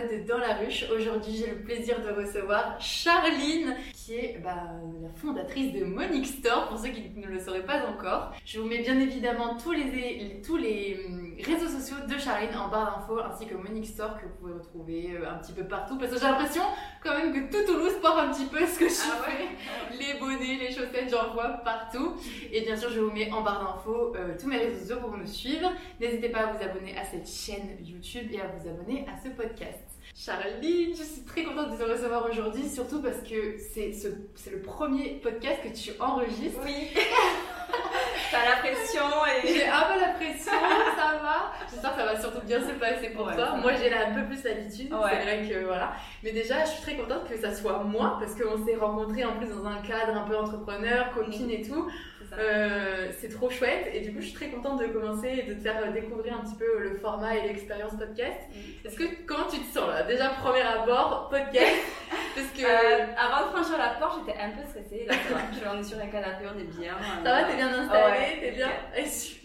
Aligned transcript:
de 0.00 0.26
Dans 0.26 0.38
la 0.38 0.54
ruche. 0.54 0.86
Aujourd'hui, 0.90 1.36
j'ai 1.36 1.48
le 1.48 1.60
plaisir 1.60 2.00
de 2.00 2.08
recevoir 2.08 2.80
Charline, 2.80 3.76
qui 3.92 4.14
est 4.14 4.40
bah, 4.42 4.72
la 5.02 5.10
fondatrice 5.20 5.74
de 5.74 5.84
Monique 5.84 6.26
Store, 6.26 6.68
pour 6.68 6.78
ceux 6.78 6.88
qui 6.88 7.10
ne 7.14 7.26
le 7.26 7.38
sauraient 7.38 7.66
pas 7.66 7.86
encore. 7.86 8.32
Je 8.46 8.58
vous 8.58 8.66
mets 8.66 8.80
bien 8.80 8.98
évidemment 8.98 9.58
tous 9.62 9.72
les, 9.72 10.40
tous 10.42 10.56
les 10.56 10.98
hum, 11.06 11.21
réseaux 11.44 11.68
sociaux 11.68 11.96
de 12.08 12.18
Charline 12.18 12.56
en 12.56 12.68
barre 12.68 13.00
d'infos, 13.00 13.20
ainsi 13.20 13.46
que 13.46 13.54
Monique 13.54 13.86
Store, 13.86 14.18
que 14.18 14.26
vous 14.26 14.34
pouvez 14.40 14.52
retrouver 14.52 15.10
euh, 15.14 15.30
un 15.30 15.34
petit 15.38 15.52
peu 15.52 15.64
partout, 15.64 15.98
parce 15.98 16.12
que 16.12 16.18
j'ai 16.18 16.26
l'impression 16.26 16.62
quand 17.02 17.16
même 17.16 17.32
que 17.32 17.50
tout 17.50 17.72
Toulouse 17.72 17.94
porte 18.00 18.18
un 18.18 18.30
petit 18.30 18.46
peu 18.46 18.66
ce 18.66 18.78
que 18.78 18.88
je 18.88 18.94
ah 19.04 19.22
fais. 19.24 19.96
Les 19.96 20.18
bonnets, 20.18 20.58
les 20.58 20.70
chaussettes, 20.70 21.10
j'en 21.10 21.32
vois 21.32 21.48
partout. 21.64 22.14
Et 22.52 22.62
bien 22.62 22.76
sûr, 22.76 22.90
je 22.90 23.00
vous 23.00 23.10
mets 23.10 23.30
en 23.32 23.42
barre 23.42 23.64
d'infos 23.64 24.14
euh, 24.16 24.36
tous 24.40 24.48
mes 24.48 24.58
réseaux 24.58 24.80
sociaux 24.80 25.00
pour 25.00 25.16
me 25.16 25.26
suivre. 25.26 25.72
N'hésitez 26.00 26.28
pas 26.28 26.40
à 26.40 26.52
vous 26.52 26.62
abonner 26.62 26.96
à 26.96 27.04
cette 27.04 27.28
chaîne 27.28 27.76
YouTube 27.82 28.28
et 28.32 28.40
à 28.40 28.46
vous 28.46 28.68
abonner 28.68 29.06
à 29.08 29.16
ce 29.22 29.28
podcast. 29.30 30.01
Charline, 30.14 30.94
je 30.94 31.02
suis 31.02 31.22
très 31.22 31.42
contente 31.42 31.72
de 31.72 31.76
te 31.82 31.90
recevoir 31.90 32.28
aujourd'hui, 32.30 32.68
surtout 32.68 33.00
parce 33.00 33.18
que 33.18 33.56
c'est 33.72 33.92
ce, 33.92 34.08
le 34.50 34.60
premier 34.60 35.20
podcast 35.22 35.62
que 35.62 35.68
tu 35.68 35.98
enregistres. 35.98 36.60
Oui. 36.64 36.88
T'as 38.30 38.44
la 38.44 38.56
pression 38.56 39.02
et. 39.26 39.48
J'ai 39.48 39.66
un 39.66 39.82
peu 39.82 40.00
la 40.00 40.08
pression, 40.08 40.52
ça 40.52 41.18
va. 41.22 41.52
J'espère 41.70 41.92
que 41.92 42.00
ça 42.00 42.06
va 42.06 42.20
surtout 42.20 42.46
bien 42.46 42.60
se 42.60 42.72
passer 42.72 43.08
pour 43.10 43.32
toi. 43.32 43.56
Moi, 43.56 43.72
j'ai 43.74 43.92
un 43.92 44.12
peu 44.12 44.26
plus 44.26 44.44
l'habitude. 44.44 44.88
C'est 44.90 45.22
vrai 45.22 45.48
que 45.48 45.64
voilà. 45.64 45.92
Mais 46.22 46.32
déjà, 46.32 46.64
je 46.64 46.70
suis 46.72 46.82
très 46.82 46.96
contente 46.96 47.26
que 47.28 47.36
ça 47.38 47.54
soit 47.54 47.82
moi 47.84 48.18
parce 48.20 48.34
qu'on 48.34 48.64
s'est 48.66 48.76
rencontrés 48.76 49.24
en 49.24 49.36
plus 49.38 49.48
dans 49.48 49.64
un 49.66 49.80
cadre 49.80 50.14
un 50.14 50.28
peu 50.28 50.36
entrepreneur, 50.36 51.10
copine 51.14 51.50
et 51.50 51.62
tout. 51.62 51.90
Euh, 52.38 53.10
c'est 53.20 53.28
trop 53.28 53.50
chouette 53.50 53.88
et 53.92 54.00
du 54.00 54.12
coup 54.12 54.20
je 54.20 54.26
suis 54.26 54.34
très 54.34 54.48
contente 54.48 54.80
de 54.80 54.86
commencer 54.86 55.28
et 55.28 55.42
de 55.42 55.54
te 55.54 55.60
faire 55.60 55.92
découvrir 55.92 56.34
un 56.34 56.40
petit 56.40 56.56
peu 56.56 56.78
le 56.78 56.96
format 56.96 57.36
et 57.36 57.48
l'expérience 57.48 57.92
podcast. 57.92 58.40
Est-ce 58.84 58.96
que 58.96 59.04
comment 59.26 59.46
tu 59.50 59.58
te 59.58 59.66
sens 59.66 59.88
là? 59.88 60.02
Déjà 60.02 60.30
premier 60.30 60.62
abord 60.62 61.28
podcast? 61.30 61.82
Parce 62.34 62.48
que 62.48 62.64
euh, 62.64 63.06
avant 63.18 63.46
de 63.46 63.52
franchir 63.52 63.78
la 63.78 63.94
porte 64.00 64.20
j'étais 64.26 64.38
un 64.38 64.50
peu 64.50 64.66
stressée. 64.66 65.04
Là, 65.06 65.14
je 65.14 65.82
suis 65.82 65.94
sur 65.94 65.98
un 65.98 66.06
canapé, 66.06 66.44
on 66.54 66.58
est 66.58 66.78
bien. 66.78 66.96
Ça 67.22 67.30
va, 67.30 67.44
t'es 67.44 67.56
bien 67.56 67.68
installée, 67.68 68.40
t'es 68.40 68.50
bien. 68.52 68.70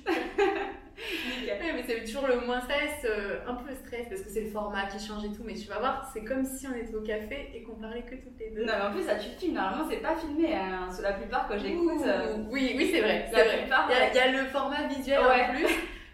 mais 0.97 1.83
c'est 1.85 2.03
toujours 2.03 2.27
le 2.27 2.45
moins 2.45 2.61
stress, 2.61 3.05
euh, 3.05 3.39
un 3.47 3.55
peu 3.55 3.73
stress 3.73 4.07
parce 4.09 4.21
que 4.21 4.29
c'est 4.29 4.41
le 4.41 4.49
format 4.49 4.87
qui 4.87 5.05
change 5.05 5.23
et 5.25 5.29
tout, 5.29 5.43
mais 5.45 5.53
tu 5.53 5.67
vas 5.67 5.79
voir, 5.79 6.09
c'est 6.13 6.23
comme 6.23 6.43
si 6.43 6.67
on 6.67 6.73
était 6.73 6.95
au 6.95 7.01
café 7.01 7.51
et 7.53 7.63
qu'on 7.63 7.75
parlait 7.75 8.01
que 8.01 8.15
toutes 8.15 8.39
les 8.39 8.49
deux. 8.49 8.65
Non, 8.65 8.73
mais 8.77 8.85
en 8.85 8.91
plus, 8.91 9.03
ça 9.03 9.15
tu 9.15 9.29
filmes, 9.29 9.53
normalement, 9.53 9.87
c'est 9.89 9.97
pas 9.97 10.15
filmé, 10.15 10.55
hein, 10.55 10.89
la 11.01 11.13
plupart 11.13 11.47
quand 11.47 11.57
j'écoute. 11.57 12.01
Euh, 12.05 12.37
oui, 12.49 12.73
oui, 12.75 12.89
c'est 12.91 13.01
vrai. 13.01 13.29
La 13.31 13.43
plupart, 13.43 13.89
il, 13.89 14.15
y 14.15 14.19
a, 14.19 14.31
le 14.31 14.47
format 14.47 14.87
visuel 14.87 15.19
en 15.19 15.53
plus. 15.53 15.67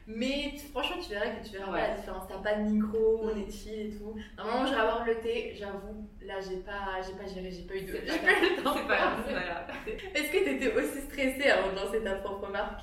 Mais 0.06 0.54
franchement, 0.72 0.98
tu 1.02 1.12
verras 1.12 1.28
que 1.28 1.48
tu 1.48 1.54
verras 1.54 1.78
la 1.78 1.96
différence. 1.96 2.28
T'as 2.28 2.38
pas 2.40 2.56
de 2.56 2.64
micro, 2.64 3.22
on 3.24 3.30
est 3.30 3.50
chill 3.50 3.88
et 3.88 3.98
tout. 3.98 4.14
Normalement, 4.38 4.66
je 4.66 4.74
vais 4.74 4.80
avoir 4.80 5.06
le 5.06 5.16
thé, 5.20 5.54
j'avoue. 5.58 6.10
Là, 6.22 6.36
j'ai 6.42 6.58
pas, 6.58 7.02
j'ai 7.02 7.14
pas 7.14 7.26
géré, 7.26 7.50
j'ai 7.50 7.64
pas 7.64 7.76
eu 7.76 7.86
de. 7.86 7.94
J'ai 8.06 8.20
pas 8.20 8.32
eu 8.32 8.58
le 8.58 8.64
temps. 8.64 8.76
C'est 8.76 8.88
pas 8.88 8.96
grave, 8.98 9.70
Est-ce 10.14 10.30
que 10.30 10.44
t'étais 10.44 10.76
aussi 10.76 11.02
stressée 11.02 11.50
avant 11.50 11.72
de 11.72 11.78
lancer 11.78 12.04
ta 12.04 12.16
propre 12.16 12.52
marque? 12.52 12.82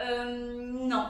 Euh, 0.00 0.72
Non. 0.88 1.06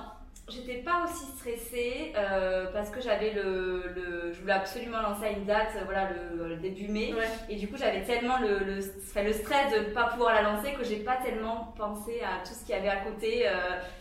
J'étais 0.46 0.82
pas 0.82 1.04
aussi 1.04 1.24
stressée 1.38 2.12
euh, 2.16 2.66
parce 2.74 2.90
que 2.90 3.00
j'avais 3.00 3.32
le, 3.32 3.82
le, 3.94 4.32
Je 4.34 4.40
voulais 4.42 4.52
absolument 4.52 5.00
lancer 5.00 5.24
à 5.24 5.30
une 5.30 5.46
date, 5.46 5.70
voilà, 5.86 6.10
le, 6.36 6.56
début 6.56 6.88
mai. 6.88 7.14
Et 7.48 7.56
du 7.56 7.66
coup, 7.66 7.78
j'avais 7.78 8.02
tellement 8.02 8.38
le, 8.38 8.58
le, 8.58 8.74
le, 8.74 9.32
stress 9.32 9.72
de 9.72 9.92
pas 9.94 10.08
pouvoir 10.08 10.34
la 10.34 10.42
lancer 10.42 10.74
que 10.74 10.84
j'ai 10.84 10.98
pas 10.98 11.16
tellement 11.16 11.72
pensé 11.78 12.20
à 12.20 12.46
tout 12.46 12.52
ce 12.52 12.60
qu'il 12.60 12.74
y 12.74 12.78
avait 12.78 12.90
à 12.90 12.96
côté. 12.96 13.48
Euh, 13.48 13.52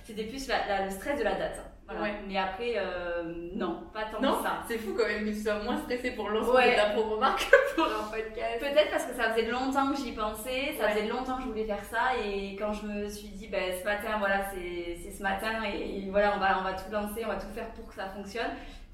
c'était 0.04 0.26
plus 0.26 0.46
le 0.50 0.90
stress 0.92 1.18
de 1.18 1.24
la 1.24 1.36
date. 1.36 1.73
Mais 2.28 2.38
après, 2.38 2.74
euh, 2.78 3.24
non, 3.56 3.84
pas 3.94 4.06
tant 4.12 4.22
non, 4.22 4.38
que 4.38 4.44
ça. 4.44 4.64
C'est 4.68 4.78
fou 4.78 4.94
quand 4.98 5.08
même 5.08 5.26
que 5.26 5.30
tu 5.32 5.42
sois 5.42 5.62
moins 5.64 5.78
stressée 5.78 6.12
pour 6.12 6.30
lancer 6.30 6.52
ouais. 6.52 6.76
ta 6.76 6.92
propre 6.92 7.20
marque 7.20 7.50
que 7.50 7.76
pour 7.76 7.86
un 7.86 8.04
podcast. 8.12 8.60
Peut-être 8.60 8.92
parce 8.92 9.06
que 9.06 9.14
ça 9.14 9.32
faisait 9.32 9.50
longtemps 9.50 9.92
que 9.92 9.98
j'y 9.98 10.12
pensais, 10.12 10.76
ça 10.80 10.90
faisait 10.90 11.08
longtemps 11.08 11.38
que 11.38 11.44
je 11.44 11.48
voulais 11.48 11.66
faire 11.66 11.84
ça 11.84 12.18
et 12.24 12.56
quand 12.56 12.74
je 12.74 12.86
me 12.86 13.08
suis 13.10 13.30
dit, 13.30 13.48
ben, 13.48 13.74
ce 13.80 13.84
matin, 13.84 14.18
voilà, 14.20 14.46
c'est 14.52 15.12
ce 15.12 15.24
matin 15.24 15.64
et, 15.64 16.10
voilà, 16.10 16.34
on 16.36 16.40
va, 16.40 16.60
on 16.60 16.64
va 16.64 16.74
tout 16.74 16.92
lancer, 16.92 17.24
on 17.26 17.30
va 17.30 17.36
tout 17.36 17.54
faire 17.54 17.70
pour 17.70 17.88
que 17.88 17.96
ça 17.96 18.08
fonctionne 18.08 18.52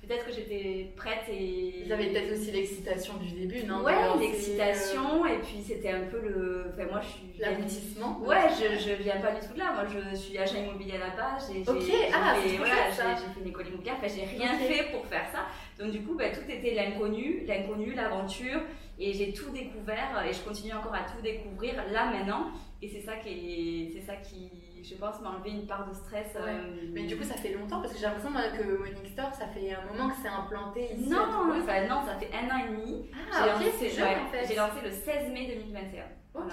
peut-être 0.09 0.25
que 0.25 0.33
j'étais 0.33 0.91
prête 0.95 1.29
et. 1.29 1.83
Vous 1.85 1.91
avez 1.91 2.07
peut-être 2.07 2.33
aussi 2.33 2.51
l'excitation 2.51 3.13
du 3.17 3.31
début, 3.31 3.63
non 3.65 3.83
Ouais, 3.83 3.93
l'excitation, 4.19 5.25
et 5.25 5.37
puis 5.37 5.63
c'était 5.65 5.91
un 5.91 6.05
peu 6.05 6.19
le. 6.19 6.71
Enfin, 6.73 6.87
moi 6.89 7.01
je 7.01 7.07
suis. 7.07 7.39
L'aboutissement 7.39 8.19
Ouais, 8.25 8.47
je, 8.49 8.79
je 8.79 9.03
viens 9.03 9.17
pas 9.17 9.31
du 9.31 9.47
tout 9.47 9.53
de 9.53 9.59
là. 9.59 9.71
Moi 9.73 9.85
je 9.85 10.15
suis 10.17 10.37
agent 10.37 10.57
immobilier 10.57 10.95
à 10.95 10.97
la 10.97 11.09
base. 11.09 11.51
J'ai, 11.53 11.61
ok, 11.61 12.11
ah, 12.13 12.35
j'ai, 12.43 12.57
voilà, 12.57 12.89
j'ai, 12.89 13.33
fait 13.33 13.39
une 13.39 13.47
école 13.47 13.67
immobilière, 13.67 13.95
enfin, 13.97 14.07
j'ai 14.13 14.25
rien 14.25 14.57
fait 14.57 14.91
pour 14.91 15.05
faire 15.05 15.25
ça. 15.31 15.45
Donc 15.77 15.91
du 15.91 16.01
coup, 16.01 16.15
bah, 16.15 16.29
tout 16.29 16.49
était 16.49 16.73
l'inconnu, 16.73 17.45
l'inconnu, 17.45 17.93
l'aventure, 17.93 18.61
et 18.97 19.13
j'ai 19.13 19.31
tout 19.31 19.51
découvert, 19.51 20.25
et 20.27 20.33
je 20.33 20.39
continue 20.39 20.73
encore 20.73 20.95
à 20.95 21.03
tout 21.03 21.21
découvrir 21.21 21.75
là 21.91 22.11
maintenant. 22.11 22.47
Et 22.81 22.87
c'est 22.87 23.01
ça 23.01 23.15
qui, 23.17 23.91
c'est 23.93 24.05
ça 24.05 24.15
qui, 24.15 24.49
je 24.83 24.95
pense, 24.95 25.21
m'a 25.21 25.29
enlevé 25.31 25.51
une 25.51 25.67
part 25.67 25.87
de 25.87 25.93
stress. 25.93 26.35
Euh, 26.35 26.89
mais 26.91 27.03
du 27.03 27.17
coup, 27.17 27.23
ça 27.23 27.35
fait 27.35 27.53
longtemps 27.53 27.81
parce 27.81 27.93
que 27.93 27.99
j'ai 27.99 28.05
l'impression 28.05 28.29
que 28.29 28.77
Morning 28.77 29.05
Store, 29.11 29.33
ça 29.33 29.47
fait 29.47 29.73
un 29.73 29.85
moment 29.91 30.09
que 30.09 30.15
c'est 30.21 30.29
implanté 30.29 30.93
ici. 30.93 31.09
Non, 31.09 31.25
ça, 31.65 31.87
non, 31.87 32.01
ça 32.05 32.15
fait 32.15 32.29
un 32.33 32.53
an 32.53 32.59
et 32.65 32.69
demi. 32.69 33.09
Ah, 33.31 33.55
ok, 33.55 33.71
c'est 33.79 33.89
jeune 33.89 34.19
en 34.25 34.27
fait. 34.31 34.47
J'ai 34.47 34.55
lancé 34.55 34.81
le 34.83 34.91
16 34.91 35.31
mai 35.31 35.47
2021. 35.55 36.03
Ok, 36.31 36.43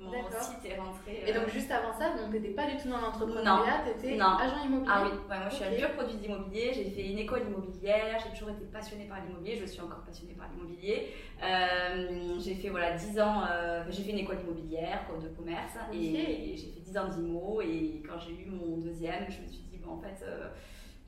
Mon 0.00 0.10
site 0.28 0.64
est 0.64 0.76
rentré. 0.76 1.22
Et 1.24 1.32
donc, 1.32 1.44
euh, 1.44 1.50
juste 1.50 1.70
avant 1.70 1.92
ça, 1.96 2.12
tu 2.18 2.32
n'étais 2.32 2.48
pas 2.48 2.66
du 2.66 2.76
tout 2.76 2.88
dans 2.88 3.00
l'entrepreneuriat, 3.00 3.84
tu 3.84 4.06
étais 4.08 4.20
agent 4.20 4.64
immobilier. 4.64 4.90
Ah 4.92 5.04
oui, 5.04 5.18
moi 5.28 5.36
je 5.48 5.54
suis 5.54 5.64
un 5.64 5.70
pur 5.70 5.92
produit 5.92 6.16
d'immobilier. 6.16 6.72
J'ai 6.74 6.90
fait 6.90 7.08
une 7.12 7.18
école 7.18 7.42
immobilière, 7.42 8.18
j'ai 8.24 8.30
toujours 8.32 8.50
été 8.50 8.64
passionnée 8.64 9.04
par 9.04 9.20
l'immobilier, 9.20 9.56
je 9.56 9.66
suis 9.66 9.80
encore 9.80 10.02
passionnée 10.04 10.34
par 10.34 10.48
l'immobilier. 10.50 11.10
Euh, 11.42 12.40
j'ai 12.40 12.54
fait 12.56 12.70
voilà, 12.70 12.96
10 12.96 13.20
ans, 13.20 13.44
euh, 13.48 13.84
j'ai 13.88 14.02
fait 14.02 14.10
une 14.10 14.18
école 14.18 14.40
immobilière 14.40 15.06
de 15.22 15.28
commerce 15.28 15.74
et 15.92 16.56
j'ai 16.56 16.66
fait 16.72 16.80
10 16.80 16.98
ans 16.98 17.08
d'IMO. 17.08 17.60
Et 17.62 18.02
quand 18.04 18.18
j'ai 18.18 18.32
eu 18.32 18.46
mon 18.50 18.78
deuxième, 18.78 19.26
je 19.30 19.42
me 19.42 19.46
suis 19.48 19.62
dit, 19.70 19.78
bon, 19.78 19.92
en 19.92 20.00
fait 20.00 20.24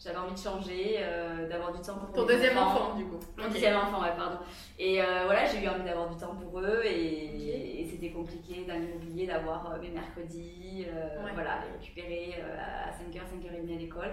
j'avais 0.04 0.18
envie 0.18 0.34
de 0.34 0.38
changer, 0.38 0.96
euh, 0.98 1.48
d'avoir 1.48 1.72
du 1.72 1.80
temps 1.80 1.94
pour 1.94 2.12
Ton 2.12 2.26
deuxième 2.26 2.58
enfant, 2.58 2.96
du 2.96 3.04
coup. 3.04 3.20
Mon 3.36 3.48
deuxième 3.48 3.76
enfant, 3.76 4.02
ouais, 4.02 4.16
pardon. 4.16 4.38
Et 4.78 5.00
euh, 5.00 5.24
voilà, 5.24 5.44
j'ai 5.46 5.62
eu 5.62 5.68
envie 5.68 5.84
d'avoir 5.84 6.08
du 6.08 6.16
temps 6.16 6.34
pour 6.34 6.60
eux 6.60 6.82
et, 6.84 7.86
c'était 7.90 8.10
compliqué 8.10 8.64
dans 8.66 8.74
l'immobilier 8.74 9.26
d'avoir 9.26 9.70
euh, 9.70 9.80
mes 9.80 9.90
mercredis, 9.90 10.86
voilà, 11.34 11.60
les 11.64 11.78
récupérer 11.78 12.42
à 12.58 12.90
5h, 12.90 13.20
5h30 13.20 13.74
à 13.74 13.78
l'école. 13.78 14.10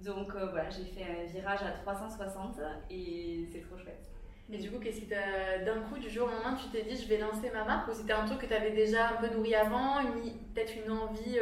Donc 0.00 0.32
voilà, 0.32 0.68
j'ai 0.68 0.84
fait 0.84 1.04
un 1.04 1.24
virage 1.32 1.62
à 1.62 1.70
360 1.70 2.56
et 2.90 3.48
c'est 3.50 3.60
trop 3.60 3.78
chouette. 3.78 4.10
Mais 4.50 4.58
du 4.58 4.70
coup, 4.70 4.78
qu'est-ce 4.78 5.00
qui 5.00 5.06
t'a. 5.06 5.64
D'un 5.64 5.80
coup, 5.82 5.96
du 5.98 6.10
jour 6.10 6.26
au 6.26 6.30
lendemain, 6.30 6.54
tu 6.60 6.68
t'es 6.68 6.82
dit 6.82 7.00
je 7.00 7.08
vais 7.08 7.16
lancer 7.18 7.50
ma 7.54 7.64
marque? 7.64 7.88
Ou 7.88 7.94
c'était 7.94 8.12
un 8.12 8.26
truc 8.26 8.40
que 8.40 8.46
tu 8.46 8.52
avais 8.52 8.72
déjà 8.72 9.10
un 9.10 9.14
peu 9.14 9.34
nourri 9.34 9.54
avant, 9.54 10.02
peut-être 10.54 10.74
une 10.84 10.92
envie 10.92 11.38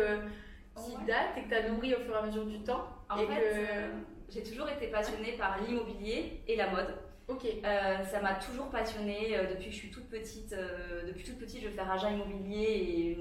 qui 0.76 1.04
date 1.06 1.38
et 1.38 1.42
que 1.42 1.48
tu 1.48 1.54
as 1.54 1.68
nourri 1.68 1.94
au 1.94 2.00
fur 2.00 2.14
et 2.14 2.18
à 2.18 2.22
mesure 2.22 2.44
du 2.44 2.60
temps? 2.60 2.86
En 3.14 3.26
fait, 3.26 3.42
euh, 3.42 3.88
j'ai 4.30 4.42
toujours 4.42 4.68
été 4.68 4.86
passionnée 4.86 5.32
par 5.32 5.58
l'immobilier 5.60 6.42
et 6.46 6.56
la 6.56 6.70
mode. 6.70 6.94
Ok. 7.28 7.44
Euh, 7.44 8.04
ça 8.04 8.20
m'a 8.20 8.34
toujours 8.34 8.66
passionnée 8.66 9.36
euh, 9.36 9.50
depuis 9.50 9.66
que 9.66 9.72
je 9.72 9.76
suis 9.76 9.90
toute 9.90 10.08
petite. 10.08 10.54
depuis 11.06 11.24
toute 11.24 11.38
petite, 11.38 11.62
je 11.62 11.68
veux 11.68 11.74
faire 11.74 11.90
agent 11.90 12.10
immobilier 12.10 12.62
et, 12.62 13.18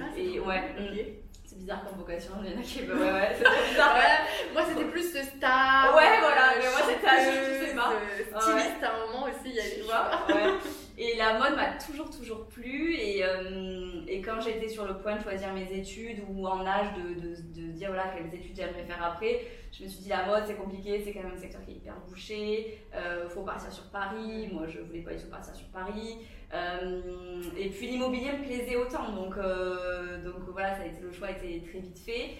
ah, 0.00 0.18
et 0.18 0.40
ouais. 0.40 1.20
C'est 1.44 1.58
bizarre 1.58 1.84
comme 1.84 1.98
vocation, 1.98 2.32
il 2.42 2.50
y 2.50 2.54
en 2.54 2.58
a 2.58 2.62
qui. 2.62 2.80
Ouais, 2.80 3.12
ouais, 3.12 3.36
c'est 3.36 3.70
bizarre. 3.70 3.96
Moi, 4.54 4.62
c'était 4.66 4.86
plus 4.86 5.04
star. 5.04 5.94
Ouais, 5.94 6.18
voilà, 6.18 6.54
mais 6.58 6.70
moi, 6.70 6.80
c'était. 6.88 7.60
Je 7.60 7.66
sais 7.66 7.74
pas. 7.74 7.92
Styliste 8.40 8.82
à 8.82 8.94
un 8.94 9.06
moment 9.06 9.26
aussi, 9.26 9.50
il 9.50 9.54
y 9.54 9.60
a, 9.60 9.62
tu 9.62 9.80
vois. 9.82 10.34
Ouais. 10.34 10.52
Et 10.96 11.16
la 11.16 11.38
mode 11.38 11.56
m'a 11.56 11.72
toujours, 11.72 12.08
toujours 12.10 12.46
plu. 12.46 12.94
Et, 12.94 13.24
euh, 13.24 14.02
et 14.06 14.20
quand 14.20 14.40
j'étais 14.40 14.68
sur 14.68 14.86
le 14.86 14.98
point 14.98 15.16
de 15.16 15.22
choisir 15.22 15.52
mes 15.52 15.72
études 15.72 16.20
ou 16.28 16.46
en 16.46 16.64
âge 16.64 16.88
de, 16.94 17.20
de, 17.20 17.36
de 17.60 17.72
dire 17.72 17.88
voilà, 17.88 18.12
quelles 18.14 18.32
études 18.32 18.54
j'aimerais 18.54 18.84
faire 18.84 19.02
après, 19.02 19.40
je 19.72 19.84
me 19.84 19.88
suis 19.88 20.02
dit 20.02 20.08
la 20.08 20.26
mode 20.26 20.44
c'est 20.46 20.54
compliqué, 20.54 21.00
c'est 21.04 21.12
quand 21.12 21.24
même 21.24 21.32
un 21.34 21.40
secteur 21.40 21.64
qui 21.64 21.72
est 21.72 21.74
hyper 21.74 21.96
bouché. 22.08 22.78
Euh, 22.94 23.28
faut 23.28 23.42
partir 23.42 23.72
sur 23.72 23.90
Paris. 23.90 24.48
Moi, 24.52 24.66
je 24.68 24.80
voulais 24.80 25.02
pas 25.02 25.14
du 25.14 25.22
tout 25.22 25.30
partir 25.30 25.54
sur 25.54 25.66
Paris. 25.68 26.18
Euh, 26.52 27.42
et 27.58 27.68
puis 27.70 27.88
l'immobilier 27.88 28.32
me 28.32 28.44
plaisait 28.44 28.76
autant. 28.76 29.10
Donc, 29.12 29.34
donc 29.34 30.48
voilà, 30.52 30.76
ça 30.76 30.82
le 31.02 31.10
choix 31.10 31.28
a 31.28 31.30
été 31.32 31.60
très 31.68 31.80
vite 31.80 31.98
fait. 31.98 32.36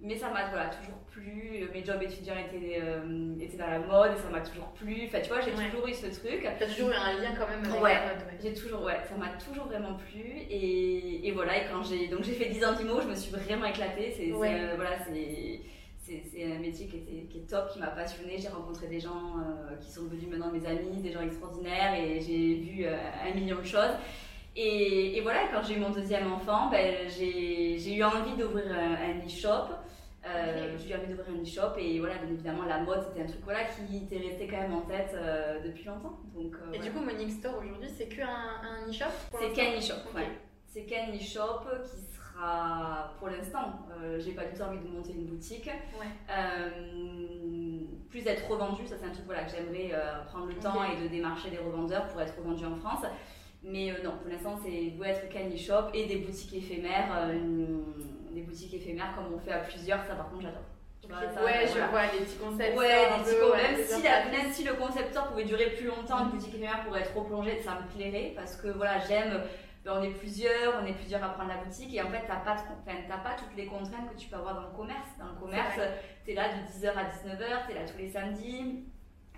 Mais 0.00 0.16
ça 0.16 0.30
m'a 0.30 0.48
voilà, 0.48 0.66
toujours 0.66 0.98
plu. 1.10 1.68
Mes 1.74 1.84
jobs 1.84 2.00
étudiants 2.00 2.36
étaient, 2.36 2.80
euh, 2.80 3.34
étaient 3.40 3.56
dans 3.56 3.66
la 3.66 3.80
mode 3.80 4.12
et 4.12 4.16
ça 4.16 4.30
m'a 4.30 4.40
toujours 4.40 4.68
plu. 4.68 5.02
Enfin, 5.06 5.20
tu 5.20 5.28
vois, 5.28 5.40
j'ai 5.40 5.50
toujours 5.50 5.88
eu 5.88 5.92
ce 5.92 6.06
truc. 6.06 6.46
T'as 6.58 6.66
toujours 6.66 6.90
eu 6.90 6.94
un 6.94 7.20
lien 7.20 7.34
quand 7.36 7.48
même 7.48 7.64
avec 7.64 7.82
ouais, 7.82 7.94
la 7.94 8.14
mode. 8.14 8.22
Ouais. 8.28 8.38
J'ai 8.40 8.54
toujours, 8.54 8.82
ouais, 8.84 9.00
ça 9.08 9.16
m'a 9.16 9.30
toujours 9.30 9.64
vraiment 9.64 9.94
plu. 9.94 10.22
Et, 10.48 11.26
et 11.26 11.32
voilà, 11.32 11.56
et 11.56 11.66
quand 11.68 11.82
j'ai 11.82 12.06
donc 12.06 12.22
j'ai 12.22 12.34
fait 12.34 12.48
10 12.48 12.64
ans 12.64 12.72
d'IMO, 12.74 13.00
je 13.00 13.08
me 13.08 13.14
suis 13.16 13.32
vraiment 13.32 13.66
éclatée. 13.66 14.14
C'est 14.16 14.30
euh, 14.30 14.74
voilà, 14.76 14.98
c'est 15.04 15.62
c'est 16.00 16.44
un 16.44 16.58
métier 16.58 16.86
qui, 16.86 16.96
était, 16.96 17.26
qui 17.28 17.38
est 17.38 17.50
top, 17.50 17.70
qui 17.70 17.80
m'a 17.80 17.88
passionnée. 17.88 18.38
J'ai 18.38 18.48
rencontré 18.48 18.86
des 18.86 18.98
gens 18.98 19.34
euh, 19.40 19.76
qui 19.76 19.90
sont 19.90 20.04
devenus 20.04 20.30
maintenant 20.30 20.50
mes 20.50 20.64
amis, 20.64 21.02
des 21.02 21.12
gens 21.12 21.20
extraordinaires 21.20 21.92
et 22.00 22.18
j'ai 22.20 22.54
vu 22.54 22.86
un 22.86 23.34
million 23.34 23.58
de 23.58 23.66
choses. 23.66 23.92
Et, 24.60 25.16
et, 25.16 25.20
voilà, 25.20 25.46
quand 25.52 25.62
j'ai 25.62 25.76
eu 25.76 25.78
mon 25.78 25.90
deuxième 25.90 26.32
enfant, 26.32 26.68
ben, 26.68 27.08
j'ai 27.08 27.94
eu 27.94 28.02
envie 28.02 28.36
d'ouvrir 28.36 28.66
un, 28.76 29.24
e-shop. 29.24 29.72
Euh, 30.26 30.76
Je 30.76 30.84
lui 30.84 30.94
avais 30.94 31.06
d'ouvrir 31.06 31.26
un 31.28 31.42
e-shop 31.42 31.78
et 31.78 32.00
voilà, 32.00 32.16
bien 32.16 32.32
évidemment, 32.32 32.64
la 32.64 32.80
mode 32.80 33.04
c'était 33.04 33.22
un 33.22 33.26
truc 33.26 33.40
voilà, 33.44 33.60
qui 33.66 33.98
était 33.98 34.18
resté 34.18 34.48
quand 34.48 34.56
même 34.56 34.74
en 34.74 34.80
tête 34.80 35.12
euh, 35.14 35.60
depuis 35.64 35.84
longtemps. 35.84 36.18
Donc, 36.34 36.54
euh, 36.56 36.72
Et 36.72 36.78
voilà. 36.78 36.82
du 36.82 36.90
coup, 36.90 36.98
Monique 37.04 37.30
Store 37.30 37.56
aujourd'hui, 37.56 37.88
c'est 37.96 38.08
que 38.08 38.20
un, 38.20 38.26
un 38.26 38.90
e-shop 38.90 39.04
c'est 39.38 39.52
qu'un 39.52 39.78
e-shop, 39.78 39.94
Ok. 40.10 40.16
ouais. 40.16 40.28
C'est 40.66 40.84
qu'un 40.86 41.12
e-shop 41.14 41.60
qui 41.84 42.00
sera 42.16 43.14
pour 43.20 43.28
l'instant, 43.28 43.86
euh, 44.02 44.18
j'ai 44.18 44.32
pas 44.32 44.44
du 44.44 44.54
tout 44.56 44.62
envie 44.62 44.80
de 44.80 44.88
monter 44.88 45.12
une 45.12 45.26
boutique. 45.26 45.70
Ouais. 46.00 46.08
Plus 48.10 48.26
être 48.26 48.50
revendu, 48.50 48.84
ça 48.88 48.96
c'est 48.98 49.06
un 49.06 49.12
truc 49.12 49.24
voilà, 49.26 49.44
que 49.44 49.52
j'aimerais 49.52 49.94
prendre 50.26 50.46
le 50.46 50.54
temps 50.54 50.82
et 50.82 51.00
de 51.00 51.06
démarcher 51.08 51.50
des 51.50 51.58
revendeurs 51.58 52.08
pour 52.08 52.20
être 52.20 52.36
revendu 52.36 52.64
en 52.66 52.74
France. 52.74 53.04
Mais 53.62 53.90
euh, 53.90 54.02
non, 54.04 54.12
pour 54.22 54.30
l'instant 54.30 54.58
c'est 54.64 54.90
doit 54.96 55.08
être 55.08 55.28
qu'un 55.28 55.48
e-shop 55.48 55.90
et 55.94 56.06
des 56.06 56.16
boutiques 56.16 56.54
éphémères, 56.54 57.08
euh, 57.16 57.34
des 58.32 58.42
boutiques 58.42 58.74
éphémères 58.74 59.14
comme 59.16 59.34
on 59.34 59.38
fait 59.38 59.52
à 59.52 59.58
plusieurs, 59.58 60.04
ça 60.06 60.14
par 60.14 60.30
contre 60.30 60.42
j'adore. 60.42 60.62
Tu 61.00 61.08
ouais, 61.08 61.66
je 61.66 61.72
voilà. 61.72 61.86
vois 61.88 62.02
les 62.12 62.18
petits 62.24 62.36
concepts. 62.36 62.76
Ouais, 62.76 63.06
peu, 63.18 63.24
petits 63.24 63.50
ouais, 63.50 63.62
même, 63.62 63.86
si 63.86 64.02
la, 64.02 64.24
même 64.26 64.52
si 64.52 64.64
le 64.64 64.74
concepteur 64.74 65.28
pouvait 65.28 65.44
durer 65.44 65.70
plus 65.70 65.86
longtemps, 65.86 66.24
une 66.24 66.30
boutique 66.30 66.54
éphémère 66.54 66.84
pourrait 66.84 67.00
être 67.00 67.16
replongée, 67.16 67.60
ça 67.62 67.78
me 67.80 67.88
plairait 67.96 68.32
parce 68.36 68.56
que 68.56 68.68
voilà, 68.68 68.98
j'aime. 69.00 69.42
ben, 69.84 69.92
on 69.98 70.02
est 70.02 70.10
plusieurs, 70.10 70.80
on 70.82 70.86
est 70.86 70.92
plusieurs 70.92 71.22
à 71.24 71.30
prendre 71.30 71.48
la 71.48 71.56
boutique 71.64 71.94
et 71.94 72.02
en 72.02 72.08
fait, 72.10 72.26
pas, 72.26 72.36
de 72.54 72.60
con- 72.60 72.74
enfin, 72.86 72.96
t'as 73.08 73.18
pas 73.18 73.36
toutes 73.36 73.56
les 73.56 73.66
contraintes 73.66 74.12
que 74.12 74.18
tu 74.18 74.28
peux 74.28 74.36
avoir 74.36 74.54
dans 74.54 74.68
le 74.68 74.76
commerce. 74.76 75.08
Dans 75.18 75.26
le 75.26 75.40
commerce, 75.40 75.78
t'es 76.26 76.34
là 76.34 76.48
de 76.48 76.58
10h 76.78 76.90
à 76.90 77.04
19h, 77.04 77.66
t'es 77.68 77.74
là 77.74 77.80
tous 77.90 77.98
les 77.98 78.10
samedis, 78.10 78.84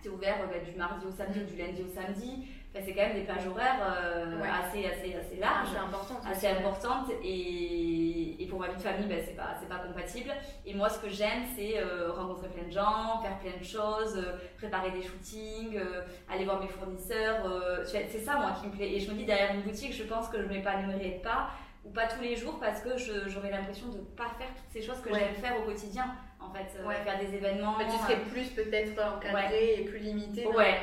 t'es 0.02 0.08
ouvert 0.08 0.36
euh, 0.42 0.46
ben, 0.46 0.64
du 0.64 0.76
mardi 0.76 1.06
au 1.06 1.10
samedi 1.12 1.40
du 1.44 1.56
lundi 1.56 1.82
au 1.82 1.88
samedi. 1.94 2.48
Enfin, 2.72 2.84
c'est 2.86 2.92
quand 2.94 3.02
même 3.02 3.14
des 3.14 3.22
plages 3.24 3.46
horaires 3.48 3.80
euh, 3.82 4.40
Ouais. 4.40 4.48
assez, 4.48 4.86
assez, 4.86 5.14
assez 5.16 5.40
Ah, 5.42 5.46
larges 5.64 5.68
c'est 5.72 5.78
important. 5.78 6.20
assez 6.24 6.46
importante 6.46 7.10
et, 7.22 8.42
et 8.42 8.46
pour 8.46 8.60
ma 8.60 8.68
vie 8.68 8.76
de 8.76 8.80
famille 8.80 9.06
ben, 9.08 9.20
c'est 9.24 9.34
pas 9.36 9.56
pas 9.68 9.78
compatible 9.82 10.30
et 10.64 10.74
moi 10.74 10.88
ce 10.88 11.00
que 11.00 11.08
j'aime 11.08 11.42
c'est 11.56 11.78
euh, 11.78 12.12
rencontrer 12.12 12.48
plein 12.48 12.64
de 12.64 12.70
gens 12.70 13.20
faire 13.22 13.38
plein 13.40 13.58
de 13.58 13.64
choses 13.64 14.16
euh, 14.16 14.36
préparer 14.56 14.92
des 14.92 15.02
shootings 15.02 15.76
euh, 15.76 16.02
aller 16.32 16.44
voir 16.44 16.60
mes 16.60 16.68
fournisseurs 16.68 17.44
c'est 17.86 18.08
ça 18.20 18.36
moi 18.36 18.52
qui 18.60 18.68
me 18.68 18.72
plaît 18.72 18.92
et 18.92 19.00
je 19.00 19.10
me 19.10 19.16
dis 19.16 19.24
derrière 19.24 19.52
une 19.54 19.62
boutique 19.62 19.92
je 19.92 20.04
pense 20.04 20.28
que 20.28 20.40
je 20.40 20.46
m'épanouirais 20.46 21.20
pas 21.24 21.50
ou 21.84 21.90
pas 21.90 22.06
tous 22.06 22.20
les 22.20 22.36
jours 22.36 22.58
parce 22.60 22.80
que 22.82 22.90
j'aurais 23.26 23.50
l'impression 23.50 23.88
de 23.88 23.98
pas 23.98 24.28
faire 24.38 24.48
toutes 24.54 24.70
ces 24.72 24.82
choses 24.82 25.00
que 25.00 25.10
Ouais. 25.10 25.18
j'aime 25.18 25.34
faire 25.34 25.58
au 25.60 25.62
quotidien 25.64 26.04
en 26.50 26.54
fait 26.54 26.78
euh, 26.78 26.86
Ouais. 26.86 26.96
faire 27.04 27.18
des 27.18 27.34
événements 27.34 27.74
Mais 27.78 27.84
tu 27.86 27.96
serais 27.98 28.16
plus 28.32 28.48
peut-être 28.48 29.00
encadré 29.02 29.74
et 29.80 29.84
plus 29.84 29.98
limité. 29.98 30.42
dans- 30.44 30.50
Ouais. 30.50 30.76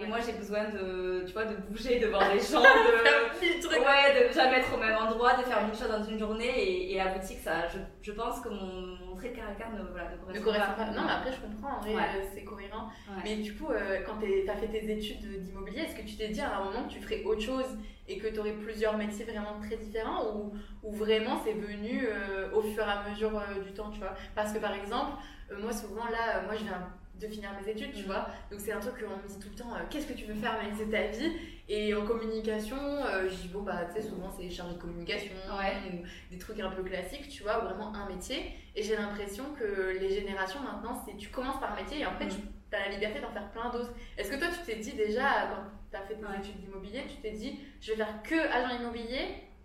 et 0.00 0.06
moi 0.06 0.18
j'ai 0.24 0.32
besoin 0.32 0.64
de 0.70 1.24
tu 1.26 1.32
vois 1.32 1.44
de 1.44 1.56
bouger 1.56 2.00
de 2.00 2.08
voir 2.08 2.22
des 2.32 2.40
gens 2.40 2.60
de 2.60 3.60
trucs. 3.62 3.78
Ouais, 3.80 4.28
de 4.28 4.32
jamais 4.32 4.58
être 4.58 4.74
au 4.74 4.78
même 4.78 4.96
endroit, 4.96 5.34
de 5.36 5.42
faire 5.42 5.60
une 5.60 5.74
chose 5.74 5.88
dans 5.90 6.02
une 6.02 6.18
journée 6.18 6.48
et, 6.58 6.92
et 6.94 6.96
la 6.98 7.08
boutique, 7.08 7.38
ça, 7.40 7.68
je, 7.68 7.78
je 8.02 8.12
pense 8.12 8.40
que 8.40 8.48
mon 8.48 9.11
trait 9.22 9.32
caractère 9.32 9.70
ne, 9.72 9.82
voilà, 9.90 10.10
ne 10.32 10.40
correspond, 10.40 10.72
pas. 10.76 10.90
Non, 10.90 11.02
mais 11.06 11.12
après, 11.12 11.32
je 11.32 11.40
comprends, 11.40 11.76
en 11.78 11.80
vrai, 11.80 11.94
Ouais. 11.94 12.02
euh, 12.16 12.24
c'est 12.34 12.44
cohérent. 12.44 12.86
Ouais. 13.08 13.22
Mais 13.24 13.36
du 13.36 13.54
coup, 13.54 13.68
euh, 13.70 14.00
quand 14.04 14.16
tu 14.20 14.48
as 14.48 14.56
fait 14.56 14.68
tes 14.68 14.90
études 14.92 15.42
d'immobilier, 15.42 15.80
est-ce 15.80 15.96
que 15.96 16.02
tu 16.06 16.16
t'es 16.16 16.28
dit 16.28 16.40
à 16.40 16.56
un 16.58 16.64
moment 16.64 16.84
que 16.88 16.92
tu 16.92 17.00
ferais 17.00 17.22
autre 17.24 17.40
chose 17.40 17.78
et 18.08 18.18
que 18.18 18.26
tu 18.26 18.38
aurais 18.40 18.52
plusieurs 18.52 18.96
métiers 18.96 19.24
vraiment 19.24 19.60
très 19.60 19.76
différents 19.76 20.24
ou, 20.34 20.52
ou 20.82 20.92
vraiment 20.92 21.40
c'est 21.44 21.52
venu 21.52 22.04
euh, 22.06 22.50
au 22.52 22.62
fur 22.62 22.82
et 22.82 22.90
à 22.90 23.08
mesure 23.08 23.38
euh, 23.38 23.62
du 23.62 23.72
temps, 23.72 23.90
tu 23.90 24.00
vois? 24.00 24.14
Parce 24.34 24.52
que 24.52 24.58
par 24.58 24.74
exemple, 24.74 25.12
moi 25.60 25.72
souvent 25.72 26.06
là, 26.06 26.42
moi 26.46 26.54
je 26.56 26.64
viens 26.64 26.88
de 27.22 27.28
finir 27.28 27.50
mes 27.60 27.70
études, 27.70 27.92
tu 27.92 28.00
Mhm. 28.00 28.06
vois, 28.06 28.26
donc 28.50 28.60
c'est 28.60 28.72
un 28.72 28.80
truc 28.80 28.94
qu'on 28.98 29.16
me 29.16 29.26
dit 29.28 29.38
tout 29.38 29.48
le 29.50 29.54
temps, 29.56 29.74
euh, 29.74 29.78
qu'est-ce 29.88 30.06
que 30.06 30.12
tu 30.12 30.24
veux 30.24 30.34
faire 30.34 30.54
avec 30.60 30.76
de 30.76 30.90
ta 30.90 31.06
vie? 31.06 31.32
Et 31.68 31.94
en 31.94 32.04
communication, 32.04 32.76
euh, 32.78 33.28
je 33.30 33.34
dis, 33.34 33.48
bon 33.48 33.62
bah 33.62 33.84
tu 33.86 34.00
sais, 34.00 34.08
souvent 34.08 34.30
c'est 34.30 34.50
chargé 34.50 34.74
de 34.74 34.78
communication 34.80 35.32
Ouais. 35.56 35.74
ou 35.92 36.04
des 36.32 36.38
trucs 36.38 36.58
un 36.60 36.70
peu 36.70 36.82
classiques, 36.82 37.28
tu 37.28 37.42
vois, 37.44 37.60
ou 37.62 37.64
vraiment 37.68 37.94
un 37.94 38.06
métier. 38.08 38.52
Et 38.74 38.82
j'ai 38.82 38.96
l'impression 38.96 39.44
que 39.58 39.96
les 40.00 40.10
générations 40.14 40.60
maintenant, 40.60 41.00
c'est 41.06 41.16
tu 41.16 41.28
commences 41.28 41.60
par 41.60 41.72
un 41.72 41.76
métier 41.76 42.00
et 42.00 42.04
après 42.04 42.26
Mhm. 42.26 42.30
tu 42.70 42.76
as 42.76 42.80
la 42.80 42.88
liberté 42.94 43.20
d'en 43.20 43.30
faire 43.30 43.50
plein 43.52 43.70
d'autres. 43.70 43.92
Est-ce 44.18 44.30
que 44.30 44.36
toi 44.36 44.48
tu 44.48 44.60
t'es 44.66 44.76
dit 44.80 44.92
déjà, 44.92 45.22
quand 45.50 45.62
tu 45.90 45.96
as 45.96 46.00
fait 46.06 46.14
tes 46.16 46.24
Ouais. 46.24 46.38
études 46.38 46.58
d'immobilier, 46.60 47.02
tu 47.08 47.16
t'es 47.22 47.30
dit 47.30 47.60
je 47.80 47.92
vais 47.92 47.96
faire 47.98 48.22
que 48.22 48.34
agent 48.34 48.80
immobilier 48.80 49.20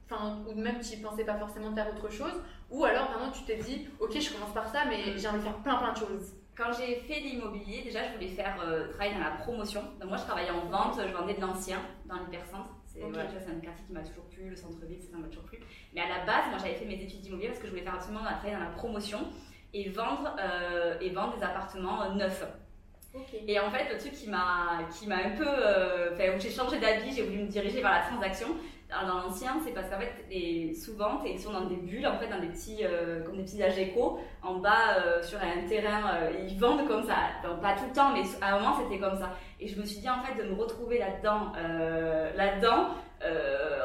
Enfin, 0.09 0.41
ou 0.47 0.53
même 0.55 0.79
tu 0.79 0.95
pensais 0.99 1.25
pas 1.25 1.35
forcément 1.35 1.75
faire 1.75 1.89
autre 1.89 2.09
chose, 2.09 2.31
ou 2.69 2.85
alors 2.85 3.11
vraiment 3.11 3.29
tu 3.29 3.43
t'es 3.43 3.57
dit, 3.57 3.89
ok, 3.99 4.17
je 4.17 4.31
commence 4.31 4.53
par 4.53 4.69
ça, 4.69 4.85
mais 4.87 5.17
j'ai 5.17 5.27
envie 5.27 5.39
de 5.39 5.43
faire 5.43 5.57
plein 5.57 5.75
plein 5.75 5.91
de 5.91 5.97
choses? 5.97 6.33
Quand 6.57 6.71
j'ai 6.73 6.95
fait 6.95 7.19
l'immobilier, 7.19 7.83
déjà 7.83 7.99
je 8.07 8.13
voulais 8.13 8.29
faire 8.29 8.55
euh, 8.65 8.87
travailler 8.89 9.13
dans 9.13 9.23
la 9.23 9.31
promotion. 9.31 9.81
Donc 9.99 10.09
moi 10.09 10.17
je 10.17 10.23
travaillais 10.23 10.49
en 10.49 10.65
vente, 10.65 10.99
je 11.07 11.13
vendais 11.13 11.35
de 11.35 11.41
l'ancien 11.41 11.79
dans 12.05 12.15
l'hypercentre. 12.15 12.69
C'est 12.85 13.01
voilà, 13.01 13.23
un 13.25 13.59
quartier 13.59 13.85
qui 13.85 13.93
m'a 13.93 14.01
toujours 14.01 14.25
plu, 14.25 14.49
le 14.49 14.55
centre-ville, 14.55 14.99
ça 14.99 15.17
m'a 15.17 15.27
toujours 15.27 15.43
plu. 15.43 15.59
Mais 15.93 16.01
à 16.01 16.09
la 16.09 16.25
base, 16.25 16.49
moi 16.49 16.57
j'avais 16.57 16.73
fait 16.73 16.85
mes 16.85 16.95
études 16.99 17.21
d'immobilier 17.21 17.49
parce 17.49 17.59
que 17.59 17.67
je 17.67 17.71
voulais 17.71 17.83
faire 17.83 17.93
absolument 17.93 18.23
travailler 18.23 18.53
dans 18.53 18.63
la 18.63 18.71
promotion 18.71 19.19
et 19.73 19.89
vendre, 19.89 20.35
euh, 20.39 20.97
et 20.99 21.11
vendre 21.11 21.37
des 21.37 21.43
appartements 21.43 22.03
euh, 22.03 22.13
neufs. 22.15 22.43
Et 23.47 23.59
en 23.59 23.69
fait, 23.71 23.91
le 23.91 23.97
truc 23.99 24.13
qui 24.13 24.29
m'a 24.29 24.79
qui 24.91 25.07
m'a 25.07 25.17
un 25.17 25.35
peu. 25.35 25.47
euh, 25.47 26.35
où 26.35 26.39
j'ai 26.39 26.51
changé 26.51 26.79
d'avis, 26.79 27.13
j'ai 27.13 27.23
voulu 27.23 27.43
me 27.43 27.47
diriger 27.47 27.81
vers 27.81 27.91
la 27.91 28.01
transaction. 28.01 28.47
Dans 28.89 29.05
dans 29.05 29.19
l'ancien, 29.19 29.57
c'est 29.65 29.73
parce 29.73 29.89
qu'en 29.89 29.99
fait, 29.99 30.13
les, 30.29 30.73
souvent, 30.73 31.21
ils 31.25 31.37
sont 31.37 31.51
dans 31.51 31.65
des 31.65 31.75
bulles, 31.75 32.07
en 32.07 32.17
fait, 32.17 32.27
dans 32.29 32.39
des 32.39 32.47
petits, 32.47 32.85
euh, 32.85 33.21
comme 33.21 33.35
des 33.35 33.43
petits 33.43 33.61
en 34.41 34.55
bas, 34.59 34.95
euh, 35.05 35.21
sur 35.21 35.39
un 35.39 35.67
terrain, 35.67 36.09
euh, 36.13 36.31
ils 36.47 36.57
vendent 36.57 36.87
comme 36.87 37.03
ça. 37.03 37.15
Pas 37.61 37.73
tout 37.73 37.83
le 37.89 37.93
temps, 37.93 38.13
mais 38.13 38.21
à 38.41 38.55
un 38.55 38.59
moment, 38.59 38.75
c'était 38.81 38.97
comme 38.99 39.17
ça. 39.19 39.31
Et 39.59 39.67
je 39.67 39.77
me 39.77 39.83
suis 39.85 39.99
dit, 39.99 40.09
en 40.09 40.21
fait, 40.23 40.41
de 40.41 40.47
me 40.47 40.55
retrouver 40.55 40.99
là-dedans, 40.99 41.51
euh, 41.57 42.31
là-dedans, 42.37 42.91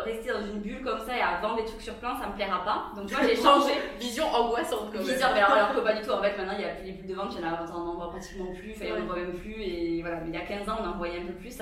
rester 0.05 0.31
dans 0.33 0.43
une 0.47 0.61
bulle 0.61 0.83
comme 0.85 1.01
ça 1.01 1.17
et 1.17 1.21
à 1.21 1.41
vendre 1.41 1.57
des 1.57 1.65
trucs 1.65 1.81
sur 1.81 1.95
plan, 1.95 2.17
ça 2.21 2.29
me 2.29 2.35
plaira 2.35 2.63
pas. 2.65 2.93
Donc, 2.95 3.07
tu 3.09 3.15
vois, 3.15 3.27
j'ai 3.27 3.35
changé. 3.43 3.73
Vision 3.99 4.27
angoissante 4.27 4.93
même. 4.93 5.03
Viseur, 5.03 5.31
mais 5.35 5.41
alors, 5.41 5.53
alors 5.57 5.73
que 5.75 5.81
pas 5.81 5.95
du 5.95 6.03
tout. 6.03 6.11
En 6.11 6.23
fait, 6.23 6.37
maintenant, 6.37 6.53
il 6.53 6.59
n'y 6.59 6.65
a 6.71 6.75
plus 6.75 6.85
les 6.87 6.93
bulles 6.93 7.11
de 7.11 7.15
vente, 7.15 7.35
il 7.37 7.41
y 7.41 7.45
en 7.45 7.49
a, 7.49 7.65
on 7.75 7.89
en 7.91 7.95
voit 7.97 8.11
pratiquement 8.11 8.53
plus, 8.53 8.73
enfin, 8.77 8.85
Ouais. 8.85 8.93
on 9.01 9.03
en 9.03 9.07
voit 9.07 9.17
même 9.17 9.33
plus. 9.35 9.61
Et 9.61 10.01
voilà, 10.03 10.19
mais 10.21 10.29
il 10.29 10.35
y 10.35 10.39
a 10.39 10.47
15 10.47 10.69
ans, 10.69 10.77
on 10.81 10.89
en 10.91 10.97
voyait 10.99 11.19
un 11.21 11.27
peu 11.27 11.33
plus. 11.33 11.59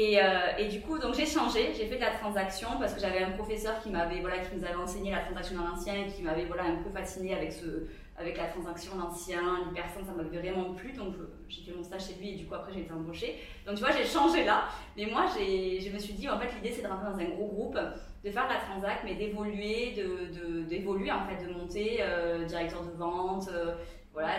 Et, 0.00 0.22
euh, 0.22 0.56
et 0.56 0.68
du 0.68 0.80
coup, 0.80 0.96
donc 0.96 1.16
j'ai 1.16 1.26
changé, 1.26 1.72
j'ai 1.76 1.86
fait 1.86 1.96
de 1.96 2.00
la 2.00 2.12
transaction 2.12 2.68
parce 2.78 2.94
que 2.94 3.00
j'avais 3.00 3.20
un 3.20 3.32
professeur 3.32 3.82
qui 3.82 3.90
m'avait, 3.90 4.20
voilà, 4.20 4.38
qui 4.38 4.54
nous 4.54 4.64
avait 4.64 4.76
enseigné 4.76 5.10
la 5.10 5.22
transaction 5.22 5.56
dans 5.58 5.66
l'ancien 5.66 5.94
et 5.94 6.06
qui 6.06 6.22
m'avait, 6.22 6.44
voilà, 6.44 6.62
un 6.66 6.76
peu 6.76 6.90
fasciné 6.90 7.34
avec 7.34 7.52
ce, 7.52 7.88
avec 8.16 8.38
la 8.38 8.44
transaction 8.44 8.94
d'ancien, 8.96 9.40
l'hypercentre, 9.66 10.06
ça 10.06 10.12
m'avait 10.12 10.38
vraiment 10.38 10.72
plu. 10.74 10.92
Donc 10.92 11.14
j'ai 11.48 11.62
fait 11.62 11.76
mon 11.76 11.82
stage 11.82 12.06
chez 12.06 12.14
lui 12.14 12.28
et 12.30 12.36
du 12.36 12.46
coup 12.46 12.54
après 12.54 12.72
j'ai 12.72 12.82
été 12.82 12.92
embauchée. 12.92 13.40
Donc 13.66 13.74
tu 13.74 13.82
vois, 13.82 13.90
j'ai 13.90 14.04
changé 14.04 14.44
là. 14.44 14.68
Mais 14.96 15.06
moi, 15.06 15.26
je 15.34 15.92
me 15.92 15.98
suis 15.98 16.12
dit, 16.12 16.28
en 16.28 16.38
fait, 16.38 16.48
l'idée 16.54 16.72
c'est 16.72 16.82
de 16.82 16.86
rentrer 16.86 17.10
dans 17.10 17.18
un 17.18 17.30
gros 17.34 17.48
groupe, 17.48 17.78
de 18.24 18.30
faire 18.30 18.46
de 18.46 18.52
la 18.52 18.60
transac, 18.60 19.00
mais 19.04 19.16
d'évoluer, 19.16 19.94
de, 19.96 20.62
d'évoluer 20.62 21.10
en 21.10 21.26
fait, 21.26 21.44
de 21.44 21.52
monter 21.52 21.98
euh, 22.02 22.44
directeur 22.44 22.84
de 22.84 22.92
vente. 22.92 23.48
euh, 23.52 23.74
voilà, 24.12 24.34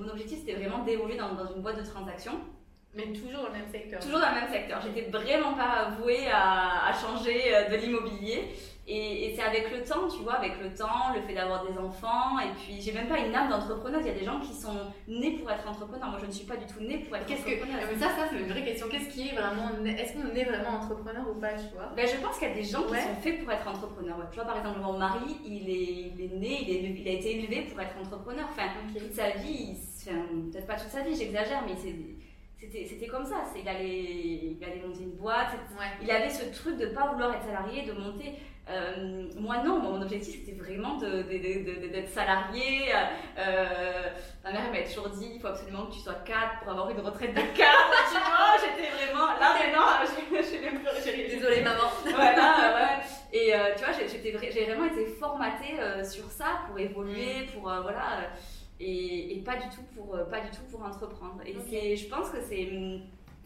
mon 0.00 0.08
objectif 0.08 0.40
c'était 0.40 0.54
vraiment 0.54 0.84
d'évoluer 0.84 1.16
dans, 1.16 1.34
dans 1.34 1.54
une 1.54 1.62
boîte 1.62 1.78
de 1.78 1.88
transaction. 1.88 2.32
Mais 2.94 3.12
toujours 3.12 3.42
dans 3.42 3.46
le 3.48 3.52
même 3.52 3.70
secteur. 3.70 4.00
Toujours 4.00 4.18
dans 4.20 4.30
le 4.30 4.40
même 4.40 4.50
secteur. 4.52 4.80
J'étais 4.82 5.08
vraiment 5.10 5.54
pas 5.54 5.90
vouée 6.00 6.26
à, 6.28 6.88
à 6.88 6.92
changer 6.92 7.54
euh, 7.54 7.68
de 7.70 7.76
l'immobilier. 7.76 8.44
Et, 8.88 9.26
et 9.26 9.36
c'est 9.36 9.42
avec 9.42 9.70
le 9.70 9.84
temps, 9.84 10.08
tu 10.08 10.22
vois, 10.24 10.34
avec 10.34 10.60
le 10.60 10.74
temps, 10.74 11.14
le 11.14 11.22
fait 11.22 11.34
d'avoir 11.34 11.64
des 11.64 11.78
enfants. 11.78 12.40
Et 12.40 12.50
puis, 12.58 12.80
j'ai 12.80 12.90
même 12.90 13.06
pas 13.06 13.18
une 13.18 13.32
âme 13.32 13.48
d'entrepreneuse. 13.48 14.00
Il 14.04 14.08
y 14.08 14.16
a 14.16 14.18
des 14.18 14.24
gens 14.24 14.40
qui 14.40 14.52
sont 14.52 14.74
nés 15.06 15.36
pour 15.38 15.48
être 15.52 15.68
entrepreneurs. 15.68 16.08
Moi, 16.10 16.18
je 16.20 16.26
ne 16.26 16.32
suis 16.32 16.46
pas 16.46 16.56
du 16.56 16.66
tout 16.66 16.80
née 16.80 16.98
pour 16.98 17.14
être 17.16 17.26
Qu'est-ce 17.26 17.44
que. 17.44 17.54
entrepreneuse. 17.54 17.86
Mais 17.92 18.00
ça, 18.00 18.08
ça, 18.16 18.26
c'est 18.28 18.38
une 18.40 18.48
vraie 18.48 18.64
question. 18.64 18.88
Qu'est-ce 18.90 19.08
qui 19.10 19.28
est 19.28 19.34
vraiment. 19.36 19.68
Est-ce 19.86 20.14
qu'on 20.14 20.34
est 20.34 20.44
vraiment 20.44 20.70
entrepreneur 20.80 21.22
ou 21.30 21.38
pas, 21.38 21.52
tu 21.52 21.72
vois? 21.72 21.92
Ben, 21.94 22.08
je 22.08 22.16
pense 22.16 22.36
qu'il 22.40 22.48
y 22.48 22.50
a 22.50 22.54
des 22.54 22.64
gens 22.64 22.82
qui 22.82 22.96
sont 22.96 23.14
faits 23.22 23.44
pour 23.44 23.52
être 23.52 23.68
entrepreneurs. 23.68 24.18
Ouais. 24.18 24.24
Tu 24.32 24.36
vois, 24.36 24.46
par 24.46 24.58
exemple, 24.58 24.80
mon 24.80 24.98
mari, 24.98 25.36
il 25.44 25.70
est, 25.70 26.12
il 26.18 26.24
est 26.24 26.36
né, 26.36 26.58
il, 26.62 26.70
est- 26.74 27.00
il 27.02 27.08
a 27.08 27.12
été 27.12 27.38
élevé 27.38 27.68
pour 27.70 27.80
être 27.80 27.94
entrepreneur. 28.02 28.46
Enfin, 28.50 28.64
Ok. 28.90 29.00
toute 29.00 29.14
sa 29.14 29.30
vie, 29.30 29.76
enfin, 30.02 30.18
peut-être 30.50 30.66
pas 30.66 30.74
toute 30.74 30.90
sa 30.90 31.02
vie, 31.02 31.14
j'exagère, 31.14 31.62
mais 31.68 31.76
c'est- 31.76 31.94
c'était 32.60 32.84
c'était 32.86 33.06
comme 33.06 33.24
ça. 33.24 33.36
C'est- 33.52 33.60
Il 33.60 33.68
allait, 33.68 33.88
il 33.88 34.58
allait 34.64 34.82
monter 34.86 35.02
une 35.02 35.12
boîte. 35.16 35.52
Ouais. 35.78 35.86
Il 36.02 36.10
avait 36.10 36.28
ce 36.30 36.44
truc 36.54 36.76
de 36.76 36.86
pas 36.86 37.06
vouloir 37.12 37.34
être 37.34 37.44
salarié, 37.44 37.82
de 37.82 37.92
monter. 37.92 38.34
Euh, 38.68 39.26
moi, 39.36 39.58
non, 39.64 39.80
mon 39.80 40.00
objectif 40.00 40.36
c'était 40.44 40.56
vraiment 40.56 40.96
d'être 40.98 42.08
salarié. 42.08 42.92
Euh, 43.38 44.02
ma 44.44 44.52
mère 44.52 44.70
m'a 44.70 44.82
toujours 44.82 45.08
dit 45.08 45.32
il 45.34 45.40
faut 45.40 45.48
absolument 45.48 45.86
que 45.86 45.94
tu 45.94 45.98
sois 46.00 46.14
cadre 46.24 46.52
pour 46.62 46.70
avoir 46.72 46.90
une 46.90 47.00
retraite 47.00 47.34
de 47.34 47.40
cadre. 47.40 47.90
tu 48.12 48.18
vois, 48.18 48.56
j'étais 48.60 48.90
vraiment. 48.90 49.26
Là 49.40 49.54
maintenant, 49.58 49.86
je 50.04 50.36
je 50.46 50.56
vais 50.58 50.70
même 50.70 50.80
plus- 50.82 51.36
Désolée, 51.36 51.62
maman. 51.62 51.88
voilà, 52.04 52.74
ouais. 52.74 53.02
Et 53.32 53.54
euh, 53.54 53.74
tu 53.76 53.84
vois, 53.84 53.92
j'ai- 53.92 54.08
j'étais 54.08 54.30
vra- 54.36 54.52
j'ai 54.52 54.64
vraiment 54.66 54.84
été 54.86 55.06
formatée 55.06 55.78
euh, 55.80 56.04
sur 56.04 56.24
ça 56.30 56.60
pour 56.68 56.78
évoluer, 56.78 57.42
Mm. 57.42 57.46
pour 57.52 57.70
euh, 57.70 57.80
voilà, 57.80 57.98
euh, 58.20 58.26
et, 58.80 59.36
et 59.36 59.40
pas 59.42 59.56
du 59.56 59.68
tout 59.68 59.82
pour 59.94 60.14
euh, 60.14 60.24
pas 60.24 60.40
du 60.40 60.50
tout 60.50 60.62
pour 60.70 60.82
entreprendre. 60.82 61.42
Et 61.46 61.96
je 61.96 62.08
pense 62.08 62.30
que 62.30 62.40
c'est, 62.40 62.68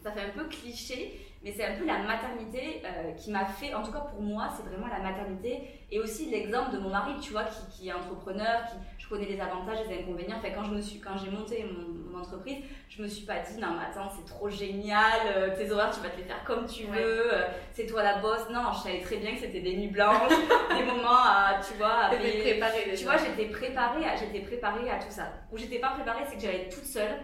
ça 0.01 0.11
fait 0.11 0.21
un 0.21 0.29
peu 0.29 0.45
cliché, 0.47 1.19
mais 1.45 1.51
c'est 1.51 1.63
un 1.63 1.75
peu 1.75 1.85
la 1.85 1.99
maternité 1.99 2.81
euh, 2.83 3.11
qui 3.11 3.29
m'a 3.29 3.45
fait, 3.45 3.71
en 3.75 3.83
tout 3.83 3.91
cas 3.91 3.99
pour 3.99 4.19
moi, 4.19 4.49
c'est 4.57 4.67
vraiment 4.67 4.87
la 4.87 4.99
maternité 4.99 5.61
et 5.91 5.99
aussi 5.99 6.31
l'exemple 6.31 6.71
de 6.71 6.79
mon 6.79 6.89
mari, 6.89 7.13
tu 7.21 7.33
vois, 7.33 7.43
qui, 7.43 7.59
qui, 7.69 7.87
est 7.89 7.93
entrepreneur, 7.93 8.65
qui 8.65 8.75
je 8.97 9.07
connais 9.07 9.27
les 9.27 9.39
avantages 9.39 9.77
et 9.85 9.93
les 9.93 10.01
inconvénients. 10.01 10.37
Enfin, 10.39 10.49
quand 10.55 10.63
je 10.63 10.71
me 10.71 10.81
suis, 10.81 10.99
quand 10.99 11.15
j'ai 11.23 11.29
monté 11.29 11.63
mon, 11.63 12.19
entreprise, 12.19 12.63
je 12.89 13.03
me 13.03 13.07
suis 13.07 13.25
pas 13.25 13.39
dit 13.39 13.59
non, 13.59 13.67
mais 13.77 13.85
attends, 13.91 14.09
c'est 14.09 14.25
trop 14.25 14.49
génial, 14.49 15.19
euh, 15.35 15.55
tes 15.55 15.69
horaires, 15.69 15.91
tu 15.93 15.99
vas 15.99 16.09
te 16.09 16.17
les 16.17 16.23
faire 16.23 16.43
comme 16.45 16.65
tu 16.65 16.85
veux, 16.85 17.33
euh, 17.33 17.45
c'est 17.73 17.85
toi 17.85 18.01
la 18.01 18.19
boss. 18.19 18.49
Non, 18.49 18.71
je 18.73 18.79
savais 18.79 19.01
très 19.01 19.17
bien 19.17 19.35
que 19.35 19.41
c'était 19.41 19.59
des 19.59 19.75
nuits 19.75 19.89
blanches, 19.89 20.31
des 20.75 20.85
moments 20.85 21.09
à, 21.09 21.59
tu 21.61 21.77
vois, 21.77 22.05
à 22.05 22.15
préparée, 22.15 22.95
Tu 22.97 23.03
vois, 23.03 23.17
j'étais 23.17 23.49
préparée, 23.51 24.05
j'étais 24.17 24.45
préparée 24.45 24.89
à 24.89 24.97
tout 24.97 25.11
ça. 25.11 25.29
Où 25.51 25.57
j'étais 25.57 25.79
pas 25.79 25.89
préparée, 25.89 26.23
c'est 26.27 26.37
que 26.37 26.41
j'allais 26.41 26.63
être 26.63 26.75
toute 26.75 26.85
seule. 26.85 27.19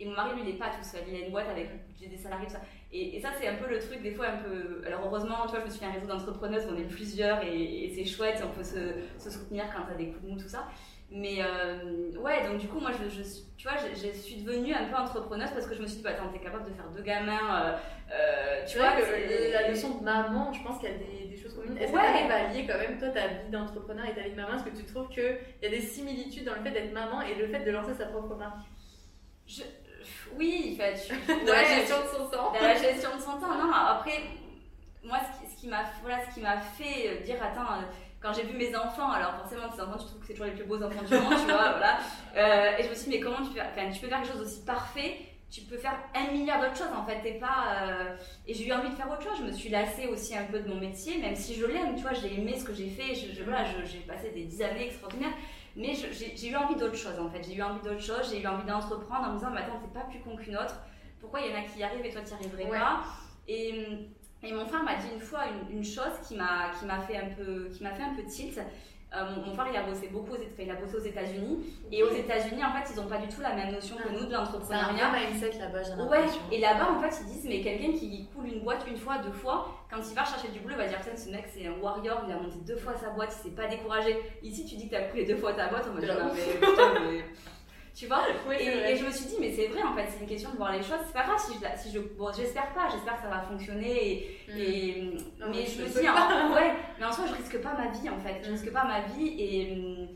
Et 0.00 0.06
mon 0.06 0.12
mari, 0.12 0.34
lui, 0.34 0.42
il 0.44 0.52
n'est 0.52 0.58
pas 0.58 0.70
tout 0.70 0.82
seul. 0.82 1.02
Il 1.08 1.14
a 1.14 1.26
une 1.26 1.30
boîte 1.30 1.48
avec 1.48 1.68
des 1.98 2.16
salariés, 2.18 2.46
tout 2.46 2.52
ça. 2.52 2.60
Et, 2.96 3.20
ça, 3.20 3.30
c'est 3.38 3.48
un 3.48 3.56
peu 3.56 3.68
le 3.68 3.80
truc, 3.80 4.02
des 4.02 4.12
fois, 4.12 4.26
un 4.28 4.36
peu. 4.36 4.82
Alors, 4.86 5.00
heureusement, 5.04 5.42
tu 5.46 5.50
vois, 5.50 5.60
je 5.60 5.64
me 5.64 5.70
suis 5.70 5.80
fait 5.80 5.86
un 5.86 5.92
réseau 5.92 6.06
d'entrepreneuses, 6.06 6.62
on 6.70 6.78
est 6.78 6.84
plusieurs 6.84 7.42
et, 7.42 7.92
c'est 7.92 8.04
chouette, 8.04 8.40
on 8.44 8.56
peut 8.56 8.62
se, 8.62 8.94
se 9.18 9.30
soutenir 9.30 9.64
quand 9.74 9.82
t'as 9.88 9.96
des 9.96 10.10
coups 10.10 10.22
de 10.22 10.28
mou, 10.28 10.38
tout 10.40 10.48
ça. 10.48 10.68
Mais 11.10 11.38
euh, 11.40 12.12
ouais, 12.18 12.46
donc 12.46 12.58
du 12.58 12.68
coup, 12.68 12.78
moi, 12.78 12.90
je, 12.92 13.08
je 13.08 13.22
tu 13.56 13.68
vois, 13.68 13.76
je, 13.76 14.08
suis 14.18 14.42
devenue 14.42 14.72
un 14.72 14.84
peu 14.84 14.96
entrepreneuse 14.96 15.50
parce 15.50 15.66
que 15.66 15.74
je 15.74 15.82
me 15.82 15.86
suis 15.86 15.98
dit, 15.98 16.02
bah, 16.02 16.10
attends, 16.10 16.28
t'es 16.32 16.38
capable 16.38 16.68
de 16.68 16.74
faire 16.74 16.88
deux 16.90 17.02
gamins. 17.02 17.62
Euh, 17.62 17.76
euh 18.12 18.64
tu 18.66 18.78
vois, 18.78 18.92
que 18.92 19.52
la 19.52 19.68
notion 19.68 19.98
de 19.98 20.04
maman, 20.04 20.52
je 20.52 20.62
pense 20.62 20.78
qu'il 20.78 20.88
y 20.88 20.92
a 20.92 20.96
des, 20.96 21.28
des 21.28 21.36
choses 21.36 21.54
communes. 21.54 21.76
Est-ce 21.76 21.92
que 21.92 21.98
tu 21.98 22.04
arrives 22.04 22.30
à 22.30 22.52
lier 22.52 22.66
quand 22.66 22.78
même, 22.78 22.98
toi, 22.98 23.08
ta 23.08 23.26
vie 23.26 23.50
d'entrepreneur 23.50 24.06
et 24.06 24.14
ta 24.14 24.22
vie 24.22 24.30
de 24.30 24.36
maman? 24.36 24.54
Est-ce 24.54 24.64
que 24.64 24.76
tu 24.76 24.84
trouves 24.84 25.08
qu'il 25.08 25.36
y 25.62 25.66
a 25.66 25.70
des 25.70 25.80
similitudes 25.80 26.44
dans 26.44 26.54
le 26.54 26.62
fait 26.62 26.70
d'être 26.70 26.92
maman 26.92 27.22
et 27.22 27.34
le 27.34 27.48
fait 27.48 27.64
de 27.64 27.70
lancer 27.70 27.94
sa 27.94 28.06
propre 28.06 28.36
marque? 28.36 28.66
Je, 29.46 29.62
oui, 30.36 30.76
fait. 30.78 31.08
dans 31.46 31.52
la 31.52 31.64
gestion 31.64 31.96
de 32.02 32.08
son 32.08 32.28
temps. 32.28 32.52
Dans 32.52 32.60
la 32.60 32.76
gestion 32.76 33.16
de 33.16 33.20
son 33.20 33.32
temps. 33.32 33.54
Non, 33.54 33.72
après, 33.72 34.22
moi, 35.04 35.18
ce 35.48 35.60
qui, 35.60 35.68
m'a 35.68 35.84
voilà, 36.02 36.24
ce 36.26 36.34
qui 36.34 36.40
m'a 36.40 36.58
fait 36.58 37.08
euh, 37.08 37.20
dire, 37.24 37.36
attends, 37.42 37.72
euh, 37.72 37.82
quand 38.20 38.32
j'ai 38.32 38.44
vu 38.44 38.56
mes 38.56 38.74
enfants, 38.74 39.10
alors 39.10 39.36
forcément, 39.36 39.68
tes 39.68 39.80
enfants, 39.80 39.98
tu 39.98 40.06
trouves 40.06 40.20
que 40.20 40.26
c'est 40.26 40.32
toujours 40.32 40.46
les 40.46 40.52
plus 40.52 40.64
beaux 40.64 40.82
enfants 40.82 41.02
du 41.02 41.14
monde, 41.14 41.34
tu 41.38 41.52
vois, 41.52 41.72
voilà. 41.76 41.98
Euh, 42.36 42.78
et 42.78 42.84
je 42.84 42.88
me 42.88 42.94
suis 42.94 43.10
dit, 43.10 43.16
mais 43.16 43.20
comment 43.20 43.36
tu 43.36 43.52
peux, 43.52 43.60
enfin, 43.60 43.90
tu 43.90 44.00
peux 44.00 44.08
faire 44.08 44.22
quelque 44.22 44.32
chose 44.32 44.42
aussi 44.42 44.64
parfait 44.64 45.18
tu 45.50 45.60
peux 45.60 45.76
faire 45.76 45.96
un 46.16 46.32
milliard 46.32 46.60
d'autres 46.60 46.76
choses 46.76 46.92
en 46.96 47.06
fait. 47.06 47.20
T'es 47.22 47.38
pas. 47.38 48.16
Et 48.44 48.54
j'ai 48.54 48.66
eu 48.66 48.72
envie 48.72 48.88
de 48.88 48.94
faire 48.96 49.08
autre 49.08 49.22
chose. 49.22 49.38
Je 49.38 49.44
me 49.44 49.52
suis 49.52 49.68
lassée 49.68 50.08
aussi 50.08 50.36
un 50.36 50.42
peu 50.44 50.58
de 50.58 50.68
mon 50.68 50.80
métier, 50.80 51.18
même 51.18 51.36
si 51.36 51.54
je 51.54 51.64
l'aime, 51.64 51.94
tu 51.94 52.02
vois, 52.02 52.12
j'ai 52.12 52.34
aimé 52.34 52.58
ce 52.58 52.64
que 52.64 52.74
j'ai 52.74 52.88
fait. 52.88 53.14
Je, 53.14 53.32
je 53.32 53.44
voilà, 53.44 53.62
j'ai 53.84 54.00
passé 54.00 54.30
des 54.30 54.42
dix 54.42 54.60
années 54.62 54.86
extraordinaires. 54.86 55.34
Mais 55.76 55.92
j'ai 55.94 56.48
eu 56.48 56.56
envie 56.56 56.76
d'autre 56.76 56.96
chose 56.96 57.18
en 57.18 57.28
fait. 57.28 57.42
J'ai 57.42 57.54
eu 57.54 57.62
envie 57.62 57.82
d'autre 57.82 58.00
chose, 58.00 58.30
j'ai 58.30 58.40
eu 58.40 58.46
envie 58.46 58.66
d'entreprendre 58.66 59.28
en 59.28 59.32
me 59.32 59.38
disant, 59.38 59.50
mais 59.50 59.60
attends, 59.60 59.80
t'es 59.80 59.98
pas 59.98 60.06
plus 60.06 60.20
con 60.20 60.36
qu'une 60.36 60.56
autre. 60.56 60.76
Pourquoi 61.20 61.40
il 61.40 61.50
y 61.50 61.54
en 61.54 61.58
a 61.58 61.62
qui 61.62 61.80
y 61.80 61.82
arrivent 61.82 62.04
et 62.04 62.10
toi 62.10 62.22
tu 62.22 62.34
n'y 62.34 62.40
arriverais 62.40 62.78
pas? 62.78 63.00
Et, 63.48 64.08
et, 64.42 64.52
mon 64.52 64.66
frère 64.66 64.82
m'a 64.82 64.96
dit 64.96 65.08
une 65.14 65.20
fois 65.20 65.40
une, 65.46 65.78
une 65.78 65.84
chose 65.84 66.12
qui 66.26 66.36
m'a 66.36 66.70
fait 67.06 67.16
un 67.16 67.30
peu 67.30 67.68
qui 67.70 67.82
m'a 67.82 67.92
fait 67.92 68.04
un 68.04 68.14
peu 68.14 68.24
tilt. 68.24 68.60
Euh, 69.16 69.36
mon, 69.46 69.54
frère, 69.54 69.66
il 69.70 69.76
a 69.76 69.82
bossé 69.84 70.08
beaucoup, 70.08 70.32
aux, 70.32 70.38
il 70.58 70.70
a 70.70 70.74
bossé 70.74 70.96
aux 70.96 71.04
États-Unis. 71.04 71.64
Et 71.92 72.02
aux 72.02 72.10
États-Unis, 72.10 72.64
en 72.64 72.72
fait, 72.72 72.92
ils 72.92 72.96
n'ont 73.00 73.08
pas 73.08 73.18
du 73.18 73.28
tout 73.28 73.40
la 73.40 73.54
même 73.54 73.72
notion 73.72 73.96
que 73.96 74.08
ah. 74.08 74.12
nous 74.12 74.26
de 74.26 74.32
l'entrepreneuriat. 74.32 75.12
C'est 75.38 75.56
un 75.56 75.66
là-bas, 75.66 75.82
j'ai 75.82 76.02
Ouais, 76.02 76.26
et 76.50 76.58
là-bas, 76.60 76.88
en 76.90 77.00
fait, 77.00 77.16
ils 77.20 77.26
disent, 77.26 77.44
mais 77.44 77.60
quelqu'un 77.60 77.92
qui 77.92 78.26
coule 78.34 78.48
une 78.48 78.60
boîte 78.60 78.84
une 78.88 78.96
fois, 78.96 79.18
deux 79.18 79.32
fois, 79.32 79.68
quand 79.94 80.02
il 80.08 80.14
va 80.14 80.24
chercher 80.24 80.48
du 80.48 80.60
boulot, 80.60 80.74
il 80.74 80.82
va 80.82 80.88
dire, 80.88 80.98
tiens, 81.02 81.16
ce 81.16 81.30
mec, 81.30 81.44
c'est 81.52 81.66
un 81.66 81.74
warrior, 81.80 82.22
il 82.26 82.32
a 82.32 82.36
monté 82.36 82.56
deux 82.66 82.76
fois 82.76 82.94
sa 82.96 83.10
boîte, 83.10 83.34
il 83.38 83.50
s'est 83.50 83.54
pas 83.54 83.68
découragé. 83.68 84.18
Ici, 84.42 84.66
tu 84.66 84.76
dis 84.76 84.86
que 84.86 84.90
tu 84.90 84.96
as 84.96 85.04
coulé 85.04 85.24
deux 85.24 85.36
fois 85.36 85.52
ta 85.52 85.68
boîte, 85.68 85.86
on 85.88 85.94
va 85.94 86.00
dire, 86.00 86.18
non, 86.18 86.32
mais 86.34 86.66
putain, 86.66 87.00
mais 87.00 87.24
tu 87.94 88.06
vois? 88.06 88.24
Et, 88.58 88.96
je 88.96 89.04
me 89.04 89.10
suis 89.10 89.26
dit 89.26 89.36
mais 89.38 89.52
c'est 89.52 89.68
vrai 89.68 89.82
en 89.82 89.94
fait 89.94 90.06
c'est 90.10 90.20
une 90.20 90.26
question 90.26 90.50
de 90.50 90.56
voir 90.56 90.72
les 90.72 90.82
choses. 90.82 90.98
C'est 91.06 91.12
pas 91.12 91.22
grave 91.22 91.38
si 91.38 91.54
je 91.54 91.80
si 91.80 91.94
je 91.94 92.00
bon 92.00 92.32
j'espère 92.36 92.72
pas 92.74 92.88
j'espère 92.90 93.16
que 93.16 93.22
ça 93.22 93.28
va 93.28 93.42
fonctionner 93.42 94.26
et, 94.48 95.12
mm. 95.38 95.44
mais 95.48 95.64
je 95.64 95.82
me 95.82 95.88
suis 95.88 96.00
dit 96.00 96.08
ouais 96.08 96.72
mais 96.98 97.04
en 97.06 97.12
soi 97.12 97.26
je 97.28 97.34
risque 97.34 97.62
pas 97.62 97.74
ma 97.74 97.90
vie 97.92 98.10
en 98.10 98.18
fait. 98.18 98.42
Je 98.42 98.50
risque 98.50 98.72
pas 98.72 98.84
ma 98.84 99.02
vie 99.02 99.28
et 99.38 100.08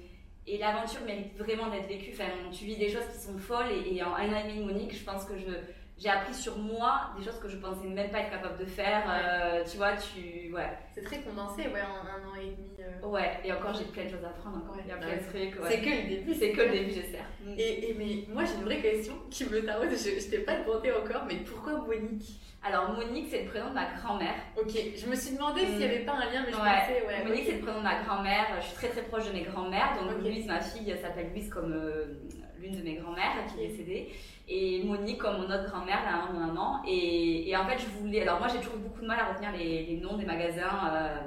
et 0.49 0.59
l'aventure 0.59 1.03
mérite 1.03 1.37
vraiment 1.39 1.69
d'être 1.69 1.87
vécue. 1.87 2.11
Enfin 2.15 2.31
tu 2.51 2.65
vis 2.65 2.77
des 2.77 2.89
choses 2.89 3.07
qui 3.13 3.21
sont 3.21 3.39
folles 3.39 3.71
et, 3.71 4.03
en 4.03 4.15
un 4.15 4.33
an 4.33 4.43
et 4.45 4.53
demi 4.53 4.65
Monique 4.65 4.97
je 4.97 5.05
pense 5.05 5.25
que 5.25 5.39
je 5.39 5.53
j'ai 5.99 6.09
appris 6.09 6.35
sur 6.35 6.57
moi 6.59 7.11
des 7.19 7.25
choses 7.25 7.39
que 7.41 7.49
je 7.49 7.57
pensais 7.57 7.87
même 7.89 8.11
pas 8.11 8.21
être 8.21 8.31
capable 8.31 8.59
de 8.59 8.65
faire. 8.65 9.03
Euh, 9.09 9.65
tu 9.69 9.77
vois, 9.79 9.93
tu. 9.97 10.53
Ouais. 10.53 10.71
C'est 10.95 11.03
très 11.03 11.21
condensé, 11.21 11.63
ouais, 11.63 11.83
en 11.83 12.07
un 12.07 12.29
an 12.29 12.35
et 12.41 12.51
demi. 12.51 12.71
Euh. 12.79 13.07
Ouais, 13.07 13.41
et 13.45 13.53
encore 13.53 13.75
j'ai 13.75 13.85
plein 13.85 14.05
de 14.05 14.11
choses 14.11 14.25
à 14.25 14.29
apprendre, 14.29 14.59
encore 14.59 14.77
il 14.83 14.89
y 14.89 14.93
a 14.93 14.97
plein 14.97 15.17
de 15.17 15.23
trucs. 15.29 15.59
C'est 15.69 15.81
que 15.81 15.91
le 15.91 16.09
début. 16.09 16.35
C'est 16.35 16.53
que 16.53 16.61
le 16.63 16.71
début, 16.71 16.91
j'espère. 16.93 17.27
Et, 17.57 17.91
et, 17.91 17.95
mais 17.95 18.33
moi 18.33 18.45
j'ai 18.45 18.55
une 18.55 18.65
vraie 18.65 18.81
question 18.81 19.15
qui 19.31 19.45
me 19.45 19.65
taraude, 19.65 19.91
je, 19.91 20.21
je 20.21 20.31
t'ai 20.31 20.39
pas 20.39 20.61
demandé 20.61 20.93
encore, 20.93 21.25
mais 21.27 21.37
pourquoi 21.37 21.75
Monique? 21.75 22.41
Alors 22.63 22.91
Monique, 22.93 23.29
c'est 23.31 23.45
le 23.45 23.49
prénom 23.49 23.71
de 23.71 23.75
ma 23.75 23.87
grand-mère. 23.87 24.35
Ok, 24.57 24.73
je 24.97 25.07
me 25.07 25.15
suis 25.15 25.35
demandé 25.35 25.61
s'il 25.61 25.79
n'y 25.79 25.85
avait 25.85 26.05
pas 26.05 26.13
un 26.13 26.25
lien, 26.31 26.43
mais 26.45 26.53
je 26.53 26.57
pensais, 26.57 27.05
ouais. 27.07 27.25
Monique, 27.25 27.45
c'est 27.47 27.57
le 27.59 27.61
prénom 27.61 27.79
de 27.79 27.85
ma 27.85 28.03
grand-mère. 28.03 28.47
Je 28.61 28.67
suis 28.67 28.75
très 28.75 28.89
très 28.89 29.03
proche 29.03 29.29
de 29.29 29.33
mes 29.33 29.43
grand-mères. 29.43 29.97
Donc 30.01 30.21
Louise, 30.21 30.47
ma 30.47 30.61
fille, 30.61 30.95
s'appelle 31.01 31.31
Louise 31.31 31.49
comme 31.51 31.73
euh, 31.73 32.19
l'une 32.61 32.77
de 32.77 32.83
mes 32.83 32.95
grand-mères 32.95 33.47
qui 33.47 33.63
est 33.63 33.69
décédée 33.69 34.09
et 34.49 34.83
Monique 34.83 35.19
comme 35.19 35.37
mon 35.37 35.45
autre 35.45 35.69
grand-mère, 35.69 35.99
la 36.05 36.33
maman 36.33 36.47
maman. 36.47 36.83
Et, 36.87 37.51
et, 37.51 37.57
en 37.57 37.67
fait, 37.67 37.79
je 37.79 37.87
voulais. 37.87 38.23
Alors, 38.23 38.39
moi, 38.39 38.49
j'ai 38.49 38.59
toujours 38.59 38.77
eu 38.77 38.81
beaucoup 38.81 39.03
de 39.03 39.07
mal 39.07 39.21
à 39.21 39.27
retenir 39.27 39.53
les, 39.53 39.85
les 39.85 39.97
noms 39.97 40.17
des 40.17 40.25
magasins. 40.25 40.91
Euh, 40.91 41.19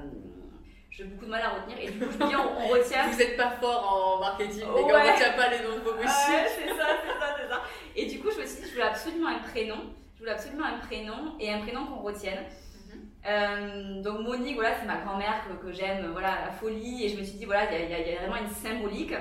j'ai 0.90 1.04
beaucoup 1.04 1.26
de 1.26 1.30
mal 1.30 1.42
à 1.42 1.50
retenir. 1.50 1.78
Et 1.80 1.92
du 1.92 2.00
coup, 2.00 2.12
je 2.12 2.18
me 2.18 2.28
dis, 2.30 2.36
on, 2.36 2.68
retient. 2.68 3.08
Vous 3.08 3.18
n'êtes 3.18 3.38
pas 3.38 3.52
fort 3.52 4.18
en 4.18 4.20
marketing, 4.20 4.64
mais 4.66 4.82
ouais. 4.82 4.94
on 4.94 5.12
retient 5.12 5.34
pas 5.34 5.50
les 5.50 5.60
noms 5.60 5.76
de 5.76 5.82
vos 5.82 5.94
messieurs. 5.94 6.34
Ouais, 6.34 6.48
c'est 6.48 6.68
ça, 6.70 6.88
c'est 7.04 7.20
ça, 7.20 7.36
c'est 7.40 7.48
ça. 7.48 7.62
Et 7.96 8.06
du 8.08 8.20
coup, 8.20 8.32
je 8.32 8.42
me 8.42 8.46
suis 8.46 8.62
dit, 8.62 8.68
je 8.68 8.74
voulais 8.74 8.88
absolument 8.88 9.30
un 9.30 9.40
prénom. 9.40 9.78
Je 10.16 10.20
voulais 10.20 10.32
absolument 10.32 10.66
un 10.66 10.80
prénom 10.80 11.36
et 11.40 11.54
un 11.54 11.60
prénom 11.60 11.86
qu'on 11.86 12.02
retienne. 12.02 12.40
Mhm. 12.40 13.02
Euh, 13.28 14.02
donc 14.02 14.22
Monique, 14.22 14.56
voilà, 14.56 14.76
c'est 14.80 14.88
ma 14.88 14.98
grand-mère 14.98 15.44
que, 15.48 15.64
que 15.64 15.72
j'aime, 15.72 16.10
voilà, 16.12 16.46
la 16.46 16.52
folie. 16.52 17.06
Et 17.06 17.10
je 17.10 17.18
me 17.18 17.24
suis 17.24 17.38
dit, 17.38 17.46
voilà, 17.46 17.72
il 17.72 17.88
y, 17.88 17.92
y, 17.92 18.16
a 18.16 18.22
vraiment 18.22 18.38
une 18.38 18.50
symbolique. 18.50 19.14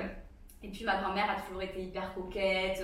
Et 0.63 0.69
puis 0.69 0.83
ma 0.83 0.97
grand-mère 0.97 1.29
a 1.29 1.41
toujours 1.41 1.61
été 1.61 1.81
hyper 1.81 2.13
coquette 2.13 2.83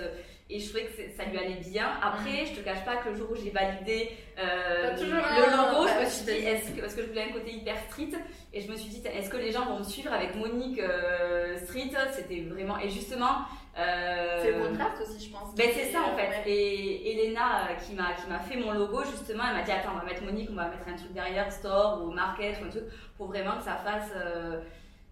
et 0.50 0.58
je 0.58 0.68
trouvais 0.68 0.86
que 0.86 0.92
ça 1.16 1.24
lui 1.26 1.38
allait 1.38 1.60
bien. 1.60 1.86
Après, 2.02 2.46
je 2.46 2.54
te 2.54 2.60
cache 2.60 2.84
pas 2.84 2.96
que 2.96 3.10
le 3.10 3.16
jour 3.16 3.30
où 3.30 3.36
j'ai 3.36 3.50
validé 3.50 4.12
euh, 4.38 4.96
le 4.96 5.74
logo, 5.74 5.86
je 5.86 6.04
me 6.04 6.08
suis 6.08 6.24
dit, 6.24 6.46
est-ce 6.46 6.72
que, 6.72 6.80
parce 6.80 6.94
que 6.94 7.02
je 7.02 7.08
voulais 7.08 7.24
un 7.24 7.32
côté 7.32 7.52
hyper 7.52 7.76
street, 7.90 8.12
et 8.54 8.60
je 8.60 8.70
me 8.70 8.76
suis 8.76 8.88
dit, 8.88 9.02
est-ce 9.06 9.28
que 9.28 9.36
les 9.36 9.52
gens 9.52 9.66
vont 9.66 9.78
me 9.78 9.84
suivre 9.84 10.12
avec 10.12 10.34
Monique 10.34 10.80
euh, 10.80 11.58
Street? 11.58 11.90
C'était 12.12 12.40
vraiment, 12.40 12.78
et 12.78 12.88
justement. 12.88 13.42
Euh, 13.78 14.38
c'est 14.42 14.52
le 14.52 14.66
contraste 14.66 15.02
aussi, 15.02 15.26
je 15.26 15.30
pense. 15.30 15.54
Ben, 15.54 15.68
c'est 15.72 15.92
ça 15.92 16.00
en 16.00 16.16
fait. 16.16 16.50
Et 16.50 17.12
Elena, 17.12 17.68
qui 17.86 17.94
m'a 17.94 18.14
qui 18.14 18.26
m'a 18.28 18.40
fait 18.40 18.56
mon 18.56 18.72
logo, 18.72 19.04
justement, 19.04 19.44
elle 19.50 19.56
m'a 19.56 19.62
dit, 19.62 19.70
attends, 19.70 19.90
on 19.94 19.98
va 19.98 20.04
mettre 20.04 20.24
Monique, 20.24 20.48
on 20.50 20.56
va 20.56 20.68
mettre 20.68 20.88
un 20.88 20.96
truc 20.96 21.12
derrière, 21.12 21.52
store 21.52 22.02
ou 22.02 22.10
market 22.10 22.58
ou 22.60 22.64
un 22.64 22.70
truc, 22.70 22.84
pour 23.18 23.26
vraiment 23.26 23.58
que 23.58 23.64
ça 23.64 23.76
fasse 23.76 24.10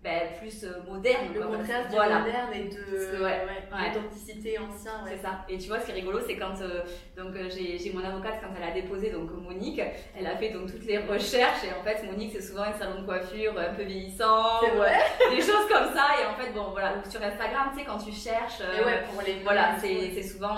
ben, 0.07 0.29
plus 0.39 0.63
euh, 0.63 0.83
moderne. 0.89 1.35
Le 1.35 1.41
contraste 1.41 1.91
voilà. 1.91 2.21
moderne 2.21 2.51
et 2.55 2.69
de 2.69 3.23
ouais, 3.25 3.43
ouais, 3.45 4.59
ancien. 4.59 4.93
C'est 5.05 5.21
ça. 5.21 5.45
Et 5.49 5.59
tu 5.59 5.67
vois, 5.67 5.81
ce 5.81 5.87
qui 5.87 5.91
est 5.91 5.95
rigolo, 5.95 6.21
c'est 6.25 6.37
quand 6.37 6.61
euh, 6.61 6.85
donc 7.17 7.35
euh, 7.35 7.49
j'ai 7.51 7.93
mon 7.93 8.05
avocate 8.05 8.35
quand 8.41 8.55
elle 8.57 8.71
a 8.71 8.73
déposé 8.73 9.11
donc 9.11 9.33
Monique, 9.33 9.81
elle 10.17 10.27
a 10.27 10.37
fait 10.37 10.51
donc 10.51 10.71
toutes 10.71 10.87
les 10.87 10.99
recherches 10.99 11.65
et 11.65 11.73
en 11.73 11.83
fait 11.83 12.05
Monique 12.05 12.31
c'est 12.33 12.43
souvent 12.43 12.63
un 12.63 12.73
salon 12.73 13.01
de 13.01 13.07
coiffure 13.07 13.59
un 13.59 13.75
peu 13.75 13.83
vieillissant, 13.83 14.61
des 15.31 15.41
choses 15.41 15.67
comme 15.69 15.93
ça 15.93 16.07
et 16.23 16.27
en 16.27 16.35
fait 16.41 16.53
bon 16.53 16.71
voilà 16.71 17.03
sur 17.09 17.21
Instagram 17.23 17.71
tu 17.73 17.81
sais 17.81 17.85
quand 17.85 17.99
tu 17.99 18.13
cherches, 18.13 18.63
pour 19.13 19.23
les 19.23 19.41
voilà 19.43 19.77
c'est 19.81 20.23
souvent 20.23 20.55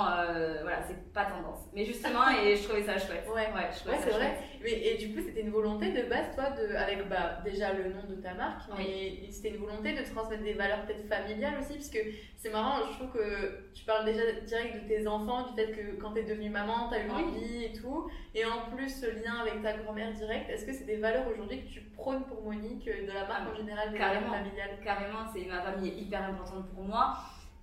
voilà 0.63 0.81
c'est 0.87 1.13
pas 1.15 1.25
tendance. 1.25 1.61
Mais 1.73 1.85
justement 1.87 2.29
et 2.45 2.55
je 2.55 2.65
trouvais 2.65 2.83
ça 2.83 2.99
chouette. 2.99 3.27
Ouais, 3.29 3.49
ouais, 3.55 3.71
c'est 3.73 4.11
vrai. 4.11 4.39
Mais, 4.63 4.73
et 4.73 4.97
du 4.97 5.15
coup 5.15 5.21
c'était 5.25 5.41
une 5.41 5.51
volonté 5.51 5.93
de 5.93 6.03
base 6.09 6.35
toi 6.35 6.51
de 6.51 6.75
avec 6.75 7.09
bah, 7.09 7.39
déjà 7.45 7.73
le 7.73 7.91
nom 7.91 8.03
de 8.09 8.17
ta 8.17 8.35
marque 8.35 8.63
mais 8.77 9.31
c'était 9.39 9.55
une 9.55 9.63
volonté 9.65 9.93
de 9.95 10.03
transmettre 10.03 10.43
des 10.43 10.55
valeurs 10.55 10.85
peut-être 10.85 11.09
familiales 11.09 11.55
aussi, 11.61 11.75
parce 11.75 11.91
que 11.91 11.99
c'est 12.37 12.51
marrant, 12.51 12.87
je 12.91 12.99
trouve 12.99 13.13
que 13.13 13.73
tu 13.73 13.85
parles 13.85 14.05
déjà 14.05 14.23
direct 14.47 14.83
de 14.83 14.89
tes 14.89 15.07
enfants, 15.07 15.47
du 15.49 15.55
fait 15.55 15.73
que 15.73 16.01
quand 16.01 16.13
tu 16.13 16.21
es 16.21 16.25
devenue 16.25 16.51
maman, 16.51 16.89
tu 16.89 16.97
as 16.97 17.07
eu 17.07 17.11
envie 17.11 17.65
et 17.65 17.73
tout, 17.73 18.11
et 18.35 18.45
en 18.45 18.75
plus 18.75 18.89
ce 18.89 19.07
lien 19.07 19.37
avec 19.41 19.63
ta 19.63 19.75
grand-mère 19.75 20.13
directe, 20.13 20.51
est-ce 20.51 20.67
que 20.67 20.73
c'est 20.73 20.85
des 20.85 20.97
valeurs 20.97 21.27
aujourd'hui 21.33 21.63
que 21.63 21.69
tu 21.69 21.81
prônes 21.81 22.25
pour 22.25 22.43
Monique, 22.43 22.87
euh, 22.89 23.07
de 23.07 23.13
la 23.13 23.27
marque 23.27 23.53
en 23.53 23.57
général, 23.57 23.93
des 23.93 23.99
carrément, 23.99 24.29
valeurs 24.29 24.45
familiales? 24.45 24.79
Carrément, 24.83 25.25
c'est 25.33 25.45
ma 25.47 25.63
famille 25.63 25.91
est 25.91 26.01
hyper 26.03 26.23
importante 26.25 26.69
pour 26.75 26.85
moi, 26.85 27.17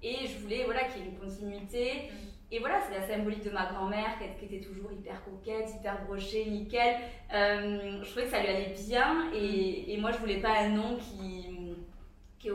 et 0.05 0.27
je 0.27 0.37
voulais 0.39 0.63
voilà, 0.65 0.83
qu'il 0.83 1.01
y 1.01 1.05
ait 1.05 1.09
une 1.09 1.17
continuité. 1.17 1.91
Mm. 1.93 2.25
Et 2.51 2.59
voilà, 2.59 2.79
c'est 2.81 2.99
la 2.99 3.07
symbolique 3.07 3.43
de 3.43 3.49
ma 3.49 3.65
grand-mère 3.65 4.17
qui 4.39 4.45
était 4.45 4.63
toujours 4.63 4.91
hyper 4.91 5.23
coquette, 5.25 5.71
hyper 5.79 6.05
brochée, 6.05 6.45
nickel. 6.45 6.95
Euh, 7.33 8.03
je 8.03 8.09
trouvais 8.09 8.25
que 8.25 8.31
ça 8.31 8.39
lui 8.39 8.47
allait 8.47 8.75
bien 8.87 9.31
et, 9.33 9.93
et 9.93 9.97
moi 9.97 10.11
je 10.11 10.17
voulais 10.19 10.39
pas 10.39 10.59
un 10.59 10.69
nom 10.69 10.97
qui, 10.97 11.75
qui 12.37 12.49
est, 12.49 12.51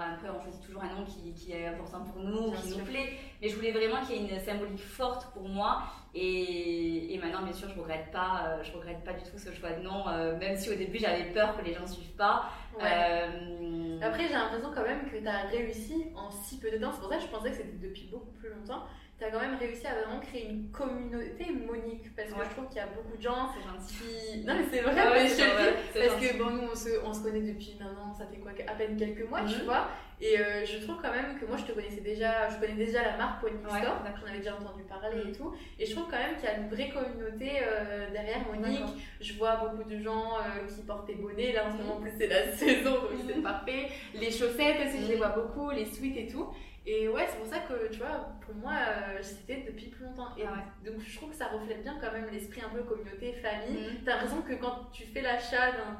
alors 0.00 0.14
après, 0.14 0.28
on 0.30 0.40
choisit 0.42 0.62
toujours 0.62 0.82
un 0.82 0.94
nom 0.94 1.04
qui, 1.04 1.32
qui 1.34 1.52
est 1.52 1.66
important 1.66 2.00
pour 2.04 2.22
nous, 2.22 2.52
qui 2.52 2.70
nous 2.70 2.84
plaît, 2.84 3.18
mais 3.40 3.48
je 3.48 3.56
voulais 3.56 3.72
vraiment 3.72 4.00
qu'il 4.04 4.16
y 4.16 4.18
ait 4.18 4.34
une 4.34 4.40
symbolique 4.40 4.80
forte 4.80 5.32
pour 5.32 5.48
moi. 5.48 5.82
Et, 6.14 7.14
et 7.14 7.18
maintenant, 7.18 7.42
bien 7.42 7.52
sûr, 7.52 7.68
je 7.68 7.80
regrette 7.80 8.10
pas, 8.10 8.44
euh, 8.46 8.62
je 8.62 8.72
regrette 8.72 9.02
pas 9.02 9.14
du 9.14 9.22
tout 9.22 9.38
ce 9.38 9.50
choix 9.52 9.72
de 9.72 9.82
nom, 9.82 10.08
euh, 10.08 10.36
même 10.38 10.56
si 10.56 10.70
au 10.70 10.74
début 10.74 10.98
j'avais 10.98 11.32
peur 11.32 11.56
que 11.56 11.64
les 11.64 11.72
gens 11.72 11.82
ne 11.82 11.86
suivent 11.86 12.16
pas. 12.16 12.50
Euh, 12.80 13.98
après, 14.02 14.26
j'ai 14.28 14.34
l'impression 14.34 14.70
quand 14.74 14.82
même 14.82 15.10
que 15.10 15.16
tu 15.16 15.26
as 15.26 15.46
réussi 15.48 16.06
en 16.14 16.30
si 16.30 16.58
peu 16.58 16.70
de 16.70 16.78
temps. 16.78 16.92
C'est 16.92 17.00
pour 17.00 17.08
ça 17.08 17.16
que 17.16 17.22
je 17.22 17.28
pensais 17.28 17.50
que 17.50 17.56
c'était 17.56 17.78
depuis 17.78 18.08
beaucoup 18.10 18.32
plus 18.32 18.50
longtemps 18.50 18.84
tu 19.22 19.28
as 19.28 19.30
quand 19.30 19.40
même 19.40 19.56
réussi 19.58 19.86
à 19.86 19.94
vraiment 19.94 20.20
créer 20.20 20.48
une 20.48 20.70
communauté 20.70 21.46
Monique. 21.52 22.14
Parce 22.16 22.30
que 22.30 22.44
je 22.44 22.50
trouve 22.50 22.66
qu'il 22.66 22.76
y 22.76 22.80
a 22.80 22.86
beaucoup 22.86 23.16
de 23.16 23.22
gens 23.22 23.48
qui. 23.86 24.44
Non, 24.44 24.54
mais 24.56 24.64
c'est 24.70 24.80
vrai, 24.80 24.94
mais 24.94 25.28
je 25.28 26.08
Parce 26.08 26.20
que 26.20 26.38
bon, 26.38 26.50
nous, 26.50 26.68
on 26.72 26.74
se, 26.74 26.88
on 27.04 27.12
se 27.12 27.22
connaît 27.22 27.40
depuis 27.40 27.76
maintenant, 27.78 28.12
ça 28.12 28.26
fait 28.26 28.38
quoi, 28.38 28.52
à 28.66 28.74
peine 28.74 28.96
quelques 28.96 29.28
mois, 29.28 29.42
tu 29.42 29.58
mhm. 29.58 29.64
vois. 29.64 29.88
Et 30.24 30.38
euh, 30.38 30.64
je 30.64 30.78
trouve 30.78 31.02
quand 31.02 31.10
même 31.10 31.36
que 31.36 31.44
moi, 31.46 31.56
je 31.56 31.64
te 31.64 31.72
connaissais 31.72 32.00
déjà, 32.00 32.48
je 32.48 32.60
connais 32.60 32.74
déjà 32.74 33.02
la 33.02 33.16
marque 33.16 33.42
Monique 33.42 33.66
Store, 33.66 33.98
j'en 34.20 34.28
avais 34.28 34.38
déjà 34.38 34.54
entendu 34.54 34.84
parler 34.84 35.20
et 35.28 35.32
tout. 35.32 35.52
Et 35.80 35.84
je 35.84 35.96
trouve 35.96 36.08
quand 36.08 36.16
même 36.16 36.36
qu'il 36.36 36.44
y 36.44 36.46
a 36.46 36.58
une 36.58 36.68
vraie 36.68 36.90
communauté 36.90 37.50
euh, 37.60 38.08
derrière 38.12 38.38
Monique. 38.46 39.04
Je 39.20 39.32
vois 39.34 39.56
beaucoup 39.56 39.82
de 39.82 39.98
gens 39.98 40.34
euh, 40.36 40.68
qui 40.68 40.82
portent 40.82 41.08
des 41.08 41.16
bonnets, 41.16 41.52
là 41.52 41.66
en 41.66 41.72
ce 41.72 41.78
moment, 41.78 41.96
en 41.96 42.00
plus, 42.00 42.12
c'est 42.16 42.28
la 42.28 42.52
saison, 42.56 42.92
donc 42.92 43.18
c'est 43.26 43.34
mhm. 43.34 43.42
parfait. 43.42 43.88
Les 44.14 44.30
chaussettes 44.30 44.76
aussi, 44.86 45.02
je 45.02 45.08
les 45.08 45.16
vois 45.16 45.30
beaucoup, 45.30 45.70
les 45.70 45.86
suites 45.86 46.16
et 46.16 46.28
tout. 46.28 46.46
Et 46.86 47.08
ouais, 47.08 47.26
c'est 47.28 47.38
pour 47.38 47.46
ça 47.46 47.58
que, 47.58 47.90
tu 47.92 47.98
vois, 47.98 48.28
pour 48.46 48.54
moi, 48.54 48.74
c'était 49.22 49.64
depuis 49.66 49.86
plus 49.86 50.04
longtemps. 50.04 50.28
Et 50.36 50.42
ah 50.46 50.64
donc, 50.84 51.00
je 51.00 51.16
trouve 51.16 51.30
que 51.30 51.36
ça 51.36 51.46
reflète 51.46 51.82
bien 51.82 51.96
quand 52.00 52.12
même 52.12 52.28
l'esprit 52.32 52.60
un 52.60 52.68
peu 52.68 52.82
communauté, 52.82 53.32
famille. 53.34 54.00
T'as 54.04 54.18
raison 54.18 54.42
que 54.42 54.54
quand 54.54 54.88
tu 54.92 55.04
fais 55.04 55.20
l'achat 55.20 55.72
d'un 55.72 55.98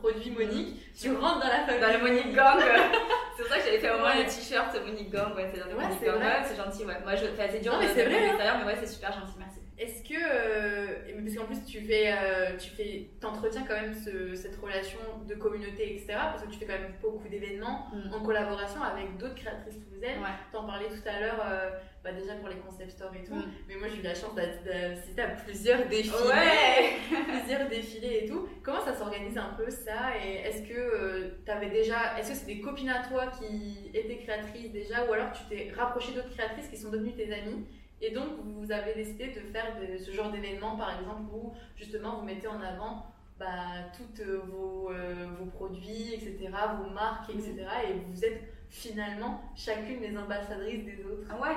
produit 0.00 0.30
Monique, 0.30 0.94
tu 0.94 1.14
rentres 1.14 1.40
dans 1.40 1.48
la 1.48 1.66
famille. 1.66 1.80
Dans 1.80 1.92
le 1.92 1.98
Monique 1.98 2.34
Gang. 2.34 2.58
c'est 3.36 3.42
pour 3.42 3.52
ça 3.52 3.58
que 3.58 3.64
j'avais 3.64 3.78
fait 3.78 3.90
au 3.90 3.98
moins 3.98 4.14
le 4.14 4.24
t-shirt 4.24 4.76
Monique 4.84 5.10
Gang. 5.10 5.34
Ouais, 5.34 5.50
c'est 5.52 5.60
dans 5.60 5.66
le 5.66 5.74
Monique 5.74 6.04
Gang. 6.04 6.44
c'est 6.44 6.56
gentil, 6.56 6.84
ouais. 6.84 7.00
Moi, 7.02 7.14
je, 7.16 7.26
c'est 7.36 7.60
dur 7.60 7.72
non, 7.72 7.78
mais 7.80 7.88
c'est 7.94 8.04
vrai, 8.04 8.28
hein. 8.28 8.60
mais 8.60 8.72
ouais, 8.72 8.78
c'est 8.80 8.92
super 8.92 9.12
gentil, 9.12 9.34
merci. 9.38 9.55
Est-ce 9.78 10.02
que, 10.02 10.14
euh, 10.16 11.22
parce 11.22 11.36
qu'en 11.36 11.44
plus 11.44 11.62
tu 11.66 11.82
fais, 11.82 12.10
euh, 12.10 12.56
tu 12.56 12.70
fais, 12.70 13.10
t'entretiens 13.20 13.62
quand 13.68 13.74
même 13.74 13.92
ce, 13.92 14.34
cette 14.34 14.56
relation 14.56 14.98
de 15.28 15.34
communauté, 15.34 15.94
etc. 15.94 16.14
Parce 16.14 16.44
que 16.44 16.48
tu 16.50 16.58
fais 16.58 16.64
quand 16.64 16.78
même 16.78 16.94
beaucoup 17.02 17.28
d'événements 17.28 17.88
mm. 17.92 18.14
en 18.14 18.20
collaboration 18.20 18.82
avec 18.82 19.18
d'autres 19.18 19.34
créatrices 19.34 19.78
toulousaines. 19.84 20.20
Ouais. 20.20 20.30
T'en 20.50 20.64
parlais 20.64 20.88
tout 20.88 21.06
à 21.06 21.20
l'heure, 21.20 21.44
euh, 21.44 21.70
bah 22.02 22.12
déjà 22.12 22.36
pour 22.36 22.48
les 22.48 22.56
concept 22.56 22.92
stores 22.92 23.12
et 23.16 23.24
tout. 23.24 23.34
Mm. 23.34 23.50
Mais 23.68 23.76
moi 23.76 23.88
j'ai 23.88 24.00
eu 24.00 24.02
la 24.02 24.14
chance 24.14 24.34
d'assister 24.34 25.20
à 25.20 25.28
plusieurs 25.28 25.86
défilés, 25.88 26.96
plusieurs 27.28 27.68
défilés 27.68 28.20
et 28.22 28.26
tout. 28.26 28.48
Comment 28.62 28.80
ça 28.80 28.94
s'organise 28.94 29.36
un 29.36 29.52
peu 29.58 29.68
ça? 29.68 30.16
Et 30.24 30.36
est-ce 30.36 30.62
que 30.62 31.34
t'avais 31.44 31.68
déjà, 31.68 32.18
est-ce 32.18 32.30
que 32.30 32.34
c'est 32.34 32.46
des 32.46 32.60
copines 32.62 32.88
à 32.88 33.06
toi 33.06 33.26
qui 33.26 33.90
étaient 33.92 34.16
créatrices 34.16 34.72
déjà, 34.72 35.04
ou 35.04 35.12
alors 35.12 35.32
tu 35.32 35.42
t'es 35.50 35.70
rapproché 35.76 36.12
d'autres 36.14 36.30
créatrices 36.30 36.68
qui 36.68 36.78
sont 36.78 36.88
devenues 36.88 37.14
tes 37.14 37.30
amies 37.30 37.66
et 38.00 38.10
donc, 38.10 38.26
vous 38.44 38.70
avez 38.70 38.94
décidé 38.94 39.28
de 39.28 39.40
faire 39.52 39.76
ce 39.98 40.10
genre 40.10 40.30
d'événement, 40.30 40.76
par 40.76 40.98
exemple, 40.98 41.22
où 41.32 41.54
justement 41.76 42.18
vous 42.18 42.26
mettez 42.26 42.46
en 42.46 42.60
avant 42.60 43.06
bah, 43.38 43.90
tous 43.94 44.22
euh, 44.22 44.40
vos, 44.46 44.90
euh, 44.90 45.26
vos, 45.38 45.46
produits, 45.46 46.14
etc., 46.14 46.50
vos 46.78 46.90
marques, 46.90 47.30
etc., 47.30 47.66
et 47.88 47.94
vous 48.10 48.24
êtes 48.24 48.42
finalement 48.70 49.42
chacune 49.54 50.00
des 50.00 50.16
ambassadrices 50.16 50.84
des 50.84 51.04
autres. 51.04 51.26
Ah 51.30 51.40
ouais, 51.40 51.56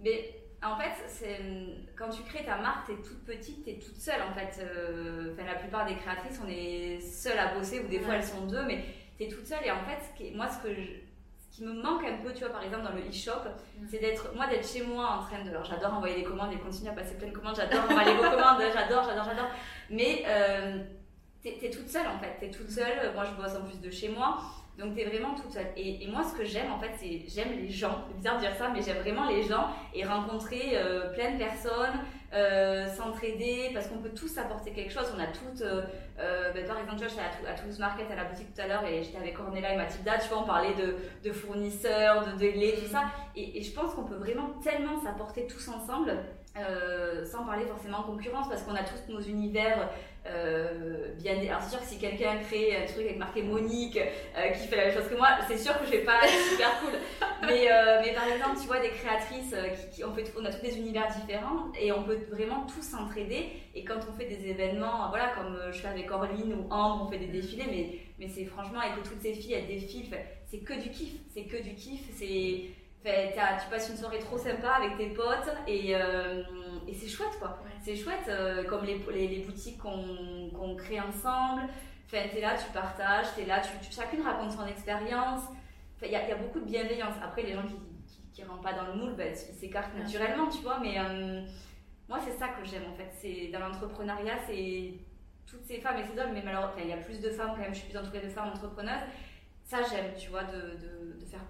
mais 0.00 0.34
en 0.62 0.76
fait, 0.76 0.92
c'est 1.08 1.38
quand 1.96 2.10
tu 2.10 2.22
crées 2.22 2.44
ta 2.44 2.56
marque, 2.56 2.86
tu 2.86 2.92
es 2.92 2.96
toute 2.96 3.24
petite, 3.24 3.64
tu 3.64 3.70
es 3.70 3.78
toute 3.78 3.96
seule 3.96 4.22
en 4.22 4.34
fait. 4.34 4.60
Euh, 4.60 5.32
enfin, 5.32 5.44
la 5.44 5.54
plupart 5.56 5.86
des 5.86 5.96
créatrices, 5.96 6.40
on 6.44 6.48
est 6.48 7.00
seule 7.00 7.38
à 7.38 7.54
bosser, 7.54 7.80
ou 7.80 7.88
des 7.88 8.00
fois 8.00 8.14
elles 8.14 8.24
sont 8.24 8.46
deux, 8.46 8.64
mais 8.64 8.84
tu 9.16 9.24
es 9.24 9.28
toute 9.28 9.46
seule. 9.46 9.64
Et 9.64 9.70
en 9.70 9.84
fait, 9.84 10.34
moi, 10.34 10.48
ce 10.48 10.62
que 10.62 10.74
je, 10.74 10.82
qui 11.54 11.62
me 11.62 11.72
manque 11.72 12.04
un 12.04 12.16
peu, 12.16 12.32
tu 12.32 12.40
vois, 12.40 12.52
par 12.52 12.64
exemple 12.64 12.82
dans 12.82 12.92
le 12.92 13.08
e-shop, 13.08 13.44
mm. 13.78 13.86
c'est 13.88 13.98
d'être, 13.98 14.34
moi, 14.34 14.48
d'être 14.48 14.66
chez 14.66 14.82
moi 14.82 15.20
en 15.20 15.22
train 15.22 15.44
de. 15.44 15.50
Alors, 15.50 15.64
j'adore 15.64 15.94
envoyer 15.94 16.16
des 16.16 16.24
commandes 16.24 16.52
et 16.52 16.58
continuer 16.58 16.90
à 16.90 16.94
passer 16.94 17.16
plein 17.16 17.28
de 17.28 17.32
commandes, 17.32 17.54
j'adore 17.56 17.84
envoyer 17.88 18.14
vos 18.14 18.22
commandes, 18.22 18.60
j'adore, 18.74 19.04
j'adore, 19.04 19.24
j'adore. 19.24 19.50
Mais 19.88 20.24
euh, 20.26 20.82
t'es 21.42 21.58
es 21.62 21.70
toute 21.70 21.88
seule 21.88 22.08
en 22.08 22.18
fait, 22.18 22.36
t'es 22.40 22.50
toute 22.50 22.70
seule. 22.70 23.12
Moi, 23.14 23.24
je 23.24 23.40
bosse 23.40 23.54
en 23.54 23.64
plus 23.64 23.80
de 23.80 23.90
chez 23.90 24.08
moi. 24.08 24.38
Donc, 24.76 24.96
t'es 24.96 25.04
vraiment 25.04 25.36
toute 25.36 25.52
seule. 25.52 25.68
Et, 25.76 26.02
et 26.02 26.08
moi, 26.08 26.24
ce 26.24 26.36
que 26.36 26.44
j'aime, 26.44 26.72
en 26.72 26.80
fait, 26.80 26.90
c'est 26.96 27.22
j'aime 27.28 27.56
les 27.56 27.68
gens. 27.68 28.04
C'est 28.08 28.16
bizarre 28.16 28.36
de 28.36 28.40
dire 28.40 28.56
ça, 28.56 28.70
mais 28.70 28.82
j'aime 28.82 28.98
vraiment 28.98 29.28
les 29.28 29.44
gens 29.44 29.68
et 29.94 30.04
rencontrer 30.04 30.72
euh, 30.74 31.12
plein 31.12 31.34
de 31.34 31.38
personnes, 31.38 32.00
euh, 32.34 32.86
s'entraider, 32.88 33.70
parce 33.72 33.86
qu'on 33.86 33.98
peut 33.98 34.10
tous 34.10 34.36
apporter 34.38 34.72
quelque 34.72 34.92
chose. 34.92 35.12
On 35.16 35.20
a 35.20 35.26
toutes, 35.26 35.62
euh, 35.62 36.52
ben, 36.52 36.66
par 36.66 36.78
exemple, 36.80 37.02
j'étais 37.08 37.20
à, 37.20 37.50
à, 37.50 37.54
Toulouse 37.54 37.78
Market 37.78 38.10
à 38.10 38.16
la 38.16 38.24
boutique 38.24 38.52
tout 38.54 38.60
à 38.60 38.66
l'heure 38.66 38.84
et 38.84 39.02
j'étais 39.02 39.18
avec 39.18 39.38
Ornella 39.38 39.74
et 39.74 39.76
Mathilda, 39.76 40.18
tu 40.18 40.28
vois, 40.28 40.38
on 40.38 40.46
parlait 40.46 40.74
de, 40.74 40.96
de 41.22 41.32
fournisseurs, 41.32 42.26
de 42.26 42.36
délais, 42.38 42.74
tout 42.78 42.90
ça. 42.90 43.04
Et, 43.36 43.58
et 43.58 43.62
je 43.62 43.72
pense 43.72 43.94
qu'on 43.94 44.04
peut 44.04 44.16
vraiment 44.16 44.50
tellement 44.62 45.00
s'apporter 45.02 45.46
tous 45.46 45.68
ensemble. 45.68 46.12
Euh, 46.56 47.24
sans 47.24 47.44
parler 47.44 47.64
forcément 47.66 48.02
concurrence, 48.04 48.48
parce 48.48 48.62
qu'on 48.62 48.76
a 48.76 48.84
tous 48.84 49.12
nos 49.12 49.20
univers 49.20 49.90
euh, 50.26 51.12
bien. 51.16 51.36
Alors, 51.48 51.60
c'est 51.62 51.70
sûr 51.70 51.80
que 51.80 51.86
si 51.86 51.98
quelqu'un 51.98 52.36
crée 52.38 52.76
un 52.76 52.86
truc 52.86 53.04
avec 53.04 53.18
marqué 53.18 53.42
Monique 53.42 53.98
euh, 53.98 54.50
qui 54.50 54.68
fait 54.68 54.76
la 54.76 54.86
même 54.86 54.94
chose 54.94 55.08
que 55.08 55.16
moi, 55.16 55.28
c'est 55.48 55.58
sûr 55.58 55.78
que 55.78 55.84
je 55.84 55.90
vais 55.90 56.04
pas 56.04 56.24
être 56.24 56.50
super 56.50 56.80
cool. 56.80 56.92
Mais, 57.42 57.66
euh, 57.70 58.00
par 58.14 58.28
exemple, 58.28 58.58
tu 58.60 58.66
vois, 58.66 58.80
des 58.80 58.90
créatrices 58.90 59.54
on 60.36 60.44
a 60.44 60.52
tous 60.52 60.62
des 60.62 60.78
univers 60.78 61.08
différents 61.08 61.72
et 61.78 61.92
on 61.92 62.04
peut 62.04 62.18
vraiment 62.30 62.66
tous 62.66 62.82
s'entraider. 62.82 63.48
Et 63.74 63.84
quand 63.84 63.98
on 64.08 64.12
fait 64.18 64.26
des 64.26 64.48
événements, 64.48 65.08
voilà, 65.10 65.32
comme 65.34 65.58
je 65.72 65.78
fais 65.78 65.88
avec 65.88 66.10
Orline 66.10 66.54
ou 66.54 66.72
Ambre, 66.72 67.06
on 67.06 67.10
fait 67.10 67.18
des 67.18 67.26
défilés, 67.26 67.66
mais, 67.66 67.98
mais 68.18 68.28
c'est 68.28 68.44
franchement, 68.44 68.80
avec 68.80 69.02
toutes 69.02 69.20
ces 69.20 69.34
filles, 69.34 69.54
elles 69.54 69.66
défilent, 69.66 70.08
c'est 70.46 70.58
que 70.58 70.74
du 70.74 70.90
kiff, 70.90 71.12
c'est 71.34 71.44
que 71.44 71.62
du 71.62 71.74
kiff, 71.74 72.00
c'est 72.16 72.70
tu 73.04 73.70
passes 73.70 73.90
une 73.90 73.96
soirée 73.96 74.18
trop 74.18 74.38
sympa 74.38 74.70
avec 74.70 74.96
tes 74.96 75.10
potes 75.10 75.52
et, 75.66 75.94
euh, 75.94 76.42
et 76.88 76.94
c'est 76.94 77.08
chouette 77.08 77.38
quoi. 77.38 77.58
C'est 77.82 77.96
chouette, 77.96 78.28
euh, 78.28 78.64
comme 78.64 78.84
les, 78.84 78.98
les, 79.12 79.40
boutiques 79.40 79.78
qu'on 79.78 80.76
crée 80.76 81.00
ensemble. 81.00 81.62
Enfin, 82.06 82.28
tu 82.30 82.38
es 82.38 82.40
là, 82.40 82.54
tu 82.56 82.72
partages, 82.72 83.26
tu 83.34 83.42
es 83.42 83.46
là, 83.46 83.60
tu, 83.60 83.92
chacune 83.92 84.22
raconte 84.22 84.52
son 84.52 84.66
expérience. 84.66 85.42
Il 86.02 86.10
y, 86.10 86.16
a, 86.16 86.28
y, 86.28 86.32
a 86.32 86.36
beaucoup 86.36 86.60
de 86.60 86.66
bienveillance. 86.66 87.14
Après, 87.22 87.42
les 87.42 87.54
gens 87.54 87.62
qui 87.62 87.74
qui, 88.34 88.42
rentrent 88.42 88.62
pas 88.62 88.72
dans 88.72 88.86
le 88.86 88.94
moule, 88.94 89.14
ils 89.18 89.36
s'écartent 89.36 89.94
naturellement, 89.96 90.48
tu 90.48 90.62
vois. 90.62 90.78
Mais 90.80 90.98
euh, 90.98 91.42
moi, 92.08 92.18
c'est 92.24 92.36
ça 92.36 92.48
que 92.48 92.64
j'aime 92.64 92.84
en 92.92 92.94
fait. 92.94 93.10
C'est 93.20 93.48
Dans 93.52 93.60
l'entrepreneuriat, 93.60 94.38
c'est 94.46 94.94
toutes 95.46 95.64
ces 95.64 95.78
femmes 95.78 95.98
et 95.98 96.04
ces 96.04 96.18
hommes, 96.18 96.32
mais 96.32 96.42
malheureusement, 96.44 96.82
il 96.82 96.88
y 96.88 96.92
a 96.92 96.96
plus 96.96 97.20
de 97.20 97.30
femmes 97.30 97.52
quand 97.54 97.62
même, 97.62 97.74
je 97.74 97.80
suis 97.80 97.88
plus 97.88 97.98
entourée 97.98 98.20
de 98.20 98.28
femmes 98.28 98.48
entrepreneuses. 98.48 99.06
Ça, 99.62 99.78
j'aime, 99.82 100.14
tu 100.18 100.30
vois, 100.30 100.44
de, 100.44 100.76
de, 100.76 101.20
de 101.20 101.24
faire 101.24 101.40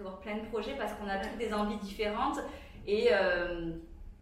prévoir 0.00 0.18
plein 0.20 0.36
de 0.36 0.46
projets 0.46 0.74
parce 0.78 0.92
qu'on 0.94 1.08
a 1.08 1.18
toutes 1.18 1.36
des 1.36 1.52
envies 1.52 1.76
différentes. 1.76 2.38
Et, 2.86 3.08
euh, 3.12 3.72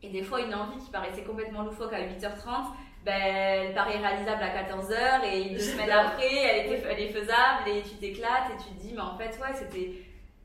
et 0.03 0.11
des 0.11 0.23
fois 0.23 0.41
une 0.41 0.55
envie 0.55 0.79
qui 0.79 0.91
paraissait 0.91 1.23
complètement 1.23 1.63
loufoque 1.63 1.93
à 1.93 2.01
8h30 2.01 2.73
ben, 3.05 3.15
elle 3.15 3.75
paraît 3.75 3.99
réalisable 3.99 4.43
à 4.43 4.63
14h 4.65 5.25
et 5.33 5.51
deux 5.51 5.61
semaines 5.61 5.91
après 5.91 6.35
elle, 6.35 6.67
était, 6.67 6.83
elle 6.91 7.01
est 7.01 7.09
faisable 7.09 7.69
et 7.69 7.83
tu 7.83 7.97
t'éclates 7.97 8.51
et 8.53 8.63
tu 8.63 8.75
te 8.75 8.81
dis 8.81 8.93
mais 8.93 9.01
en 9.01 9.17
fait 9.17 9.39
ouais 9.41 9.55
c'était 9.55 9.93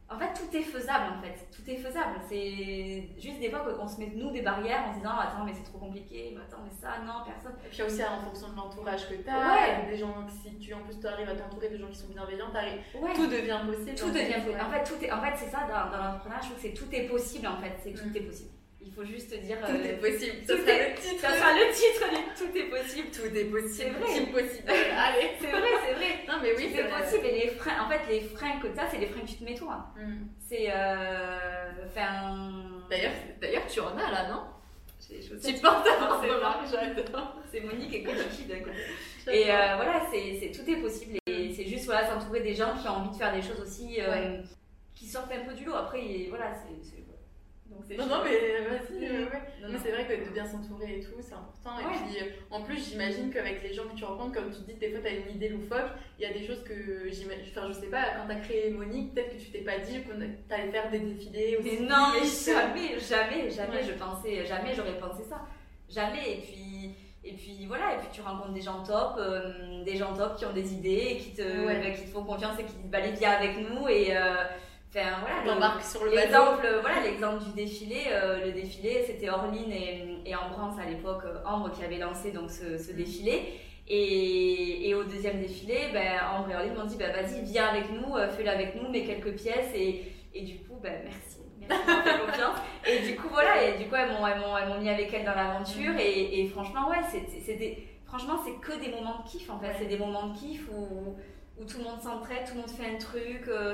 en 0.09 0.19
fait, 0.19 0.33
tout 0.33 0.55
est 0.55 0.61
faisable 0.61 1.05
en 1.17 1.21
fait. 1.21 1.47
Tout 1.51 1.69
est 1.69 1.77
faisable. 1.77 2.15
C'est 2.27 3.09
juste 3.17 3.39
des 3.39 3.49
fois 3.49 3.61
qu'on 3.61 3.87
se 3.87 3.99
met 3.99 4.11
nous 4.13 4.31
des 4.31 4.41
barrières 4.41 4.85
en 4.87 4.93
se 4.93 4.97
disant 4.99 5.17
attends, 5.17 5.43
mais 5.45 5.53
c'est 5.53 5.63
trop 5.63 5.79
compliqué, 5.79 6.37
attends, 6.37 6.61
mais 6.63 6.71
ça, 6.71 6.99
non, 7.05 7.23
personne. 7.25 7.57
Et 7.65 7.69
puis 7.69 7.81
aussi 7.81 8.03
en 8.03 8.21
fonction 8.21 8.49
de 8.49 8.55
l'entourage 8.55 9.09
que 9.09 9.15
tu 9.15 9.29
as, 9.29 9.85
des 9.89 9.97
gens, 9.97 10.27
si 10.29 10.57
tu 10.59 10.73
en 10.73 10.81
plus 10.81 10.99
tu 10.99 11.07
arrives 11.07 11.29
à 11.29 11.35
t'entourer 11.35 11.69
de 11.69 11.77
gens 11.77 11.87
qui 11.87 11.97
sont 11.97 12.09
bienveillants, 12.09 12.51
tout 13.15 13.27
devient 13.27 13.59
possible. 13.65 13.95
Tout 13.95 14.11
devient 14.11 14.41
possible. 14.45 14.61
En 14.61 14.69
fait, 14.69 14.83
tout 14.83 15.03
est, 15.03 15.11
en 15.11 15.21
fait 15.21 15.33
c'est 15.35 15.49
ça 15.49 15.61
dans, 15.61 15.91
dans 15.91 16.03
l'entrepreneuriat, 16.03 16.41
je 16.41 16.49
trouve 16.49 16.61
que 16.61 16.67
c'est 16.67 16.73
tout 16.73 16.95
est 16.95 17.07
possible 17.07 17.47
en 17.47 17.57
fait. 17.57 17.73
C'est 17.83 17.93
tout 17.93 18.09
mm. 18.09 18.17
est 18.17 18.21
possible. 18.21 18.51
Il 18.85 18.91
faut 18.93 19.05
juste 19.05 19.33
dire. 19.39 19.57
Tout 19.59 19.71
euh, 19.71 19.83
est 19.83 19.99
possible. 19.99 20.37
Tout 20.45 20.69
est, 20.69 20.89
le 20.89 20.95
titre. 20.95 21.21
Ça 21.21 21.35
sera 21.35 21.53
le 21.53 21.73
titre 21.73 22.05
Tout 22.37 22.57
est 22.57 22.63
possible. 22.63 23.07
Tout 23.11 23.37
est 23.37 23.45
possible. 23.45 23.73
C'est 23.73 23.89
vrai. 23.89 24.43
possible. 24.43 24.69
Allez. 24.69 25.31
C'est 25.39 25.51
vrai, 25.51 25.69
c'est 25.85 25.93
vrai. 25.93 26.25
Non, 26.27 26.33
mais 26.41 26.53
oui. 26.57 26.69
C'est 26.75 26.89
possible. 26.89 27.25
Et 27.25 27.45
les 27.45 27.47
freins, 27.51 27.85
en 27.85 27.89
fait, 27.89 28.01
les 28.09 28.21
freins 28.21 28.59
que 28.59 28.67
tu 28.67 28.79
as, 28.79 28.89
c'est 28.89 28.97
les 28.97 29.07
freins 29.07 29.21
que 29.21 29.27
tu 29.27 29.35
te 29.35 29.43
mets 29.43 29.55
toi. 29.55 29.87
Mm. 29.97 30.25
C'est. 30.39 30.67
Euh, 30.69 31.53
D'ailleurs, 32.89 33.13
d'ailleurs, 33.41 33.67
tu 33.67 33.79
en 33.79 33.97
as 33.97 34.11
là, 34.11 34.29
non? 34.29 34.43
Tu 35.09 35.53
portes 35.59 35.87
un 35.87 36.65
j'adore. 36.71 37.35
C'est 37.51 37.61
Monique 37.61 37.93
et 37.93 38.03
Kodiki 38.03 38.45
d'un 38.45 38.59
côté. 38.59 38.77
Et 39.31 39.51
euh, 39.51 39.75
voilà, 39.75 40.01
c'est, 40.11 40.51
tout 40.51 40.69
est 40.69 40.77
possible. 40.77 41.17
Et 41.27 41.53
c'est 41.53 41.65
juste 41.65 41.85
voilà, 41.85 42.07
s'entourer 42.07 42.41
des 42.41 42.55
gens 42.55 42.75
qui 42.81 42.87
ont 42.87 42.97
envie 42.97 43.09
de 43.09 43.15
faire 43.15 43.33
des 43.33 43.41
choses 43.41 43.59
aussi 43.59 43.97
euh, 43.99 44.41
qui 44.95 45.07
sortent 45.07 45.31
un 45.31 45.47
peu 45.47 45.53
du 45.53 45.65
lot. 45.65 45.75
Après, 45.75 45.99
voilà, 46.29 46.53
c'est 46.53 47.02
non, 47.97 48.05
non, 48.07 48.23
mais 48.23 48.37
vas-y, 48.61 49.05
euh, 49.05 49.25
ouais. 49.25 49.79
c'est 49.83 49.91
vrai 49.91 50.05
que 50.05 50.27
de 50.27 50.33
bien 50.33 50.45
s'entourer 50.45 50.97
et 50.97 50.99
tout, 51.01 51.11
c'est 51.19 51.33
important. 51.33 51.79
Et 51.79 52.07
puis, 52.07 52.21
euh, 52.21 52.31
en 52.49 52.61
plus, 52.61 52.89
j'imagine 52.89 53.31
qu'avec 53.31 53.61
les 53.63 53.73
gens 53.73 53.83
que 53.83 53.95
tu 53.95 54.03
rencontres, 54.03 54.33
comme 54.33 54.51
tu 54.51 54.61
dis, 54.61 54.73
des 54.79 54.89
fois, 54.89 54.99
tu 55.01 55.07
as 55.07 55.11
une 55.11 55.35
idée 55.35 55.49
loufoque. 55.49 55.91
Il 56.17 56.23
y 56.23 56.25
a 56.25 56.33
des 56.33 56.45
choses 56.45 56.63
que 56.63 57.09
j'imagine. 57.11 57.45
Enfin, 57.55 57.67
je 57.67 57.73
sais 57.73 57.87
pas, 57.87 58.03
quand 58.17 58.27
tu 58.27 58.31
as 58.31 58.39
créé 58.39 58.71
Monique, 58.71 59.13
peut-être 59.13 59.35
que 59.35 59.41
tu 59.41 59.51
t'es 59.51 59.59
pas 59.59 59.77
dit 59.79 60.01
qu'on 60.03 60.15
allait 60.21 60.71
faire 60.71 60.89
des 60.89 60.99
défilés. 60.99 61.57
Aussi. 61.57 61.77
Mais 61.79 61.85
non, 61.85 62.07
mais 62.13 62.25
jamais, 62.25 62.99
jamais, 62.99 63.49
jamais, 63.49 63.83
je 63.83 63.93
pensais, 63.93 64.45
jamais 64.45 64.73
j'aurais 64.73 64.97
pensé 64.97 65.23
ça. 65.23 65.41
Jamais. 65.89 66.33
Et 66.33 66.37
puis. 66.37 66.95
Et 67.25 67.31
puis 67.35 67.65
voilà, 67.67 67.93
et 67.93 67.99
puis 67.99 68.07
tu 68.11 68.19
rencontres 68.19 68.51
des 68.51 68.59
gens 68.59 68.83
top, 68.83 69.13
euh, 69.17 69.81
des 69.85 69.95
gens 69.95 70.13
top 70.13 70.35
qui 70.35 70.45
ont 70.45 70.51
des 70.51 70.73
idées 70.73 71.07
et 71.11 71.17
qui 71.19 71.33
te, 71.33 71.65
bah, 71.65 71.89
qui 71.91 72.01
te 72.01 72.09
font 72.09 72.25
confiance 72.25 72.59
et 72.59 72.65
qui 72.65 72.73
te 72.73 72.81
disent 72.81 72.91
bah, 72.91 72.97
allez 72.97 73.13
viens 73.13 73.31
avec 73.31 73.57
nous 73.59 73.87
et, 73.87 74.13
Enfin, 74.95 75.09
voilà, 75.43 75.81
sur 75.81 76.03
le 76.03 76.11
l'exemple, 76.11 76.67
voilà 76.81 77.01
l'exemple 77.03 77.43
du 77.43 77.51
défilé. 77.53 78.03
Euh, 78.09 78.45
le 78.45 78.51
défilé, 78.51 79.03
c'était 79.07 79.27
Orline 79.29 79.71
et, 79.71 80.21
et 80.23 80.35
Ambrance 80.35 80.79
à 80.79 80.87
l'époque, 80.87 81.23
euh, 81.25 81.39
Ambre 81.45 81.71
qui 81.71 81.83
avait 81.83 81.97
lancé 81.97 82.31
donc 82.31 82.51
ce, 82.51 82.77
ce 82.77 82.91
défilé. 82.91 83.41
Et, 83.87 84.89
et, 84.89 84.93
au 84.93 85.03
deuxième 85.03 85.39
défilé, 85.39 85.89
ben, 85.91 86.19
Ambre 86.35 86.51
et 86.51 86.55
Orline 86.55 86.75
m'ont 86.75 86.85
dit 86.85 86.97
bah, 86.97 87.11
vas-y, 87.11 87.41
viens 87.41 87.69
avec 87.69 87.85
nous, 87.91 88.15
euh, 88.15 88.29
fais-le 88.29 88.49
avec 88.49 88.75
nous, 88.75 88.87
mets 88.89 89.03
quelques 89.03 89.33
pièces. 89.33 89.73
Et, 89.73 90.03
et 90.35 90.41
du 90.43 90.59
coup, 90.59 90.77
ben, 90.81 90.93
merci. 91.03 91.39
Et 92.85 92.99
du 93.07 93.15
coup, 93.15 93.29
voilà, 93.29 93.63
et 93.63 93.77
du 93.77 93.85
coup, 93.85 93.95
elles 93.95 94.11
m'ont 94.11 94.81
mis 94.81 94.89
avec 94.89 95.13
elle 95.13 95.23
dans 95.23 95.33
l'aventure. 95.33 95.93
Et, 95.97 96.41
et, 96.41 96.47
franchement, 96.49 96.89
ouais, 96.89 96.97
c'était. 97.09 97.87
Franchement, 98.05 98.33
c'est 98.43 98.59
que 98.59 98.77
des 98.83 98.91
moments 98.91 99.23
de 99.23 99.29
kiff 99.29 99.49
en 99.49 99.57
fait. 99.59 99.73
C'est 99.79 99.85
des 99.85 99.97
moments 99.97 100.27
de 100.27 100.37
kiff 100.37 100.67
où, 100.69 101.15
où 101.57 101.65
tout 101.65 101.77
le 101.77 101.85
monde 101.85 102.01
s'entraide, 102.01 102.43
tout 102.45 102.55
le 102.55 102.59
monde 102.59 102.69
fait 102.69 102.93
un 102.93 102.97
truc. 102.97 103.47
Euh, 103.47 103.73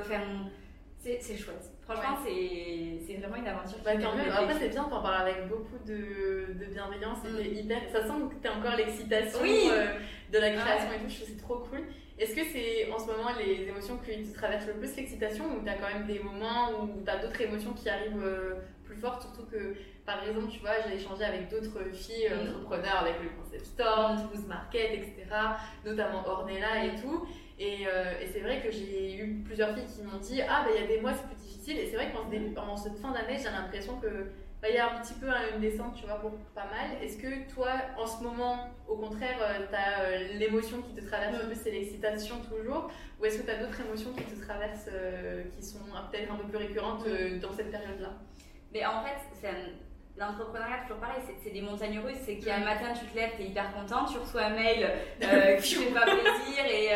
c'est 1.00 1.36
chouette. 1.36 1.70
Franchement, 1.82 2.18
c'est 2.22 3.14
vraiment 3.14 3.36
une 3.36 3.48
aventure. 3.48 3.78
Bah, 3.84 3.92
Après, 3.92 4.54
c'est 4.58 4.68
bien, 4.68 4.84
t'en 4.84 5.02
parles 5.02 5.28
avec 5.28 5.48
beaucoup 5.48 5.78
de, 5.86 6.52
de 6.52 6.64
bienveillance. 6.66 7.18
Mm. 7.24 7.56
hyper... 7.56 7.80
Ça 7.90 8.02
sent 8.02 8.14
que 8.30 8.34
t'as 8.42 8.54
encore 8.54 8.76
l'excitation 8.76 9.40
euh, 9.42 9.94
de 10.30 10.38
la 10.38 10.50
création 10.50 10.92
et 10.92 11.02
tout. 11.02 11.08
Je 11.08 11.16
trouve 11.16 11.28
c'est 11.28 11.42
trop 11.42 11.56
cool. 11.70 11.80
Est-ce 12.18 12.36
que 12.36 12.44
c'est 12.44 12.92
en 12.92 12.98
ce 12.98 13.06
moment 13.06 13.30
les 13.38 13.66
émotions 13.68 13.98
qui 13.98 14.22
te 14.22 14.34
traversent 14.36 14.66
le 14.66 14.74
plus 14.74 14.94
l'excitation 14.94 15.44
ou 15.46 15.64
t'as 15.64 15.74
quand 15.74 15.88
même 15.92 16.06
des 16.06 16.18
moments 16.18 16.70
où 16.82 17.02
t'as 17.04 17.16
d'autres 17.16 17.40
émotions 17.40 17.72
qui 17.72 17.88
arrivent 17.88 18.22
euh, 18.22 18.56
plus 18.84 18.96
fortes? 18.96 19.22
Surtout 19.22 19.46
que, 19.50 19.74
par 20.04 20.22
exemple, 20.22 20.48
tu 20.50 20.60
vois, 20.60 20.82
j'ai 20.86 20.96
échangé 20.96 21.24
avec 21.24 21.48
d'autres 21.48 21.82
filles 21.94 22.28
mm. 22.28 22.50
entrepreneurs 22.50 22.98
avec 23.00 23.14
le 23.22 23.30
concept 23.42 23.64
store, 23.64 24.16
Toulouse 24.20 24.46
Market, 24.46 24.92
etc. 24.92 25.24
Notamment 25.84 26.28
Ornella 26.28 26.84
et 26.84 27.00
tout. 27.00 27.26
Euh, 27.60 28.20
et, 28.20 28.26
c'est 28.32 28.40
vrai 28.40 28.62
que 28.62 28.70
j'ai 28.70 29.16
eu 29.16 29.42
plusieurs 29.44 29.74
filles 29.74 29.84
qui 29.84 30.02
m'ont 30.02 30.18
dit 30.18 30.40
Ah, 30.42 30.62
bah 30.64 30.70
il 30.74 30.80
y 30.80 30.84
a 30.84 30.86
des 30.86 31.00
mois 31.00 31.12
c'est 31.12 31.26
plus 31.26 31.36
difficile. 31.36 31.78
Et 31.78 31.86
c'est 31.86 31.96
vrai 31.96 32.10
qu'en 32.10 32.76
cette 32.76 32.96
fin 32.98 33.12
d'année, 33.12 33.36
j'ai 33.36 33.50
l'impression 33.50 34.00
que 34.00 34.30
bah, 34.62 34.68
il 34.68 34.74
y 34.74 34.78
a 34.78 34.90
un 34.90 35.00
petit 35.00 35.14
peu 35.14 35.26
une 35.54 35.60
descente, 35.60 35.94
tu 35.94 36.06
vois, 36.06 36.20
pour 36.20 36.32
pas 36.54 36.64
mal. 36.64 37.02
Est-ce 37.02 37.18
que 37.18 37.52
toi, 37.52 37.72
en 37.98 38.06
ce 38.06 38.22
moment, 38.22 38.70
au 38.88 38.96
contraire, 38.96 39.38
euh, 39.42 39.66
tu 39.68 39.74
as 39.74 40.00
euh, 40.00 40.38
l'émotion 40.38 40.80
qui 40.82 40.94
te 40.94 41.06
traverse 41.06 41.34
un 41.34 41.48
peu, 41.48 41.54
c'est 41.54 41.70
l'excitation 41.70 42.36
toujours? 42.40 42.90
Ou 43.20 43.26
est-ce 43.26 43.38
que 43.38 43.44
tu 43.44 43.50
as 43.50 43.58
d'autres 43.58 43.80
émotions 43.80 44.12
qui 44.12 44.24
te 44.24 44.42
traversent, 44.42 44.88
qui 45.54 45.62
sont 45.62 45.80
peut-être 46.10 46.32
un 46.32 46.36
peu 46.36 46.48
plus 46.48 46.56
récurrentes 46.56 47.04
dans 47.42 47.52
cette 47.52 47.70
période-là? 47.70 48.12
Mais 48.72 48.86
en 48.86 49.02
fait, 49.02 49.18
c'est 49.40 49.50
L'entrepreneuriat, 50.16 50.82
toujours 50.82 50.98
pareil, 50.98 51.22
c'est 51.42 51.50
des 51.50 51.62
montagnes 51.62 51.98
russes. 51.98 52.18
C'est 52.26 52.36
qu'il 52.36 52.48
y 52.48 52.50
a 52.50 52.56
un 52.56 52.64
matin, 52.64 52.92
tu 52.92 53.06
te 53.06 53.16
lèves, 53.16 53.30
tu 53.36 53.42
es 53.42 53.46
hyper 53.46 53.72
content, 53.72 54.04
tu 54.04 54.18
reçois 54.18 54.42
un 54.42 54.50
mail 54.50 54.86
qui 55.62 55.78
ne 55.78 55.84
fait 55.84 55.94
pas 55.94 56.02
plaisir 56.02 56.66
et, 56.66 56.90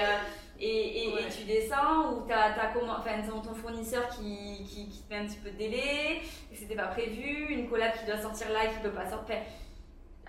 et, 0.61 1.09
et, 1.09 1.13
tu 1.37 1.45
descends 1.45 2.13
ou 2.13 2.27
tu 2.27 2.33
as, 2.33 2.55
enfin, 2.99 3.41
ton 3.43 3.55
fournisseur 3.55 4.09
qui, 4.09 4.65
qui, 4.65 5.03
te 5.03 5.13
met 5.13 5.21
un 5.21 5.27
petit 5.27 5.39
peu 5.39 5.51
de 5.51 5.57
délai, 5.57 6.21
et 6.53 6.57
c'était 6.57 6.77
pas 6.77 6.87
prévu, 6.87 7.47
une 7.51 7.69
collab 7.69 7.93
qui 7.99 8.07
doit 8.07 8.19
sortir 8.19 8.51
là 8.51 8.65
et 8.65 8.69
qui 8.69 8.81
peut 8.83 8.91
pas 8.91 9.09
sortir. 9.09 9.37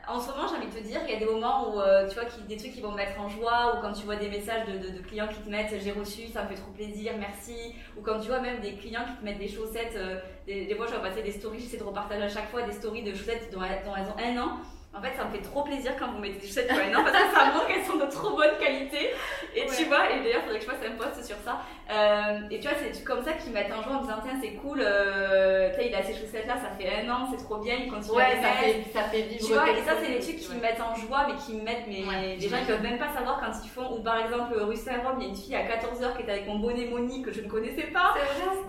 En 0.07 0.19
ce 0.19 0.29
moment, 0.29 0.47
j'ai 0.47 0.57
envie 0.57 0.67
de 0.67 0.79
te 0.79 0.83
dire, 0.83 0.99
il 1.07 1.13
y 1.13 1.15
a 1.15 1.19
des 1.19 1.25
moments 1.25 1.73
où 1.73 1.79
euh, 1.79 2.07
tu 2.07 2.13
vois 2.13 2.25
qui, 2.25 2.39
des 2.43 2.57
trucs 2.57 2.73
qui 2.73 2.81
vont 2.81 2.91
me 2.91 2.97
mettre 2.97 3.19
en 3.19 3.27
joie, 3.27 3.75
ou 3.75 3.81
quand 3.81 3.91
tu 3.91 4.05
vois 4.05 4.17
des 4.17 4.29
messages 4.29 4.67
de, 4.67 4.77
de, 4.77 4.99
clients 4.99 5.27
qui 5.27 5.39
te 5.39 5.49
mettent 5.49 5.73
j'ai 5.83 5.91
reçu, 5.91 6.27
ça 6.27 6.43
me 6.43 6.49
fait 6.49 6.55
trop 6.55 6.71
plaisir, 6.71 7.13
merci, 7.17 7.73
ou 7.97 8.01
quand 8.01 8.19
tu 8.19 8.27
vois 8.27 8.39
même 8.39 8.61
des 8.61 8.73
clients 8.73 9.05
qui 9.05 9.19
te 9.19 9.25
mettent 9.25 9.39
des 9.39 9.47
chaussettes, 9.47 9.95
euh, 9.95 10.19
des, 10.45 10.75
fois 10.75 10.85
je 10.85 10.93
vais 10.93 11.01
passer 11.01 11.23
des 11.23 11.31
stories, 11.31 11.59
j'essaie 11.59 11.77
de 11.77 11.83
repartager 11.83 12.23
à 12.23 12.29
chaque 12.29 12.49
fois 12.49 12.61
des 12.61 12.73
stories 12.73 13.03
de 13.03 13.15
chaussettes 13.15 13.49
dont, 13.51 13.61
dont 13.61 13.95
elles 13.95 14.35
ont 14.35 14.39
un 14.39 14.41
an 14.43 14.57
en 14.97 15.01
fait, 15.01 15.13
ça 15.17 15.25
me 15.25 15.31
fait 15.31 15.41
trop 15.41 15.63
plaisir 15.63 15.93
quand 15.99 16.07
vous 16.11 16.19
mettez 16.19 16.39
des 16.39 16.47
chaussettes 16.47 16.71
non 16.71 17.03
parce 17.03 17.11
que 17.11 17.35
ça 17.35 17.45
montre 17.53 17.67
qu'elles 17.67 17.83
sont 17.83 17.97
de 17.97 18.09
trop 18.09 18.35
bonne 18.35 18.57
qualité. 18.59 19.11
Et 19.53 19.65
tu 19.65 19.85
vois, 19.85 20.09
et 20.09 20.19
d'ailleurs, 20.23 20.41
il 20.41 20.45
faudrait 20.45 20.59
que 20.59 20.65
je 20.65 20.69
fasse 20.69 20.85
un 20.87 20.95
post 20.95 21.23
sur 21.25 21.35
ça. 21.43 21.61
Euh, 21.91 22.39
et 22.49 22.59
tu 22.59 22.67
vois, 22.67 22.77
c'est 22.79 23.03
comme 23.03 23.23
ça 23.23 23.33
qu'ils 23.33 23.51
mettent 23.51 23.71
en 23.73 23.83
joie 23.83 23.97
en 23.97 24.01
disant 24.01 24.19
Tiens, 24.23 24.39
c'est 24.41 24.53
cool, 24.53 24.79
euh, 24.81 25.69
il 25.83 25.93
a 25.93 26.01
ces 26.01 26.13
chaussettes 26.13 26.47
là, 26.47 26.55
ça 26.55 26.71
fait 26.79 26.89
un 26.89 27.09
an, 27.09 27.27
c'est 27.29 27.43
trop 27.43 27.57
bien, 27.57 27.75
il 27.75 27.91
continue 27.91 28.17
ouais, 28.17 28.23
à 28.23 28.41
ça 28.41 28.51
fait, 28.59 28.83
ça 28.93 29.03
fait 29.03 29.21
vivre. 29.23 29.45
Tu 29.45 29.53
vois, 29.53 29.69
et 29.69 29.81
ça, 29.83 29.93
c'est 30.01 30.11
des 30.11 30.19
trucs 30.19 30.37
qui 30.37 30.53
me 30.53 30.61
mettent 30.61 30.81
en 30.81 30.95
joie, 30.95 31.27
mais 31.27 31.35
qui 31.35 31.53
me 31.53 31.63
mettent. 31.63 31.87
Mais 31.87 32.37
les 32.37 32.47
gens 32.47 32.57
ils 32.59 32.65
peuvent 32.65 32.81
même 32.81 32.97
pas 32.97 33.13
savoir 33.13 33.39
quand 33.39 33.51
ils 33.63 33.69
font. 33.69 33.97
Ou 33.97 34.01
par 34.01 34.17
exemple, 34.23 34.57
rue 34.57 34.77
Saint-Rome, 34.77 35.17
il 35.19 35.23
y 35.23 35.25
a 35.27 35.29
une 35.29 35.35
fille 35.35 35.55
à 35.55 35.63
14h 35.63 36.15
qui 36.15 36.23
était 36.23 36.31
avec 36.31 36.47
mon 36.47 36.59
bonnet 36.59 36.85
Monique 36.85 37.25
que 37.25 37.33
je 37.33 37.41
ne 37.41 37.49
connaissais 37.49 37.87
pas. 37.93 38.15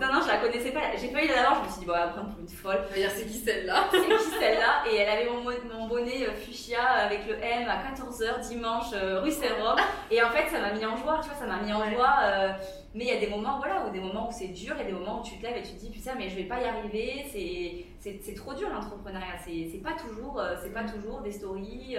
Non, 0.01 0.13
non, 0.13 0.21
je 0.21 0.27
la 0.27 0.37
connaissais 0.37 0.71
pas. 0.71 0.81
J'ai 0.99 1.07
pas 1.07 1.23
eu 1.23 1.27
la 1.27 1.55
je 1.55 1.67
me 1.67 1.71
suis 1.71 1.79
dit, 1.79 1.85
bon, 1.85 1.93
va 1.93 2.07
prendre 2.07 2.29
pour 2.29 2.39
une 2.39 2.49
folle. 2.49 2.83
C'est 2.93 3.25
qui 3.25 3.37
celle-là? 3.39 3.85
C'est 3.91 3.99
qui 3.99 4.39
celle-là? 4.39 4.83
Et 4.91 4.97
elle 4.97 5.09
avait 5.09 5.29
mon, 5.29 5.43
mon 5.77 5.87
bonnet 5.87 6.16
euh, 6.25 6.33
fuchsia 6.35 6.81
avec 6.81 7.27
le 7.27 7.35
M 7.35 7.67
à 7.67 7.83
14h 7.83 8.47
dimanche 8.47 8.91
euh, 8.93 9.21
rue 9.21 9.31
Saint-Rome. 9.31 9.79
Et 10.11 10.21
en 10.23 10.29
fait, 10.29 10.49
ça 10.49 10.59
m'a 10.59 10.71
mis 10.71 10.85
en 10.85 10.95
joie, 10.97 11.19
tu 11.21 11.29
vois, 11.29 11.37
ça 11.37 11.45
m'a 11.45 11.61
mis 11.61 11.73
en 11.73 11.89
joie. 11.89 12.15
Euh, 12.23 12.49
mais 12.93 13.05
il 13.05 13.13
y 13.13 13.17
a 13.17 13.19
des 13.19 13.27
moments, 13.27 13.57
voilà, 13.59 13.85
où 13.85 13.91
des 13.91 13.99
moments 13.99 14.27
où 14.29 14.31
c'est 14.31 14.47
dur, 14.47 14.73
il 14.75 14.81
y 14.81 14.83
a 14.83 14.85
des 14.85 14.93
moments 14.93 15.21
où 15.21 15.23
tu 15.23 15.37
te 15.37 15.43
lèves 15.43 15.57
et 15.57 15.61
tu 15.61 15.73
te 15.73 15.79
dis, 15.79 15.89
putain, 15.89 16.13
mais 16.17 16.29
je 16.29 16.35
vais 16.35 16.43
pas 16.43 16.59
y 16.59 16.65
arriver, 16.65 17.25
c'est 17.31 17.85
trop 18.35 18.53
dur 18.53 18.69
l'entrepreneuriat. 18.69 19.37
C'est 19.45 19.81
pas 19.83 19.93
toujours, 19.93 20.39
euh, 20.39 20.55
c'est 20.61 20.73
pas 20.73 20.83
toujours 20.83 21.21
des 21.21 21.31
stories, 21.31 21.97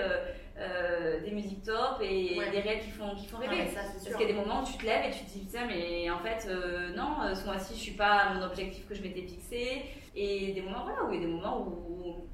des 1.24 1.30
musiques 1.30 1.62
top 1.62 2.00
et 2.02 2.38
des 2.50 2.60
réels 2.60 2.80
qui 2.80 2.90
font, 2.90 3.14
qui 3.14 3.26
font 3.26 3.38
rêver. 3.38 3.68
Parce 3.74 4.16
qu'il 4.16 4.20
y 4.20 4.30
a 4.30 4.32
des 4.32 4.38
moments 4.38 4.62
où 4.62 4.66
tu 4.66 4.76
te 4.76 4.84
lèves 4.84 5.06
et 5.06 5.10
tu 5.10 5.24
te 5.24 5.30
dis, 5.30 5.40
putain, 5.40 5.66
mais 5.66 6.10
en 6.10 6.18
fait, 6.18 6.48
non, 6.96 7.34
ce 7.34 7.44
mois-ci, 7.44 7.74
je 7.74 7.80
suis 7.80 7.92
pas 7.92 8.12
à 8.12 8.34
mon 8.34 8.42
objectif 8.42 8.88
que 8.88 8.94
je 8.94 9.02
m'étais 9.02 9.22
fixé. 9.22 9.82
Et 10.20 10.52
des 10.52 10.62
moments, 10.62 10.82
voilà, 10.82 11.04
où 11.04 11.12
il 11.12 11.20
y 11.20 11.22
a 11.22 11.26
des 11.26 11.32
moments 11.32 11.64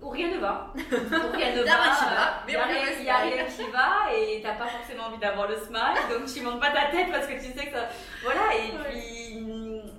où, 0.01 0.09
rien 0.09 0.35
ne 0.35 0.39
va. 0.39 0.73
Où 0.77 1.37
rien 1.37 1.55
ne 1.55 1.63
va. 1.63 2.43
Il 2.49 2.53
n'y 2.53 3.11
a, 3.11 3.19
rien 3.19 3.45
qui 3.45 3.71
va 3.71 4.15
et 4.15 4.41
t'as 4.43 4.55
pas 4.55 4.67
forcément 4.67 5.05
envie 5.05 5.19
d'avoir 5.19 5.49
le 5.49 5.57
smile, 5.57 6.01
donc 6.11 6.33
tu 6.33 6.41
montes 6.43 6.61
pas 6.61 6.71
ta 6.71 6.91
tête 6.91 7.11
parce 7.11 7.27
que 7.27 7.35
tu 7.35 7.53
sais 7.53 7.67
que 7.67 7.73
ça. 7.73 7.89
Voilà, 8.23 8.55
et 8.55 8.71
puis 8.89 9.24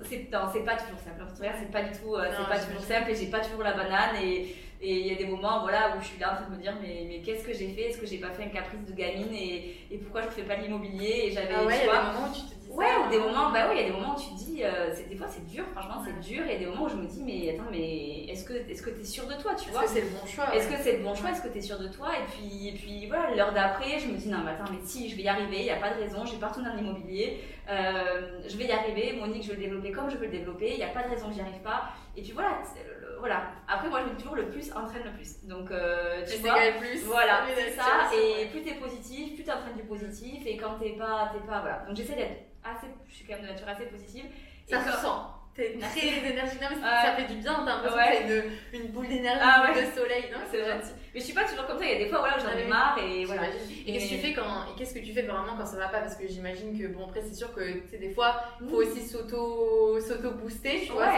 c'est 0.08 0.64
pas 0.64 0.76
toujours 0.76 0.98
simple. 0.98 1.24
C'est 1.58 1.70
pas 1.70 1.82
du 1.82 1.98
tout, 1.98 2.14
euh, 2.14 2.30
c'est 2.36 2.48
pas 2.48 2.58
toujours 2.58 2.82
simple 2.82 3.10
et 3.10 3.16
j'ai 3.16 3.26
pas 3.26 3.40
toujours 3.40 3.62
la 3.62 3.72
banane 3.72 4.16
et 4.22 4.54
et 4.80 5.00
il 5.00 5.06
y 5.06 5.12
a 5.12 5.16
des 5.16 5.26
moments 5.26 5.60
voilà, 5.62 5.96
où 5.96 6.00
je 6.00 6.06
suis 6.06 6.20
là 6.20 6.32
en 6.32 6.36
train 6.36 6.50
de 6.50 6.56
me 6.56 6.62
dire 6.62 6.74
mais, 6.80 7.06
mais 7.08 7.20
qu'est-ce 7.20 7.44
que 7.44 7.52
j'ai 7.52 7.68
fait? 7.68 7.90
Est-ce 7.90 7.98
que 7.98 8.06
j'ai 8.06 8.18
pas 8.18 8.30
fait 8.30 8.44
un 8.44 8.48
caprice 8.48 8.84
de 8.84 8.92
gamine? 8.92 9.32
Et, 9.32 9.76
et 9.90 9.98
pourquoi 9.98 10.22
je 10.22 10.28
fais 10.28 10.42
pas 10.42 10.56
l'immobilier? 10.56 11.24
Et 11.26 11.30
j'avais 11.30 11.54
ah 11.54 11.64
ouais, 11.64 11.80
tu 11.80 11.84
vois, 11.86 11.98
des 11.98 12.06
moments 12.12 12.28
où 12.28 12.34
tu 12.34 12.40
te 12.42 12.54
dis 12.54 12.66
Ouais, 12.76 12.86
ou 13.06 13.10
des 13.10 13.18
moments, 13.18 13.52
bah 13.52 13.68
oui, 13.70 13.76
il 13.76 13.80
y 13.80 13.84
a 13.84 13.86
des 13.86 13.96
moments 13.96 14.14
où 14.14 14.20
tu 14.20 14.28
te 14.28 14.34
dis, 14.34 14.62
euh, 14.62 14.92
des 15.08 15.16
fois 15.16 15.26
c'est 15.28 15.46
dur, 15.46 15.64
franchement 15.72 16.02
c'est 16.04 16.20
dur, 16.20 16.46
et 16.46 16.58
des 16.58 16.66
moments 16.66 16.84
où 16.84 16.88
je 16.88 16.96
me 16.96 17.06
dis, 17.06 17.22
mais 17.24 17.54
attends, 17.54 17.70
mais 17.70 18.26
est-ce 18.26 18.44
que 18.44 18.52
est-ce 18.52 18.82
que 18.82 18.90
t'es 18.90 19.04
sûr 19.04 19.26
de 19.26 19.34
toi, 19.34 19.54
tu 19.54 19.70
vois? 19.70 19.84
Est-ce 19.84 19.94
que 19.94 20.00
c'est 20.00 20.04
le 20.04 20.10
bon 20.10 20.26
choix 20.26 20.54
Est-ce 20.54 20.68
que 20.68 20.76
c'est 20.82 20.96
le 20.98 21.02
bon 21.02 21.14
choix? 21.14 21.30
Est-ce 21.30 21.42
que 21.42 21.48
t'es 21.48 21.62
sûr 21.62 21.78
de 21.78 21.88
toi? 21.88 22.08
Et 22.18 22.24
puis, 22.30 22.68
et 22.68 22.72
puis 22.72 23.06
voilà, 23.06 23.34
l'heure 23.34 23.54
d'après, 23.54 23.98
je 23.98 24.08
me 24.08 24.16
dis, 24.16 24.28
non, 24.28 24.38
mais 24.44 24.50
attends, 24.50 24.70
mais 24.70 24.84
si, 24.84 25.08
je 25.08 25.16
vais 25.16 25.22
y 25.22 25.28
arriver, 25.28 25.60
il 25.60 25.64
n'y 25.64 25.70
a 25.70 25.76
pas 25.76 25.94
de 25.94 26.00
raison, 26.02 26.26
j'ai 26.26 26.36
partout 26.36 26.62
dans 26.62 26.74
l'immobilier, 26.74 27.40
euh, 27.70 28.40
je 28.46 28.56
vais 28.58 28.64
y 28.64 28.72
arriver, 28.72 29.14
Monique, 29.18 29.44
je 29.44 29.48
vais 29.50 29.56
le 29.56 29.62
développer 29.62 29.92
comme 29.92 30.10
je 30.10 30.16
veux 30.16 30.26
le 30.26 30.32
développer, 30.32 30.72
il 30.72 30.76
n'y 30.76 30.84
a 30.84 30.88
pas 30.88 31.04
de 31.04 31.08
raison 31.08 31.28
que 31.28 31.34
j'y 31.34 31.40
arrive 31.40 31.62
pas. 31.62 31.90
Et 32.16 32.22
puis 32.22 32.32
voilà, 32.32 32.58
voilà. 33.18 33.50
Après, 33.68 33.88
moi, 33.88 34.00
je 34.02 34.10
me 34.10 34.16
dis 34.16 34.22
toujours 34.22 34.36
le 34.36 34.48
plus 34.48 34.72
entraîne 34.72 35.04
le 35.04 35.12
plus. 35.12 35.44
Donc, 35.46 35.70
euh, 35.70 36.24
tu 36.26 36.38
vois, 36.38 36.54
plus. 36.78 37.04
Voilà, 37.04 37.44
c'est 37.54 37.72
ça. 37.72 38.10
Et 38.14 38.46
plus 38.46 38.62
t'es 38.62 38.74
positif, 38.74 39.34
plus 39.34 39.44
t'entraînes 39.44 39.76
du 39.76 39.84
positif. 39.84 40.46
Et 40.46 40.56
quand 40.56 40.78
t'es 40.78 40.90
pas, 40.90 41.30
t'es 41.32 41.46
pas, 41.46 41.60
voilà. 41.60 41.84
Donc, 41.86 41.96
j'essaie 41.96 42.16
d'être 42.16 42.46
assez, 42.64 42.86
je 43.08 43.14
suis 43.14 43.26
quand 43.26 43.34
même 43.34 43.42
de 43.42 43.48
nature 43.48 43.68
assez 43.68 43.86
positive. 43.86 44.26
Ça 44.68 44.80
se 44.80 44.90
sent. 44.90 45.08
T'es 45.56 45.78
très 45.78 46.30
énergique, 46.30 46.60
ça 46.60 47.16
fait 47.16 47.32
du 47.32 47.40
bien, 47.40 47.64
t'as 47.64 47.82
l'impression 47.82 48.28
que 48.28 48.76
une, 48.76 48.80
une 48.82 48.88
boule 48.88 49.08
d'énergie, 49.08 49.40
ah, 49.42 49.72
de 49.72 49.98
soleil, 49.98 50.24
non 50.30 50.38
C'est 50.50 50.58
gentil. 50.58 50.92
Mais 51.14 51.20
je 51.20 51.24
suis 51.24 51.34
pas 51.34 51.44
toujours 51.44 51.66
comme 51.66 51.78
ça, 51.78 51.84
il 51.86 51.92
y 51.92 51.94
a 51.94 51.98
des 51.98 52.10
fois 52.10 52.18
voilà, 52.18 52.36
où 52.36 52.40
j'en 52.40 52.58
ai 52.58 52.66
marre 52.66 52.98
et 52.98 53.24
voilà. 53.24 53.44
Et 53.86 53.92
qu'est-ce 53.92 54.10
que 54.10 54.14
tu 54.16 54.20
fais 54.20 54.32
quand, 54.34 54.74
qu'est-ce 54.76 54.92
que 54.94 54.98
tu 54.98 55.14
fais 55.14 55.22
vraiment 55.22 55.56
quand 55.56 55.64
ça 55.64 55.78
va 55.78 55.88
pas? 55.88 56.00
Parce 56.00 56.16
que 56.16 56.28
j'imagine 56.28 56.78
que, 56.78 56.88
bon, 56.88 57.06
après, 57.06 57.22
c'est 57.22 57.34
sûr 57.34 57.54
que, 57.54 57.62
tu 57.62 57.88
sais, 57.90 57.96
des 57.96 58.10
fois, 58.10 58.36
il 58.60 58.68
faut 58.68 58.82
aussi 58.82 59.00
s'auto, 59.00 59.98
s'auto-booster, 59.98 60.82
tu 60.86 60.92
vois, 60.92 61.08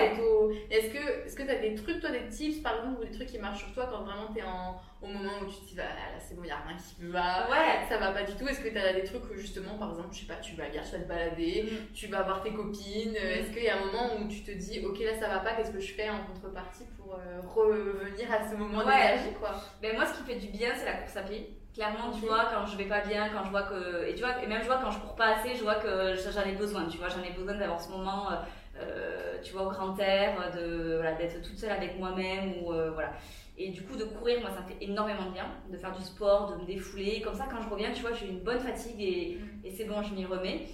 Est-ce 0.70 0.90
que, 0.90 1.26
est-ce 1.26 1.34
que 1.34 1.42
t'as 1.42 1.56
des 1.56 1.74
trucs, 1.74 2.00
toi, 2.00 2.10
des 2.10 2.28
tips, 2.28 2.62
par 2.62 2.76
exemple, 2.76 3.00
ou 3.00 3.04
des 3.04 3.12
trucs 3.12 3.28
qui 3.28 3.38
marchent 3.38 3.64
sur 3.64 3.72
toi 3.72 3.88
quand 3.90 4.02
vraiment 4.02 4.32
t'es 4.32 4.42
en, 4.42 4.76
au 5.00 5.06
moment 5.06 5.30
où 5.42 5.46
tu 5.46 5.60
te 5.60 5.66
dis, 5.66 5.74
bah, 5.74 5.84
là, 5.84 6.18
c'est 6.18 6.34
bon, 6.34 6.42
il 6.44 6.50
a 6.50 6.56
rien 6.56 6.76
qui 6.76 7.06
va, 7.06 7.48
ouais. 7.48 7.86
ça 7.88 7.98
va 7.98 8.10
pas 8.10 8.22
du 8.22 8.34
tout. 8.34 8.46
Est-ce 8.48 8.60
que 8.60 8.68
t'as 8.68 8.92
des 8.92 9.04
trucs 9.04 9.24
où, 9.30 9.34
justement, 9.34 9.78
par 9.78 9.90
exemple, 9.90 10.08
je 10.12 10.20
sais 10.20 10.26
pas, 10.26 10.36
tu 10.36 10.56
vas 10.56 10.64
à 10.64 10.68
tu 10.68 10.78
vas 10.78 10.98
te 10.98 11.08
balader, 11.08 11.70
mm. 11.70 11.94
tu 11.94 12.06
vas 12.08 12.22
voir 12.22 12.42
tes 12.42 12.52
copines. 12.52 13.12
Mm. 13.12 13.16
Est-ce 13.16 13.50
qu'il 13.52 13.62
y 13.62 13.68
a 13.68 13.76
un 13.76 13.86
moment 13.86 14.16
où 14.18 14.28
tu 14.28 14.42
te 14.42 14.50
dis, 14.50 14.84
ok, 14.84 14.98
là, 15.00 15.18
ça 15.18 15.28
va 15.28 15.38
pas, 15.38 15.54
qu'est-ce 15.54 15.70
que 15.70 15.80
je 15.80 15.92
fais 15.92 16.10
en 16.10 16.24
contrepartie 16.24 16.84
pour 16.96 17.14
euh, 17.14 17.40
revenir 17.42 18.32
à 18.32 18.48
ce 18.48 18.56
moment 18.56 18.84
d'énergie, 18.84 19.34
quoi? 19.38 19.50
Ben, 19.80 19.94
Moi, 19.94 20.06
ce 20.06 20.18
qui 20.18 20.24
fait 20.24 20.38
du 20.38 20.48
bien, 20.48 20.70
c'est 20.74 20.86
la 20.86 20.94
course 20.94 21.16
à 21.16 21.22
pied. 21.22 21.58
Clairement, 21.74 22.10
tu 22.10 22.26
vois, 22.26 22.46
quand 22.52 22.66
je 22.66 22.76
vais 22.76 22.86
pas 22.86 23.02
bien, 23.02 23.28
quand 23.28 23.44
je 23.44 23.50
vois 23.50 23.62
que. 23.62 24.08
Et 24.08 24.14
tu 24.14 24.24
vois, 24.24 24.42
et 24.42 24.48
même 24.48 24.62
je 24.62 24.66
vois 24.66 24.78
quand 24.82 24.90
je 24.90 24.98
cours 24.98 25.14
pas 25.14 25.36
assez, 25.36 25.54
je 25.54 25.62
vois 25.62 25.76
que 25.76 26.14
j'en 26.16 26.42
ai 26.42 26.56
besoin, 26.56 26.86
tu 26.86 26.98
vois, 26.98 27.08
j'en 27.08 27.22
ai 27.22 27.30
besoin 27.30 27.54
d'avoir 27.54 27.80
ce 27.80 27.90
moment, 27.90 28.32
euh, 28.32 28.34
euh, 28.80 29.40
tu 29.44 29.52
vois, 29.52 29.62
au 29.62 29.70
grand 29.70 29.96
air, 30.00 30.50
de, 30.56 30.96
voilà, 30.96 31.12
d'être 31.12 31.40
toute 31.40 31.56
seule 31.56 31.70
avec 31.70 31.96
moi-même, 31.96 32.54
ou 32.60 32.72
euh, 32.72 32.90
voilà. 32.90 33.12
Et 33.60 33.70
du 33.70 33.82
coup, 33.82 33.96
de 33.96 34.04
courir, 34.04 34.40
moi, 34.40 34.50
ça 34.50 34.62
me 34.62 34.68
fait 34.68 34.84
énormément 34.84 35.26
de 35.26 35.32
bien, 35.32 35.46
de 35.68 35.76
faire 35.76 35.92
du 35.92 36.02
sport, 36.02 36.52
de 36.52 36.62
me 36.62 36.64
défouler. 36.64 37.20
Comme 37.20 37.34
ça, 37.34 37.48
quand 37.50 37.60
je 37.60 37.68
reviens, 37.68 37.90
tu 37.90 38.02
vois, 38.02 38.12
j'ai 38.12 38.28
une 38.28 38.38
bonne 38.38 38.60
fatigue 38.60 39.00
et, 39.00 39.38
mm. 39.40 39.66
et 39.66 39.70
c'est 39.72 39.84
bon, 39.84 40.00
je 40.02 40.14
m'y 40.14 40.24
remets. 40.24 40.68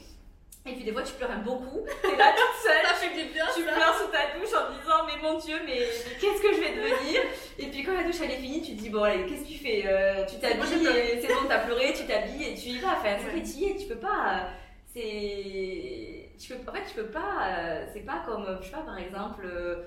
Et 0.66 0.72
puis 0.72 0.84
des 0.84 0.92
fois 0.92 1.02
tu 1.02 1.12
pleures 1.12 1.36
beaucoup, 1.44 1.84
t'es 2.02 2.16
là 2.16 2.32
toute 2.34 2.62
seule, 2.62 2.86
ça 2.86 2.94
fait 2.94 3.32
bien, 3.34 3.44
tu 3.54 3.64
pleures 3.64 3.94
sous 3.96 4.06
ta 4.06 4.38
douche 4.38 4.48
en 4.54 4.72
disant 4.72 5.04
mais 5.06 5.20
mon 5.20 5.38
dieu 5.38 5.56
mais, 5.66 5.80
qu'est-ce 6.18 6.40
que 6.40 6.54
je 6.54 6.60
vais 6.60 6.70
devenir? 6.74 7.20
Et 7.58 7.66
puis 7.66 7.82
quand 7.84 7.92
la 7.92 8.04
douche 8.04 8.22
elle 8.24 8.30
est 8.30 8.38
finie 8.38 8.62
tu 8.62 8.74
te 8.74 8.80
dis 8.80 8.88
bon 8.88 9.02
allez 9.02 9.26
qu'est-ce 9.26 9.42
que 9.42 9.48
tu 9.48 9.58
fais? 9.58 9.82
Euh, 9.84 10.24
Tu 10.24 10.38
t'habilles, 10.38 11.20
c'est 11.20 11.28
bon 11.28 11.46
t'as 11.46 11.66
pleuré, 11.66 11.92
tu 11.92 12.06
t'habilles 12.06 12.44
et 12.44 12.54
tu 12.54 12.70
y 12.70 12.78
vas, 12.78 12.92
enfin 12.92 13.14
c'est 13.18 13.34
ouais. 13.34 13.76
tu 13.76 13.86
peux 13.86 14.00
pas, 14.00 14.48
c'est, 14.94 16.30
tu 16.38 16.54
peux, 16.54 16.70
en 16.70 16.72
fait 16.72 16.84
tu 16.88 16.94
peux 16.94 17.10
pas, 17.10 17.86
c'est 17.92 18.06
pas 18.06 18.22
comme, 18.24 18.58
je 18.62 18.64
sais 18.64 18.72
pas 18.72 18.84
par 18.86 18.98
exemple, 18.98 19.44
euh, 19.44 19.82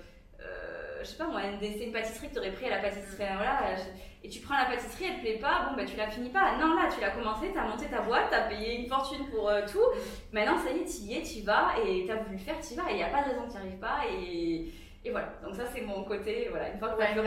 je 1.07 1.11
sais 1.11 1.17
pas 1.17 1.27
moi, 1.27 1.41
c'est 1.59 1.83
une 1.85 1.93
pâtisserie 1.93 2.27
que 2.27 2.33
tu 2.33 2.39
aurais 2.39 2.51
pris 2.51 2.65
à 2.65 2.69
la 2.69 2.79
pâtisserie, 2.79 3.23
voilà, 3.35 3.59
et 4.23 4.29
tu 4.29 4.39
prends 4.41 4.57
la 4.57 4.65
pâtisserie, 4.65 5.05
elle 5.09 5.15
te 5.17 5.21
plaît 5.21 5.39
pas, 5.39 5.69
bon 5.69 5.77
bah 5.77 5.85
tu 5.85 5.95
la 5.95 6.09
finis 6.09 6.29
pas. 6.29 6.57
Non, 6.57 6.75
là 6.75 6.89
tu 6.93 6.99
l'as 6.99 7.11
commencé, 7.11 7.51
tu 7.51 7.57
as 7.57 7.63
monté 7.63 7.85
ta 7.85 8.01
boîte, 8.01 8.29
tu 8.29 8.35
as 8.35 8.41
payé 8.41 8.81
une 8.81 8.87
fortune 8.87 9.25
pour 9.27 9.47
euh, 9.47 9.61
tout. 9.65 9.85
Maintenant 10.33 10.57
ça 10.57 10.71
y 10.71 10.79
est, 10.79 10.85
tu 10.85 11.03
y 11.03 11.17
es, 11.17 11.21
tu 11.21 11.39
y 11.39 11.41
vas, 11.43 11.75
et 11.85 12.03
tu 12.05 12.11
as 12.11 12.15
voulu 12.15 12.35
le 12.35 12.41
faire, 12.41 12.59
tu 12.59 12.73
y 12.73 12.75
vas, 12.75 12.91
et 12.91 12.95
n'y 12.95 13.03
a 13.03 13.09
pas 13.09 13.23
de 13.23 13.29
raison 13.29 13.47
que 13.47 13.51
tu 13.51 13.53
n'y 13.53 13.59
arrives 13.59 13.79
pas. 13.79 13.99
Et, 14.11 14.65
Et 15.07 15.11
voilà, 15.11 15.29
donc 15.41 15.55
ça 15.55 15.63
c'est 15.73 15.81
mon 15.81 16.03
côté, 16.03 16.47
voilà, 16.49 16.67
une 16.69 16.77
fois 16.79 16.89
que 16.89 16.99
Ouais. 16.99 17.07
t'as 17.15 17.23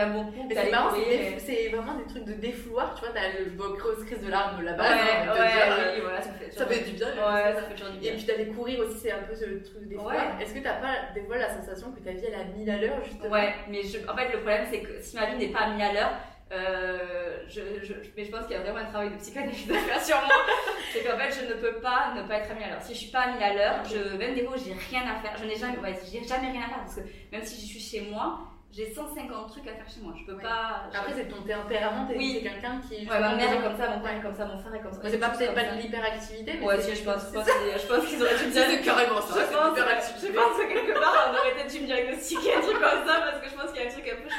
t'as 0.54 0.62
c'est 0.64 0.70
marrant, 0.70 0.90
c'est 0.94 1.08
des- 1.18 1.38
c'est 1.38 1.68
vraiment 1.68 1.94
des 1.94 2.04
trucs 2.04 2.24
de 2.24 2.34
défouloir, 2.34 2.94
tu 2.94 3.00
vois, 3.00 3.14
t'as 3.14 3.28
le 3.38 3.50
grosse 3.56 4.04
crise 4.04 4.20
de 4.20 4.28
larmes 4.30 4.62
là-bas, 4.62 4.82
Ouais, 4.82 5.26
de 5.26 5.32
te 5.32 5.38
ouais, 5.38 5.94
oui, 5.94 6.00
voilà, 6.02 6.20
ça 6.20 6.30
fait 6.32 6.50
ça 6.52 6.66
fait 6.66 6.84
du 6.84 6.92
bien. 6.92 7.08
Ouais, 7.08 7.54
ça 7.54 7.62
fait 7.62 7.74
toujours 7.74 7.90
du 7.92 7.96
Et 7.98 8.00
bien. 8.00 8.12
puis 8.16 8.24
d'aller 8.24 8.46
courir 8.48 8.80
aussi, 8.80 8.98
c'est 8.98 9.12
un 9.12 9.22
peu 9.22 9.34
ce 9.34 9.44
truc 9.44 9.94
fois. 9.96 10.12
Ouais. 10.12 10.42
Est-ce 10.42 10.52
que 10.52 10.58
t'as 10.58 10.74
pas 10.74 10.94
des 11.14 11.22
fois 11.22 11.38
la 11.38 11.48
sensation 11.54 11.90
que 11.92 12.00
ta 12.00 12.10
vie 12.10 12.24
elle 12.28 12.34
a 12.34 12.44
1000 12.44 12.68
à 12.70 12.76
l'heure 12.76 13.02
justement? 13.02 13.32
Ouais, 13.32 13.54
mais 13.68 13.82
je, 13.82 13.98
en 14.06 14.14
fait, 14.14 14.26
le 14.32 14.38
problème, 14.40 14.66
c'est 14.70 14.80
que 14.80 15.00
si 15.00 15.16
ma 15.16 15.24
vie 15.26 15.36
n'est 15.38 15.52
pas 15.52 15.70
mise 15.70 15.82
à 15.82 15.92
l'heure, 15.94 16.10
euh, 16.52 17.38
je, 17.48 17.60
je, 17.82 17.92
mais 18.16 18.24
je 18.24 18.30
pense 18.30 18.46
qu'il 18.46 18.56
y 18.56 18.58
a 18.58 18.62
vraiment 18.62 18.78
un 18.78 18.90
travail 18.90 19.10
de 19.10 19.16
psychanalyse 19.16 19.70
à 19.70 19.78
faire 19.78 20.02
sur 20.02 20.16
moi. 20.16 20.34
c'est 20.92 21.04
qu'en 21.04 21.16
fait, 21.16 21.30
je 21.30 21.46
ne 21.46 21.60
peux 21.60 21.80
pas 21.80 22.12
ne 22.16 22.22
pas 22.22 22.38
être 22.38 22.52
mise 22.54 22.64
à 22.64 22.70
l'heure. 22.70 22.82
Si 22.82 22.94
je 22.94 22.98
suis 22.98 23.10
pas 23.10 23.28
mise 23.28 23.42
à 23.42 23.54
l'heure, 23.54 23.84
je, 23.84 24.16
même 24.16 24.34
des 24.34 24.44
fois, 24.44 24.56
où 24.56 24.60
j'ai 24.60 24.74
rien 24.90 25.02
à 25.02 25.20
faire. 25.20 25.36
Je 25.38 25.44
n'ai 25.44 25.56
jamais, 25.56 25.78
ouais, 25.78 25.94
j'ai 26.10 26.24
jamais 26.24 26.50
rien 26.50 26.62
à 26.62 26.68
faire 26.68 26.78
parce 26.78 26.96
que 26.96 27.02
même 27.30 27.44
si 27.44 27.60
je 27.60 27.66
suis 27.66 27.80
chez 27.80 28.10
moi, 28.10 28.49
j'ai 28.72 28.86
150 28.92 29.48
trucs 29.50 29.66
à 29.66 29.74
faire 29.74 29.88
chez 29.88 30.00
moi. 30.00 30.14
Je 30.18 30.24
peux 30.24 30.34
Ouais. 30.38 30.42
pas. 30.42 30.86
Après, 30.94 31.12
c'est 31.12 31.26
ton 31.28 31.42
tempérament, 31.42 32.06
t'es 32.06 32.16
Oui. 32.16 32.40
quelqu'un 32.42 32.80
qui. 32.80 33.06
Ouais, 33.08 33.18
ma 33.20 33.34
mère 33.34 33.52
est 33.52 33.62
comme 33.62 33.76
ça, 33.76 33.90
mon 33.90 34.00
père 34.00 34.16
est 34.16 34.22
comme 34.22 34.34
ça, 34.34 34.44
mon 34.46 34.58
frère 34.58 34.74
est 34.74 34.80
comme 34.80 34.92
ça. 34.92 35.00
C'est 35.04 35.18
pas 35.18 35.30
peut-être 35.30 35.54
pas 35.54 35.64
ça. 35.64 35.74
de 35.74 35.80
l'hyperactivité, 35.82 36.52
mais 36.60 36.66
Ouais, 36.66 36.80
si, 36.80 36.94
je 36.94 37.02
pense, 37.04 37.22
je 37.30 37.86
pense, 37.86 38.06
qu'ils 38.06 38.22
auraient 38.22 38.38
dû 38.38 38.46
me 38.46 38.52
C'est 38.52 38.68
dire. 38.68 38.82
carrément 38.84 39.20
Je 39.20 39.32
ça, 39.34 39.44
c'est 39.48 39.56
pense, 39.56 39.68
l'hyperactivité. 39.76 40.26
je 40.28 40.32
pense 40.32 40.56
que 40.56 40.66
quelque 40.72 40.92
part 41.00 41.16
on 41.28 41.38
aurait 41.38 41.54
peut-être 41.54 41.72
dû 41.72 41.80
me 41.80 41.86
diagnostiquer 41.86 42.54
un 42.54 42.60
truc 42.60 42.74
comme 42.78 43.02
ça 43.06 43.14
parce 43.26 43.40
que 43.42 43.48
je 43.50 43.54
pense 43.56 43.70
qu'il 43.72 43.82
y 43.82 43.84
a 43.84 43.88
un 43.88 43.92
truc 43.92 44.06
un 44.06 44.18
peu. 44.22 44.30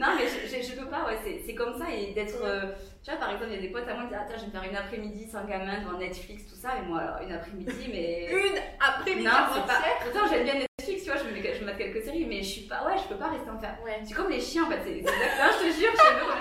Non 0.00 0.06
mais 0.16 0.24
je, 0.26 0.62
je, 0.66 0.80
peux 0.80 0.86
pas, 0.88 1.04
ouais, 1.06 1.18
c'est, 1.22 1.42
c'est 1.44 1.54
comme 1.54 1.78
ça 1.78 1.84
et 1.92 2.12
d'être. 2.14 2.40
Tu 3.04 3.10
vois, 3.10 3.20
par 3.20 3.30
exemple, 3.30 3.50
il 3.50 3.56
y 3.56 3.58
a 3.58 3.60
des 3.60 3.68
potes 3.68 3.86
à 3.86 3.94
moi 3.94 4.04
qui 4.04 4.08
disent 4.08 4.18
Attends, 4.18 4.34
je 4.34 4.40
vais 4.40 4.46
me 4.46 4.52
faire 4.52 4.70
une 4.70 4.76
après-midi 4.76 5.28
sans 5.28 5.44
gamin 5.44 5.80
devant 5.80 5.98
Netflix, 5.98 6.48
tout 6.48 6.56
ça, 6.56 6.70
et 6.78 6.88
moi 6.88 7.00
alors 7.00 7.20
une 7.20 7.32
après-midi, 7.32 7.88
mais. 7.92 8.32
Une 8.32 8.58
après-midi 8.80 9.26
non, 9.26 9.52
c'est 9.52 9.66
pas. 9.66 9.84
Pourtant, 10.00 10.26
j'aime 10.30 10.44
bien 10.44 10.54
Netflix, 10.54 11.04
tu 11.04 11.10
vois, 11.10 11.20
je 11.20 11.24
me, 11.28 11.36
je 11.36 11.76
quelques 11.76 12.02
séries, 12.02 12.24
mais 12.24 12.42
je 12.42 12.48
suis 12.48 12.62
pas. 12.62 12.82
Ouais, 12.86 12.96
je 12.96 13.06
peux 13.06 13.20
pas 13.20 13.28
rester 13.28 13.50
en 13.50 13.58
faire. 13.58 13.76
Ouais. 13.84 14.00
C'est 14.04 14.14
comme 14.14 14.30
les 14.30 14.40
chiens 14.40 14.64
en 14.64 14.70
fait, 14.70 14.80
c'est 14.82 14.96
exactement, 14.98 15.52
je 15.52 15.68
te 15.68 15.72
jure, 15.78 15.92
je 15.92 15.96
sais 15.96 16.24
pas 16.24 16.34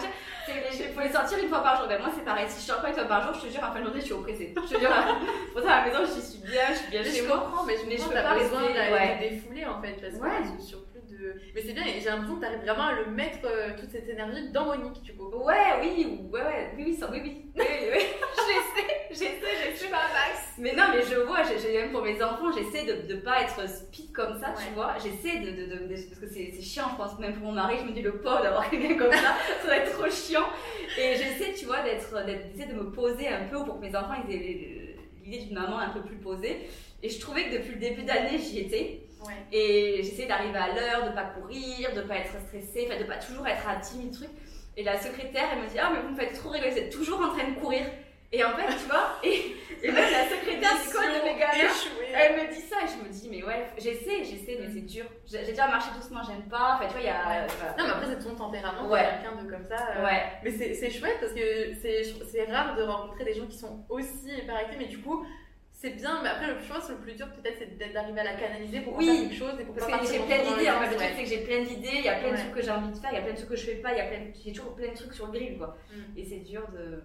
faut 0.93 1.01
les 1.01 1.11
sortir 1.11 1.37
une 1.39 1.49
fois 1.49 1.63
par 1.63 1.77
jour. 1.77 1.87
Ben, 1.87 1.99
moi 1.99 2.09
c'est 2.15 2.23
pareil, 2.23 2.45
si 2.47 2.61
je 2.61 2.65
sors 2.71 2.81
pas 2.81 2.89
une 2.89 2.93
fois 2.95 3.05
par 3.05 3.23
jour, 3.23 3.33
je 3.33 3.47
te 3.47 3.51
jure, 3.51 3.63
en 3.63 3.71
fin 3.73 3.79
de 3.79 3.85
journée, 3.85 3.99
je 3.99 4.05
suis 4.05 4.13
oppressée. 4.13 4.53
Je 4.55 4.73
te 4.75 4.79
jure, 4.79 4.89
pour 5.53 5.61
ça 5.61 5.71
à 5.71 5.85
la 5.85 5.91
maison, 5.91 6.05
je 6.15 6.21
suis 6.21 6.39
bien, 6.39 6.67
je 6.69 6.75
suis 6.75 6.91
bien 6.91 7.03
chez 7.03 7.23
je 7.23 7.27
moi. 7.27 7.39
comprends, 7.39 7.63
mais 7.65 7.75
je 7.77 7.85
Mais 7.87 7.97
je 7.97 8.03
peux 8.03 8.13
pas 8.13 8.37
besoin 8.37 8.61
te 8.61 9.19
défouler 9.19 9.65
en 9.65 9.81
fait, 9.81 9.99
parce 9.99 10.13
que 10.13 10.61
sur 10.61 10.83
Mais 11.55 11.61
c'est 11.61 11.73
bien, 11.73 11.83
et 11.85 11.99
j'ai 11.99 12.05
l'impression 12.09 12.35
que 12.35 12.41
t'arrives 12.41 12.59
vraiment 12.61 12.85
à 12.87 12.93
le 12.93 13.05
mettre 13.11 13.39
euh, 13.45 13.69
toute 13.79 13.89
cette 13.91 14.07
énergie 14.09 14.51
dans 14.51 14.65
Monique, 14.65 15.01
du 15.03 15.13
coup. 15.13 15.29
Ouais, 15.29 15.55
oui, 15.81 16.05
ou- 16.21 16.31
ouais, 16.31 16.41
ouais, 16.41 16.71
oui, 16.77 16.83
oui, 16.87 16.93
ça, 16.95 17.09
oui, 17.11 17.21
oui, 17.23 17.45
oui, 17.55 17.63
oui, 17.69 17.87
oui. 17.93 17.99
j'essaie, 18.47 18.97
j'essaie, 19.09 19.69
j'essaie. 19.71 19.89
pas 19.89 19.97
max. 20.13 20.53
Mais 20.57 20.73
non, 20.73 20.83
mais 20.93 21.01
je 21.01 21.15
vois, 21.21 21.43
j'ai, 21.43 21.57
j'ai- 21.59 21.77
même 21.81 21.91
pour 21.91 22.01
mes 22.03 22.21
enfants, 22.23 22.51
j'essaie 22.51 22.85
de 22.85 23.13
ne 23.13 23.19
pas 23.19 23.41
être 23.41 23.67
speed 23.69 24.11
comme 24.11 24.39
ça, 24.39 24.49
Ouais. 24.49 24.55
tu 24.67 24.73
vois. 24.73 24.95
J'essaie 25.01 25.39
de, 25.39 25.51
de, 25.51 25.65
de- 25.65 25.87
de- 25.87 26.07
parce 26.09 26.19
que 26.19 26.27
c'est, 26.27 26.51
c'est 26.53 26.61
chiant, 26.61 26.85
je 26.91 26.95
pense, 26.97 27.17
même 27.19 27.33
pour 27.33 27.45
mon 27.47 27.51
mari, 27.53 27.75
je 27.81 27.85
me 27.85 27.91
dis 27.91 28.01
le 28.01 28.19
pauvre 28.19 28.41
d'avoir 28.43 28.69
quelqu'un 28.69 28.95
comme 28.97 29.11
ça, 29.13 29.35
ça 29.61 29.67
va 29.67 29.77
être 29.77 29.91
trop 29.97 30.09
chiant. 30.09 30.47
Et 30.97 31.15
j'essaie, 31.15 31.53
tu 31.57 31.65
vois, 31.65 31.81
d'être, 31.81 32.13
d'être- 32.25 32.51
d'essayer 32.53 32.71
de 32.73 32.77
me 32.77 32.91
poser 32.91 33.27
un 33.27 33.45
peu 33.45 33.63
pour 33.63 33.79
que 33.79 33.85
mes 33.85 33.95
enfants 33.95 34.15
ils 34.27 34.35
aient 34.35 34.92
l'idée 35.23 35.45
d'une 35.45 35.53
maman 35.53 35.79
un 35.79 35.89
peu 35.89 36.01
plus 36.01 36.17
posée. 36.17 36.67
Et 37.01 37.09
je 37.09 37.19
trouvais 37.19 37.45
que 37.45 37.57
depuis 37.57 37.73
le 37.73 37.79
début 37.79 38.03
d'année, 38.03 38.39
j'y 38.39 38.59
étais. 38.59 39.01
Ouais. 39.25 39.33
Et 39.51 40.01
j'essaie 40.03 40.25
d'arriver 40.25 40.57
à 40.57 40.73
l'heure, 40.73 41.09
de 41.09 41.15
pas 41.15 41.25
courir, 41.25 41.93
de 41.95 42.01
pas 42.01 42.17
être 42.17 42.33
stressée, 42.47 42.87
enfin 42.89 42.99
de 42.99 43.05
pas 43.05 43.17
toujours 43.17 43.47
être 43.47 43.67
à 43.67 43.77
10 43.77 43.97
000 43.97 44.09
trucs. 44.11 44.37
Et 44.75 44.83
la 44.83 44.99
secrétaire, 44.99 45.49
elle 45.53 45.63
me 45.63 45.67
dit 45.67 45.79
Ah, 45.79 45.91
mais 45.93 46.01
vous 46.01 46.09
me 46.09 46.15
faites 46.15 46.33
trop 46.33 46.49
rigoler, 46.49 46.71
vous 46.71 46.77
êtes 46.77 46.91
toujours 46.91 47.21
en 47.21 47.29
train 47.29 47.49
de 47.49 47.59
courir. 47.59 47.85
Et 48.35 48.43
en 48.43 48.49
fait, 48.57 48.65
tu 48.65 48.85
vois, 48.89 49.19
et, 49.23 49.55
et 49.83 49.91
même 49.91 50.11
la 50.11 50.27
secrétaire 50.27 50.73
du 50.73 50.89
code 50.91 51.03
de 51.05 51.65
échoué. 51.65 52.07
elle 52.15 52.33
me 52.35 52.51
dit 52.51 52.61
ça 52.61 52.77
et 52.83 52.87
je 52.87 53.03
me 53.07 53.09
dis 53.13 53.27
Mais 53.29 53.43
ouais, 53.43 53.67
j'essaie, 53.77 54.23
j'essaie, 54.23 54.57
mais 54.59 54.69
c'est 54.73 54.81
dur. 54.81 55.05
J'ai 55.27 55.45
déjà 55.45 55.67
marché 55.67 55.89
doucement, 55.95 56.21
j'aime 56.25 56.49
pas. 56.49 56.75
Enfin, 56.75 56.87
tu 56.87 56.93
vois, 56.93 57.01
il 57.01 57.05
y 57.05 57.09
a. 57.09 57.13
Ouais. 57.43 57.47
Non, 57.77 57.83
mais 57.85 57.91
après, 57.91 58.07
c'est 58.07 58.23
ton 58.27 58.33
tempérament, 58.33 58.89
Ouais. 58.89 59.05
quelqu'un 59.21 59.41
de 59.43 59.47
comme 59.51 59.63
ça. 59.63 59.77
euh, 59.97 60.03
Ouais, 60.03 60.23
Mais 60.43 60.49
c'est 60.51 60.89
chouette 60.89 61.17
parce 61.21 61.33
que 61.33 61.73
c'est 61.79 62.45
rare 62.51 62.75
de 62.75 62.81
rencontrer 62.81 63.23
des 63.25 63.35
gens 63.35 63.45
qui 63.45 63.57
sont 63.57 63.85
aussi 63.87 64.29
hyperactifs, 64.35 64.79
mais 64.79 64.85
du 64.87 64.97
coup, 64.99 65.23
c'est 65.71 65.91
bien. 65.91 66.21
Mais 66.23 66.29
après, 66.29 66.47
le 66.47 66.55
je 66.59 66.73
pense 66.73 66.87
que 66.87 66.93
le 66.93 66.97
plus 66.97 67.13
dur, 67.13 67.27
peut-être, 67.39 67.57
c'est 67.59 67.93
d'arriver 67.93 68.21
à 68.21 68.23
la 68.23 68.33
canaliser 68.33 68.79
pour 68.81 68.97
Oui. 68.97 69.05
faire 69.05 69.29
quelque 69.29 69.35
chose 69.37 69.59
et 69.59 69.63
pour 69.65 69.75
parce 69.75 69.91
pas 69.91 69.99
que 69.99 70.07
j'ai 70.07 70.17
plein 70.19 70.37
d'idées. 70.41 70.71
En 70.71 70.79
fait, 70.81 70.89
le 70.89 70.95
truc, 70.95 71.09
c'est 71.17 71.23
que 71.23 71.29
j'ai 71.29 71.43
plein 71.43 71.61
d'idées, 71.61 71.97
il 71.99 72.05
y 72.05 72.09
a 72.09 72.15
plein 72.15 72.29
de 72.29 72.33
Ouais. 72.33 72.39
trucs 72.39 72.55
que 72.55 72.61
j'ai 72.63 72.71
envie 72.71 72.89
de 72.91 72.97
faire, 72.97 73.11
il 73.11 73.15
y 73.15 73.19
a 73.19 73.21
plein 73.21 73.33
de 73.33 73.37
trucs 73.37 73.49
que 73.49 73.55
je 73.57 73.65
fais 73.65 73.75
pas, 73.75 73.91
il 73.91 73.97
y 73.99 74.01
a 74.01 74.05
plein 74.05 74.19
de- 74.21 74.31
j'ai 74.43 74.53
toujours 74.53 74.73
plein 74.73 74.89
de 74.89 74.95
trucs 74.95 75.13
sur 75.13 75.27
le 75.27 75.33
grill, 75.33 75.57
quoi. 75.59 75.77
Mm. 75.93 76.17
Et 76.17 76.25
c'est 76.25 76.39
dur 76.39 76.63
de. 76.73 77.03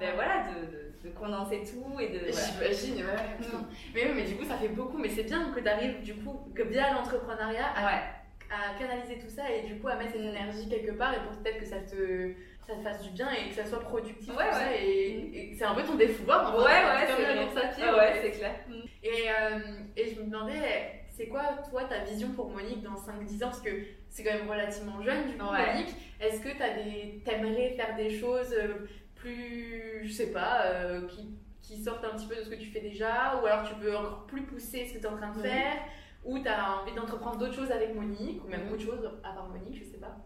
Ouais. 0.00 0.06
Ben 0.06 0.14
voilà, 0.14 0.44
de, 0.48 0.66
de, 0.66 1.08
de 1.08 1.14
condenser 1.14 1.62
tout 1.64 1.98
et 2.00 2.08
de. 2.08 2.18
voilà. 2.30 2.46
J'imagine, 2.46 2.96
ouais. 3.04 3.46
Mm. 3.46 3.64
Mais 3.94 4.04
oui, 4.06 4.12
mais 4.16 4.22
du 4.24 4.34
coup, 4.36 4.44
ça 4.44 4.56
fait 4.56 4.68
beaucoup. 4.68 4.98
Mais 4.98 5.08
c'est 5.08 5.24
bien 5.24 5.50
que 5.54 5.60
tu 5.60 5.68
arrives, 5.68 6.02
du 6.02 6.14
coup, 6.14 6.50
que 6.54 6.62
via 6.62 6.92
l'entrepreneuriat, 6.92 7.66
à, 7.76 7.86
Ouais. 7.86 8.02
à 8.50 8.78
canaliser 8.78 9.18
tout 9.18 9.28
ça 9.30 9.42
et 9.50 9.62
du 9.66 9.78
coup 9.78 9.88
à 9.88 9.96
mettre 9.96 10.12
cette 10.12 10.20
énergie 10.22 10.68
quelque 10.68 10.92
part 10.92 11.12
et 11.14 11.18
pour 11.18 11.36
peut-être 11.42 11.58
que 11.58 11.66
ça 11.66 11.80
te, 11.80 12.32
ça 12.66 12.74
te 12.74 12.82
fasse 12.82 13.02
du 13.02 13.10
bien 13.10 13.28
et 13.30 13.48
que 13.50 13.54
ça 13.54 13.66
soit 13.66 13.80
productif. 13.80 14.28
Ouais, 14.36 14.48
tout 14.48 14.54
ça, 14.54 14.66
ouais. 14.68 14.84
et, 14.86 15.50
et 15.50 15.54
c'est 15.54 15.64
un 15.64 15.74
peu 15.74 15.82
ton 15.82 15.94
défouloir. 15.96 16.56
Ouais, 16.56 16.62
ouais, 16.64 17.06
c'est 17.06 17.22
vrai. 17.22 17.48
Ah 17.82 17.96
ouais, 17.96 18.12
fait. 18.14 18.20
c'est 18.32 18.38
clair. 18.38 18.54
Et, 19.02 19.28
euh, 19.28 19.58
et 19.96 20.14
je 20.14 20.20
me 20.20 20.24
demandais, 20.26 21.02
c'est 21.10 21.26
quoi, 21.28 21.42
toi, 21.68 21.84
ta 21.84 21.98
vision 22.04 22.30
pour 22.30 22.48
Monique 22.50 22.82
dans 22.82 22.94
5-10 22.94 23.36
ans? 23.44 23.48
Parce 23.48 23.60
que 23.60 23.70
c'est 24.08 24.24
quand 24.24 24.32
même 24.32 24.48
relativement 24.48 25.02
jeune, 25.02 25.26
du 25.26 25.36
coup, 25.36 25.46
Ouais. 25.52 25.72
Monique. 25.74 25.94
Est-ce 26.20 26.40
que 26.40 26.56
t'as 26.56 26.70
des... 26.74 27.20
t'aimerais 27.24 27.70
faire 27.76 27.94
des 27.96 28.10
choses 28.18 28.52
euh, 28.54 28.86
plus, 29.18 30.00
je 30.04 30.12
sais 30.12 30.32
pas, 30.32 30.62
euh, 30.64 31.06
qui, 31.06 31.30
qui 31.62 31.82
sortent 31.82 32.04
un 32.04 32.16
petit 32.16 32.26
peu 32.26 32.36
de 32.36 32.42
ce 32.42 32.48
que 32.48 32.54
tu 32.54 32.70
fais 32.70 32.80
déjà 32.80 33.40
Ou 33.40 33.46
alors 33.46 33.68
tu 33.68 33.74
veux 33.74 33.96
encore 33.96 34.26
plus 34.26 34.42
pousser 34.42 34.86
ce 34.86 34.94
que 34.94 34.98
tu 34.98 35.04
es 35.04 35.08
en 35.08 35.16
train 35.16 35.32
de 35.32 35.40
faire 35.40 35.76
Ou 36.24 36.38
tu 36.38 36.48
as 36.48 36.80
envie 36.80 36.94
d'entreprendre 36.94 37.38
d'autres 37.38 37.54
choses 37.54 37.70
avec 37.70 37.94
Monique 37.94 38.44
Ou 38.44 38.48
même 38.48 38.70
autre 38.72 38.82
chose 38.82 39.10
à 39.22 39.30
part 39.30 39.48
Monique, 39.48 39.78
je 39.78 39.84
sais 39.84 39.98
pas. 39.98 40.16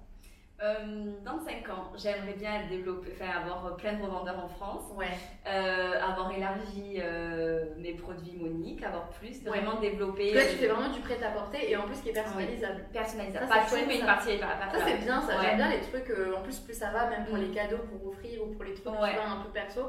Euh, 0.63 1.11
dans 1.25 1.41
5 1.41 1.69
ans, 1.71 1.91
j'aimerais 1.97 2.35
bien 2.39 2.53
développer, 2.69 3.11
enfin, 3.13 3.37
avoir 3.41 3.75
plein 3.77 3.95
de 3.95 4.03
revendeurs 4.03 4.39
en 4.45 4.47
France, 4.47 4.83
Ouais. 4.97 5.07
euh, 5.49 6.01
avoir 6.01 6.31
élargi 6.33 7.01
euh, 7.03 7.65
mes 7.79 7.95
produits 7.95 8.37
Monique, 8.37 8.81
avoir 8.85 9.09
plus, 9.11 9.43
Ouais. 9.43 9.59
vraiment 9.59 9.81
développer. 9.81 10.33
Là, 10.33 10.43
tu 10.43 10.59
fais 10.59 10.69
vraiment 10.69 10.91
du 10.93 11.01
prêt-à-porter 11.01 11.69
et 11.69 11.77
en 11.77 11.83
plus 11.83 12.01
qui 12.01 12.11
est 12.11 12.13
personnalisable. 12.13 12.85
personnalisable. 12.93 13.47
Ça, 13.49 13.55
Pas 13.59 13.65
tout, 13.67 13.85
mais 13.89 13.99
une 13.99 14.07
partie. 14.07 14.39
Pas, 14.39 14.47
pas, 14.55 14.79
Ça, 14.79 14.85
c'est 14.87 15.05
bien, 15.05 15.21
ça. 15.21 15.43
J'aime 15.43 15.57
bien 15.57 15.71
les 15.71 15.81
trucs. 15.81 16.11
euh, 16.11 16.37
en 16.37 16.43
plus, 16.43 16.61
plus 16.61 16.75
ça 16.75 16.91
va, 16.91 17.11
même 17.11 17.25
pour 17.25 17.37
Mm. 17.39 17.41
les 17.41 17.51
cadeaux, 17.51 17.79
pour 17.91 18.11
offrir 18.11 18.43
ou 18.45 18.53
pour 18.53 18.63
les 18.63 18.75
trucs 18.75 18.87
Ouais. 18.87 19.11
tu 19.11 19.17
vois, 19.17 19.25
un 19.31 19.41
peu 19.43 19.51
perso. 19.51 19.89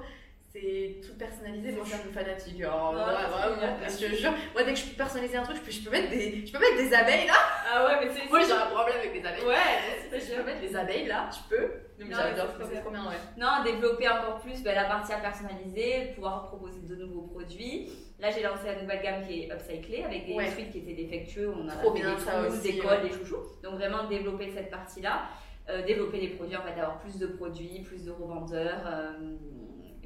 C'est 0.54 1.02
tout 1.04 1.18
personnalisé. 1.18 1.72
Moi, 1.72 1.84
je 1.84 1.96
suis 1.96 2.10
fanatique. 2.14 2.62
Alors, 2.62 2.94
Ouais, 2.94 3.00
ouais, 3.00 3.56
génial. 3.56 3.90
je 3.90 3.98
te 4.06 4.16
jure. 4.22 4.32
Moi, 4.54 4.64
dès 4.64 4.74
que 4.74 4.80
je 4.80 4.86
peux 4.86 4.96
personnaliser 4.98 5.38
un 5.38 5.42
truc, 5.44 5.56
je 5.58 5.62
peux, 5.64 5.72
je 5.72 5.84
peux, 5.84 5.90
mettre, 5.90 6.12
des, 6.12 6.46
je 6.46 6.52
peux 6.52 6.60
mettre 6.60 6.78
des 6.78 6.94
abeilles 6.94 7.26
là. 7.26 7.34
Ah 7.74 7.86
ouais, 7.88 8.06
mais 8.06 8.12
c'est. 8.14 8.30
Moi, 8.30 8.40
j'ai 8.46 8.52
un 8.52 8.68
problème 8.68 8.98
avec 9.00 9.14
les 9.16 9.26
abeilles. 9.26 9.46
Ouais, 9.46 10.20
Je 10.20 10.36
peux 10.36 10.44
mettre 10.44 10.62
les 10.62 10.76
abeilles 10.76 11.08
là, 11.08 11.28
je 11.32 11.56
peux. 11.56 11.72
Non, 12.06 12.08
j'adore, 12.12 12.48
c'est 12.70 12.82
trop 12.82 12.92
bien, 12.92 13.04
ouais. 13.10 13.64
Développer 13.64 14.08
encore 14.10 14.40
plus 14.42 14.62
ben, 14.62 14.76
la 14.76 14.84
partie 14.86 15.14
à 15.14 15.18
personnaliser, 15.18 16.12
pouvoir 16.14 16.48
proposer 16.50 16.82
de 16.82 16.96
nouveaux 16.98 17.22
produits. 17.28 17.90
Là, 18.20 18.30
j'ai 18.30 18.44
lancé 18.44 18.66
la 18.68 18.80
nouvelle 18.82 19.02
gamme 19.02 19.26
qui 19.26 19.44
est 19.44 19.52
upcyclée 19.52 20.04
avec 20.04 20.28
des 20.28 20.34
Ouais. 20.34 20.52
suites 20.52 20.72
qui 20.72 20.80
étaient 20.80 20.94
défectueux. 20.94 21.52
On 21.52 21.68
a 21.68 21.72
Trop 21.76 21.94
fait 21.96 22.02
bien, 22.02 22.14
des 22.16 22.22
ça 22.22 22.32
trous, 22.44 22.54
aussi, 22.54 22.74
des 22.74 22.78
cols, 22.78 22.92
ouais. 23.02 23.10
des 23.10 23.16
chouchous. 23.16 23.44
Donc, 23.64 23.74
vraiment 23.76 24.04
développer 24.08 24.52
cette 24.54 24.70
partie-là. 24.70 25.24
Euh, 25.70 25.82
développer 25.86 26.18
les 26.20 26.28
produits, 26.30 26.58
en 26.58 26.62
fait, 26.62 26.80
avoir 26.80 27.00
plus 27.00 27.18
de 27.18 27.26
produits, 27.28 27.82
plus 27.84 28.04
de 28.06 28.12
revendeurs. 28.12 28.84
euh, 28.86 29.36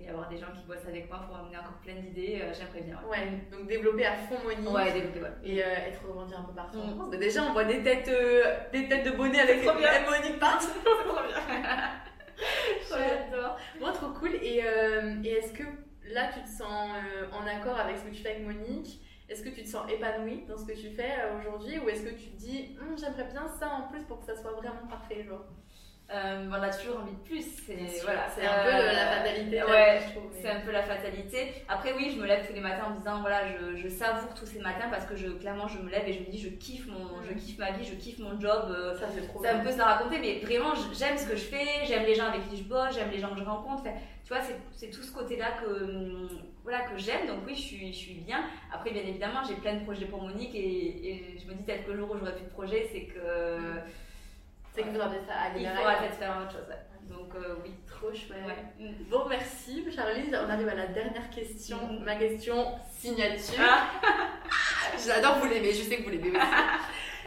avoir 0.10 0.30
des 0.30 0.38
gens 0.38 0.48
qui 0.56 0.66
bossent 0.66 0.86
avec 0.88 1.10
moi 1.10 1.20
pour 1.28 1.38
amener 1.38 1.58
encore 1.58 1.78
plein 1.84 1.96
d'idées. 1.96 2.40
euh, 2.42 2.54
J'aimerais 2.54 2.82
bien. 2.82 3.00
Ouais, 3.10 3.18
Ouais, 3.20 3.28
donc 3.52 3.68
développer 3.68 4.06
à 4.06 4.14
fond 4.16 4.36
Monique. 4.44 4.70
ouais 4.74 4.92
développer, 4.94 5.22
ouais. 5.22 5.32
Et 5.44 5.64
euh, 5.64 5.68
être 5.88 6.06
revendu 6.08 6.34
un 6.34 6.44
peu 6.44 6.54
partout 6.54 6.80
en 6.80 6.88
Mm. 6.88 6.96
France. 6.96 7.08
Mais 7.12 7.18
déjà, 7.18 7.44
on 7.44 7.54
voit 7.54 7.66
des 7.66 7.82
têtes, 7.84 8.08
euh, 8.08 8.44
des 8.72 8.88
têtes 8.88 9.06
de 9.06 9.12
bonnet 9.18 9.40
avec 9.40 9.64
Trop 9.64 9.78
bien. 9.78 9.90
partout. 10.40 10.68
C'est 10.84 11.04
trop 11.04 11.24
bien. 11.28 11.90
J'adore. 12.90 13.58
Moi, 13.80 13.92
trop 13.92 14.10
cool. 14.10 14.36
Et, 14.42 14.62
euh, 14.66 15.16
et 15.24 15.30
est-ce 15.34 15.54
que 15.54 15.64
là, 16.14 16.30
tu 16.34 16.42
te 16.42 16.48
sens 16.50 16.90
en 17.32 17.48
accord 17.48 17.78
avec 17.80 17.98
ce 17.98 18.04
que 18.04 18.10
tu 18.16 18.22
fais 18.24 18.32
avec 18.32 18.44
Monique? 18.46 19.02
Est-ce 19.30 19.44
que 19.44 19.50
tu 19.50 19.64
te 19.64 19.68
sens 19.68 19.90
épanouie 19.92 20.46
dans 20.48 20.58
ce 20.58 20.66
que 20.66 20.72
tu 20.72 20.90
fais 20.90 21.12
aujourd'hui? 21.38 21.80
Ou 21.80 21.90
est-ce 21.90 22.04
que 22.04 22.10
tu 22.14 22.30
te 22.30 22.38
dis, 22.38 22.78
Hum, 22.80 22.98
j'aimerais 22.98 23.26
bien 23.26 23.46
ça 23.60 23.68
en 23.70 23.92
plus 23.92 24.02
pour 24.04 24.20
que 24.20 24.26
ça 24.26 24.36
soit 24.36 24.52
vraiment 24.52 24.88
parfait 24.90 25.24
genre? 25.28 25.44
Euh, 26.10 26.46
on 26.50 26.54
a 26.54 26.70
toujours 26.70 27.00
envie 27.02 27.12
de 27.12 27.18
plus. 27.28 27.44
C'est 27.66 28.02
voilà, 28.04 28.30
c'est 28.34 28.46
un 28.46 28.64
peu 28.64 28.70
euh, 28.70 28.94
la 28.94 29.08
fatalité. 29.08 29.62
Ouais, 29.64 30.00
mais- 30.00 30.42
c'est 30.42 30.50
un 30.50 30.62
peu 30.62 30.72
la 30.72 30.84
fatalité. 30.84 31.52
Après, 31.68 31.92
oui, 31.98 32.14
je 32.16 32.22
me 32.22 32.26
lève 32.26 32.48
tous 32.48 32.54
les 32.54 32.62
matins 32.62 32.86
en 32.88 32.90
me 32.92 32.98
disant 33.00 33.20
voilà, 33.20 33.42
je, 33.50 33.76
je 33.76 33.90
savoure 33.90 34.34
tous 34.34 34.46
ces 34.46 34.60
matins 34.60 34.88
parce 34.90 35.06
que 35.06 35.18
je, 35.18 35.28
clairement, 35.28 35.68
je 35.68 35.80
me 35.80 35.90
lève 35.90 36.08
et 36.08 36.14
je 36.14 36.20
me 36.20 36.26
dis 36.32 36.40
je 36.40 36.48
kiffe 36.48 36.88
mon, 36.88 37.22
je 37.28 37.34
Mm. 37.34 37.38
kiffe 37.38 37.58
ma 37.58 37.72
vie, 37.72 37.84
je 37.86 37.96
kiffe 37.96 38.20
mon 38.20 38.40
job. 38.40 38.68
euh, 38.70 38.98
Ça, 38.98 39.08
c'est 39.14 39.28
trop 39.28 39.42
c'est 39.42 39.50
un 39.50 39.60
peu 39.60 39.70
se 39.70 39.78
la 39.78 39.84
raconter, 39.86 40.20
mais 40.20 40.40
vraiment, 40.40 40.74
j'aime 40.98 41.18
ce 41.18 41.28
que 41.28 41.36
je 41.36 41.44
fais, 41.44 41.86
j'aime 41.86 42.06
les 42.06 42.16
gens 42.16 42.28
avec 42.28 42.48
qui 42.50 42.56
je 42.56 42.64
bosse, 42.64 42.96
j'aime 42.96 43.12
les 43.12 43.20
gens 43.20 43.32
que 43.34 43.40
je 43.40 43.44
rencontre. 43.44 43.82
Enfin, 43.82 43.92
tu 44.24 44.34
vois, 44.34 44.42
c'est- 44.72 44.90
tout 44.90 45.04
ce 45.04 45.12
côté-là 45.12 45.58
que, 45.62 45.68
hum, 45.84 46.30
voilà, 46.64 46.84
que 46.84 46.98
j'aime. 46.98 47.28
Donc, 47.28 47.40
oui, 47.46 47.54
je 47.54 47.62
suis, 47.62 47.92
je 47.92 47.98
suis 47.98 48.14
bien. 48.14 48.46
Après, 48.74 48.92
bien 48.92 49.02
évidemment, 49.04 49.42
j'ai 49.46 49.56
plein 49.56 49.74
de 49.76 49.84
projets 49.84 50.06
pour 50.06 50.22
Monique 50.22 50.56
et, 50.56 51.10
et 51.10 51.38
je 51.38 51.48
me 51.50 51.54
dis 51.54 51.64
peut-être 51.64 51.86
que 51.86 51.92
le 51.92 51.98
jour 51.98 52.12
où 52.12 52.18
j'aurai 52.18 52.34
plus 52.34 52.46
de 52.46 52.50
projets, 52.50 52.88
c'est 52.94 53.02
que. 53.02 53.58
C'est 54.78 54.84
qu'il 54.84 54.92
faudra 54.92 55.10
peut-être 55.10 55.32
aller 55.32 55.62
Il 55.62 55.70
faudra 55.70 55.96
peut-être 55.96 56.16
faire 56.18 56.38
autre 56.40 56.52
chose. 56.52 56.68
ouais. 56.70 56.88
Donc, 57.10 57.34
euh, 57.36 57.56
oui. 57.64 57.72
Trop 57.88 58.14
chouette. 58.14 58.46
Ouais. 58.46 58.86
Mm. 58.86 59.10
Bon, 59.10 59.26
merci 59.28 59.84
Charlie. 59.94 60.30
On 60.34 60.50
arrive 60.50 60.68
à 60.68 60.76
la 60.76 60.88
dernière 60.88 61.30
question. 61.32 61.78
Mhm. 61.88 62.04
Ma 62.04 62.16
question 62.16 62.76
signature. 62.92 63.58
Ah. 63.60 63.88
J'adore 65.06 65.40
vous 65.40 65.48
l'aimer, 65.48 65.74
je 65.74 65.82
sais 65.84 65.98
que 65.98 66.04
vous 66.04 66.10
l'aimez 66.10 66.30
aussi. 66.30 66.40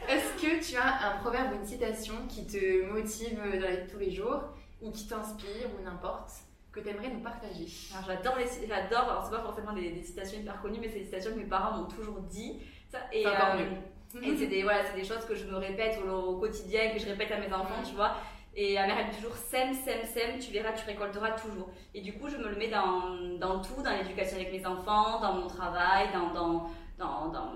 Est-ce 0.08 0.42
que 0.42 0.64
tu 0.64 0.76
as 0.76 1.08
un 1.08 1.18
proverbe 1.18 1.52
ou 1.52 1.56
une 1.56 1.64
citation 1.64 2.14
qui 2.28 2.46
te 2.46 2.84
motive 2.92 3.38
dans 3.38 3.60
la 3.60 3.70
vie 3.76 3.86
de 3.86 3.90
tous 3.90 3.98
les 3.98 4.10
jours 4.10 4.42
ou 4.80 4.90
qui 4.90 5.06
t'inspire 5.08 5.68
ou 5.78 5.82
n'importe 5.84 6.30
que 6.72 6.80
tu 6.80 6.88
aimerais 6.88 7.08
nous 7.08 7.20
partager? 7.20 7.66
Alors, 7.92 8.06
J'adore 8.06 8.36
les 8.38 8.46
j'adore, 8.68 9.10
alors 9.10 9.24
c'est 9.24 9.36
pas 9.36 9.42
forcément 9.42 9.72
des, 9.72 9.90
des 9.90 10.02
citations 10.02 10.38
hyper 10.38 10.60
connues, 10.62 10.78
mais 10.80 10.88
c'est 10.88 11.00
des 11.00 11.04
citations 11.04 11.32
que 11.32 11.38
mes 11.38 11.44
parents 11.46 11.76
m'ont 11.78 11.88
toujours 11.88 12.20
dit. 12.20 12.60
Ça, 12.90 12.98
et, 13.12 13.22
C'est 13.22 13.28
encore 13.28 13.54
euh, 13.54 13.58
mieux. 13.58 13.76
Et 14.22 14.36
c'est 14.36 14.46
des, 14.46 14.62
voilà, 14.62 14.80
c'est 14.84 15.00
des 15.00 15.04
choses 15.06 15.24
que 15.24 15.34
je 15.34 15.44
me 15.46 15.56
répète 15.56 15.98
au, 16.06 16.10
au 16.10 16.36
quotidien, 16.38 16.90
que 16.90 16.98
je 16.98 17.06
répète 17.06 17.30
à 17.32 17.38
mes 17.38 17.52
enfants, 17.52 17.82
tu 17.88 17.94
vois. 17.94 18.14
Et 18.56 18.74
ma 18.74 18.86
mère 18.86 18.96
elle 18.98 19.10
dit 19.10 19.16
toujours 19.16 19.36
sème, 19.36 19.72
sème, 19.72 20.04
sème, 20.04 20.38
tu 20.40 20.50
verras, 20.52 20.72
tu 20.72 20.84
récolteras 20.84 21.32
toujours. 21.32 21.70
Et 21.94 22.00
du 22.00 22.12
coup, 22.14 22.28
je 22.28 22.36
me 22.36 22.48
le 22.48 22.56
mets 22.56 22.68
dans, 22.68 23.16
dans 23.38 23.60
tout, 23.62 23.80
dans 23.82 23.92
l'éducation 23.96 24.36
avec 24.36 24.52
mes 24.52 24.66
enfants, 24.66 25.20
dans 25.20 25.34
mon 25.34 25.46
travail, 25.46 26.08
dans, 26.12 26.32
dans, 26.34 26.70
dans, 26.98 27.28
dans, 27.28 27.52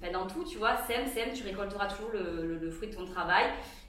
enfin, 0.00 0.10
dans 0.12 0.26
tout, 0.26 0.44
tu 0.44 0.56
vois. 0.56 0.76
Sème, 0.88 1.06
sème, 1.06 1.32
tu 1.34 1.44
récolteras 1.44 1.86
toujours 1.88 2.10
le, 2.14 2.46
le- 2.46 2.56
le 2.58 2.70
fruit 2.70 2.88
de 2.88 2.94
ton 2.94 3.04
travail. 3.04 3.44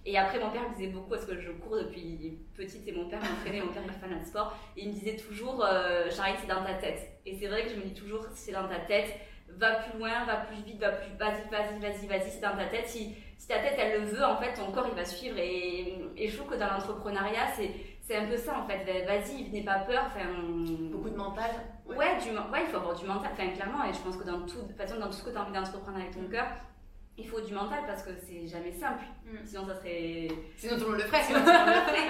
Et 0.06 0.18
après, 0.18 0.38
mon 0.38 0.50
père 0.50 0.68
me 0.70 0.76
disait 0.76 0.88
beaucoup, 0.90 1.12
parce 1.12 1.26
que 1.26 1.40
je 1.40 1.50
cours 1.52 1.78
depuis 1.78 2.38
petite 2.58 2.86
et 2.86 2.92
mon 2.92 3.08
père 3.08 3.22
m'entraînait, 3.22 3.62
mon 3.62 3.72
père 3.72 3.84
est 3.84 4.00
fan 4.06 4.20
de 4.20 4.26
sport. 4.26 4.54
Et 4.76 4.82
il 4.84 4.90
me 4.90 4.94
disait 4.94 5.16
toujours, 5.16 5.64
euh, 5.66 6.10
Charlie, 6.12 6.34
c'est 6.42 6.54
dans 6.54 6.62
ta 6.66 6.74
tête. 6.74 7.10
Et 7.26 7.38
c'est 7.38 7.48
vrai 7.48 7.64
que 7.64 7.70
je 7.70 7.76
me 7.76 7.84
dis 7.84 7.94
toujours, 7.94 8.26
c'est 8.34 8.52
dans 8.52 8.68
ta 8.68 8.80
tête 8.80 9.16
va 9.58 9.76
plus 9.76 9.98
loin, 10.00 10.24
va 10.26 10.38
plus 10.38 10.58
vite, 10.64 10.80
va 10.80 10.90
plus, 10.90 11.12
vas-y, 11.20 11.50
vas-y, 11.50 11.80
vas-y, 11.80 12.08
vas-y, 12.08 12.30
c'est 12.32 12.42
dans 12.42 12.56
ta 12.56 12.66
tête. 12.66 12.88
Si, 12.88 13.16
si 13.38 13.48
ta 13.48 13.60
tête 13.60 13.76
elle 13.78 14.02
le 14.02 14.08
veut, 14.08 14.24
en 14.24 14.38
fait, 14.38 14.54
ton 14.54 14.72
corps 14.72 14.88
il 14.90 14.96
va 14.96 15.06
suivre. 15.06 15.38
Et, 15.38 15.98
et 16.18 16.28
je 16.28 16.38
trouve 16.38 16.50
que 16.52 16.56
dans 16.60 16.68
l'entrepreneuriat, 16.68 17.48
c'est, 17.56 17.72
c'est 18.02 18.16
un 18.18 18.26
peu 18.26 18.38
ça 18.38 18.60
en 18.60 18.68
fait. 18.68 18.84
Vas-y, 19.06 19.50
n'aie 19.52 19.64
pas 19.64 19.80
peur. 19.80 20.04
Enfin, 20.08 20.26
Beaucoup 20.92 21.10
de 21.10 21.18
mental. 21.18 21.52
ouais, 21.88 21.96
du, 22.22 22.30
ouais, 22.30 22.62
il 22.62 22.68
faut 22.68 22.78
avoir 22.78 22.96
du 22.96 23.06
mental, 23.06 23.32
enfin, 23.34 23.48
clairement. 23.50 23.84
Et 23.86 23.94
je 23.94 24.00
pense 24.00 24.18
que 24.18 24.24
dans 24.24 24.42
tout, 24.46 24.62
de 24.68 24.74
façon, 24.74 24.98
dans 25.00 25.08
tout 25.08 25.14
ce 25.14 25.24
que 25.24 25.30
tu 25.32 25.38
as 25.38 25.42
envie 25.42 25.54
d'entreprendre 25.54 25.98
avec 25.98 26.12
ton 26.12 26.28
cœur, 26.30 26.48
il 27.18 27.28
faut 27.28 27.42
du 27.42 27.54
mental 27.54 27.80
parce 27.86 28.02
que 28.04 28.10
c'est 28.26 28.48
jamais 28.48 28.72
simple. 28.72 29.04
Mm. 29.26 29.38
Sinon, 29.46 29.66
ça 29.68 29.76
serait. 29.76 30.28
Sinon 30.58 30.76
tout 30.78 30.86
le 30.86 30.90
monde 30.92 31.00
le 31.02 31.06
ferait. 31.06 31.22
Sinon, 31.24 31.40
tu 31.42 31.46
le 31.46 31.52
ferais. 31.52 32.10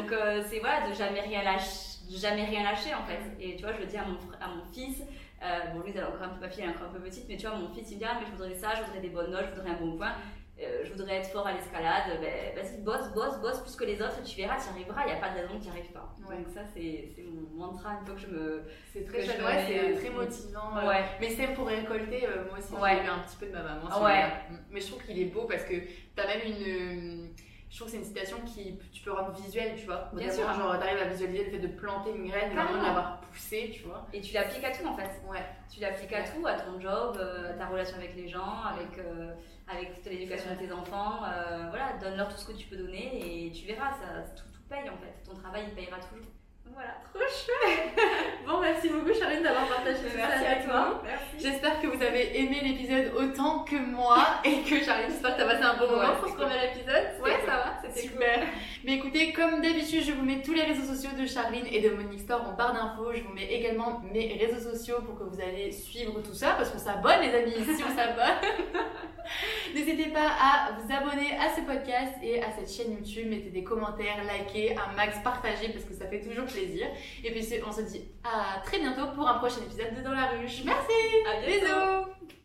Donc, 0.00 0.12
euh, 0.12 0.42
c'est 0.48 0.60
voilà, 0.60 0.88
de 0.88 0.94
jamais 0.94 1.20
rien 1.20 1.42
lâcher. 1.42 1.98
De 2.10 2.16
jamais 2.16 2.44
rien 2.44 2.62
lâcher 2.62 2.94
en 2.94 3.04
fait. 3.04 3.20
Et 3.38 3.56
tu 3.56 3.64
vois, 3.64 3.72
je 3.74 3.80
le 3.80 3.86
dis 3.86 3.98
à 3.98 4.04
mon, 4.04 4.14
fr- 4.14 4.40
à 4.40 4.48
mon 4.48 4.64
fils, 4.72 5.02
euh, 5.42 5.72
bon, 5.74 5.80
lui, 5.80 5.92
elle 5.94 6.00
est 6.00 6.04
encore 6.04 6.22
un 6.22 6.28
peu, 6.30 6.48
fille, 6.48 6.62
elle 6.64 6.70
est 6.70 6.74
encore 6.74 6.88
un 6.88 6.92
peu 6.92 7.00
petite, 7.00 7.26
mais 7.28 7.36
tu 7.36 7.46
vois, 7.46 7.56
mon 7.56 7.68
fils, 7.72 7.90
il 7.90 7.98
dit, 7.98 8.04
ah, 8.04 8.16
mais 8.20 8.26
je 8.26 8.32
voudrais 8.32 8.54
ça, 8.54 8.74
je 8.76 8.82
voudrais 8.82 9.00
des 9.00 9.08
bonnes 9.10 9.30
notes, 9.30 9.46
je 9.50 9.54
voudrais 9.54 9.70
un 9.70 9.78
bon 9.80 9.96
point, 9.96 10.12
euh, 10.60 10.80
je 10.84 10.90
voudrais 10.92 11.16
être 11.18 11.28
fort 11.28 11.46
à 11.46 11.52
l'escalade. 11.52 12.18
Ben, 12.20 12.54
vas-y, 12.56 12.80
bosse, 12.82 13.12
bosse, 13.14 13.40
bosse 13.40 13.60
plus 13.60 13.76
que 13.76 13.84
les 13.84 14.02
autres, 14.02 14.18
et 14.20 14.24
tu 14.24 14.36
verras, 14.36 14.56
tu 14.60 14.68
arriveras, 14.70 15.02
il 15.06 15.12
n'y 15.12 15.12
a 15.12 15.20
pas 15.20 15.30
de 15.30 15.36
raison 15.38 15.54
que 15.58 15.62
tu 15.64 15.70
n'y 15.70 15.76
arrives 15.78 15.92
pas. 15.92 16.12
Ouais. 16.28 16.36
Donc, 16.38 16.48
ça, 16.48 16.62
c'est 16.74 17.08
c'est 17.14 17.22
mon 17.22 17.66
mantra, 17.66 17.98
une 18.00 18.06
fois 18.06 18.14
que 18.16 18.20
je 18.20 18.26
me. 18.26 18.62
C'est 18.92 19.04
très 19.04 19.24
chouette, 19.24 19.40
ouais, 19.40 19.64
c'est 19.68 19.78
euh, 19.78 19.94
très 19.96 20.10
motivant. 20.10 20.76
euh, 20.76 20.88
Ouais. 20.88 21.04
Mais 21.20 21.30
c'est 21.30 21.46
pour 21.54 21.68
récolter, 21.68 22.26
euh, 22.26 22.44
moi 22.48 22.58
aussi, 22.58 22.74
Ouais. 22.74 22.98
j'ai 23.00 23.06
eu 23.06 23.10
un 23.10 23.18
petit 23.20 23.36
peu 23.36 23.46
de 23.46 23.52
ma 23.52 23.62
maman. 23.62 24.02
Ouais. 24.04 24.24
Mais 24.70 24.80
je 24.80 24.88
trouve 24.90 25.04
qu'il 25.04 25.20
est 25.20 25.26
beau 25.26 25.44
parce 25.44 25.62
que 25.64 25.74
t'as 26.16 26.26
même 26.26 26.40
une. 26.44 27.30
Je 27.70 27.76
trouve 27.76 27.86
que 27.86 27.92
c'est 27.92 27.98
une 27.98 28.04
citation 28.04 28.38
qui 28.46 28.78
tu 28.92 29.02
peux 29.02 29.12
rendre 29.12 29.32
visuelle, 29.32 29.74
tu 29.78 29.84
vois. 29.86 30.10
Bien 30.14 30.30
sûr. 30.32 30.52
Genre, 30.54 30.78
t'arrives 30.78 31.02
à 31.02 31.04
visualiser 31.04 31.44
le 31.44 31.50
fait 31.50 31.58
de 31.58 31.68
planter 31.68 32.10
une 32.12 32.26
graine, 32.28 32.50
de 32.50 32.56
l'avoir 32.56 33.20
poussée, 33.20 33.70
tu 33.74 33.82
vois. 33.82 34.06
Et 34.12 34.20
tu 34.22 34.32
l'appliques 34.34 34.64
à 34.64 34.70
tout 34.70 34.86
en 34.86 34.94
fait. 34.96 35.10
Ouais. 35.28 35.44
Tu 35.72 35.80
l'appliques 35.80 36.12
à 36.14 36.22
tout, 36.22 36.46
à 36.46 36.54
ton 36.54 36.80
job, 36.80 37.16
euh, 37.20 37.50
à 37.50 37.54
ta 37.54 37.66
relation 37.66 37.96
avec 37.98 38.16
les 38.16 38.26
gens, 38.28 38.62
avec, 38.64 38.98
euh, 38.98 39.34
avec 39.68 39.94
toute 39.94 40.06
l'éducation 40.06 40.50
de 40.54 40.58
tes 40.58 40.72
enfants. 40.72 41.20
euh, 41.24 41.66
voilà, 41.68 41.92
donne-leur 42.00 42.28
tout 42.28 42.38
ce 42.38 42.46
que 42.46 42.56
tu 42.56 42.66
peux 42.68 42.76
donner 42.76 43.46
et 43.46 43.52
tu 43.52 43.66
verras, 43.66 43.90
ça, 43.92 44.22
tout, 44.34 44.44
tout 44.52 44.62
paye 44.68 44.88
en 44.88 44.96
fait. 44.96 45.22
Ton 45.28 45.36
travail, 45.36 45.64
il 45.68 45.74
payera 45.74 45.98
toujours. 45.98 46.24
Voilà, 46.74 46.94
trop 47.12 47.20
chouette. 47.20 47.98
Bon, 48.46 48.60
merci 48.60 48.88
beaucoup, 48.88 49.12
Charline, 49.12 49.42
d'avoir 49.42 49.66
partagé 49.68 49.98
tout 49.98 50.08
ça 50.08 50.16
Merci 50.16 50.44
à 50.44 50.50
avec. 50.50 50.66
Merci. 51.04 51.24
J'espère 51.38 51.80
que 51.80 51.86
vous 51.86 52.02
avez 52.02 52.38
aimé 52.40 52.60
l'épisode 52.62 53.12
autant 53.16 53.64
que 53.64 53.76
moi 53.76 54.18
et 54.44 54.62
que 54.62 54.82
Charline, 54.82 55.10
j'espère 55.10 55.36
que 55.36 55.40
t'as 55.42 55.48
passé 55.48 55.62
un 55.62 55.76
bon 55.76 55.90
moment 55.90 56.14
pour 56.20 56.28
ce 56.28 56.34
premier 56.34 56.64
épisode. 56.72 57.20
Ouais, 57.22 57.40
ça 57.44 57.52
va, 57.52 57.77
c'était 57.88 58.08
Super. 58.08 58.46
Mais 58.84 58.94
écoutez, 58.94 59.32
comme 59.32 59.60
d'habitude, 59.60 60.02
je 60.04 60.12
vous 60.12 60.24
mets 60.24 60.42
tous 60.42 60.52
les 60.52 60.62
réseaux 60.62 60.94
sociaux 60.94 61.10
de 61.18 61.26
Charline 61.26 61.66
et 61.70 61.80
de 61.80 61.90
Monique 61.90 62.20
Store 62.20 62.46
en 62.48 62.54
barre 62.54 62.72
d'infos. 62.72 63.12
Je 63.14 63.22
vous 63.22 63.32
mets 63.32 63.52
également 63.52 64.00
mes 64.12 64.38
réseaux 64.38 64.70
sociaux 64.70 64.96
pour 65.04 65.18
que 65.18 65.24
vous 65.24 65.40
allez 65.40 65.72
suivre 65.72 66.20
tout 66.22 66.34
ça 66.34 66.52
parce 66.56 66.70
qu'on 66.70 66.78
s'abonne, 66.78 67.20
les 67.22 67.34
amis. 67.34 67.50
Ici, 67.50 67.82
on 67.84 67.96
s'abonne. 67.96 68.38
N'hésitez 69.74 70.10
pas 70.10 70.28
à 70.40 70.72
vous 70.72 70.92
abonner 70.92 71.36
à 71.36 71.54
ce 71.54 71.60
podcast 71.60 72.14
et 72.22 72.42
à 72.42 72.50
cette 72.52 72.70
chaîne 72.70 72.92
YouTube. 72.92 73.28
Mettez 73.28 73.50
des 73.50 73.64
commentaires, 73.64 74.22
likez, 74.24 74.76
un 74.76 74.94
max, 74.96 75.18
partagez 75.22 75.68
parce 75.68 75.84
que 75.84 75.94
ça 75.94 76.06
fait 76.06 76.20
toujours 76.20 76.46
plaisir. 76.46 76.86
Et 77.24 77.30
puis, 77.30 77.46
on 77.66 77.72
se 77.72 77.82
dit 77.82 78.02
à 78.24 78.60
très 78.60 78.78
bientôt 78.78 79.08
pour 79.14 79.28
un 79.28 79.34
prochain 79.34 79.60
épisode 79.66 79.94
de 79.96 80.02
Dans 80.02 80.12
la 80.12 80.26
Ruche. 80.26 80.62
Merci. 80.64 80.92
À 81.26 81.46
bientôt. 81.46 81.66
Bisous. 81.66 82.37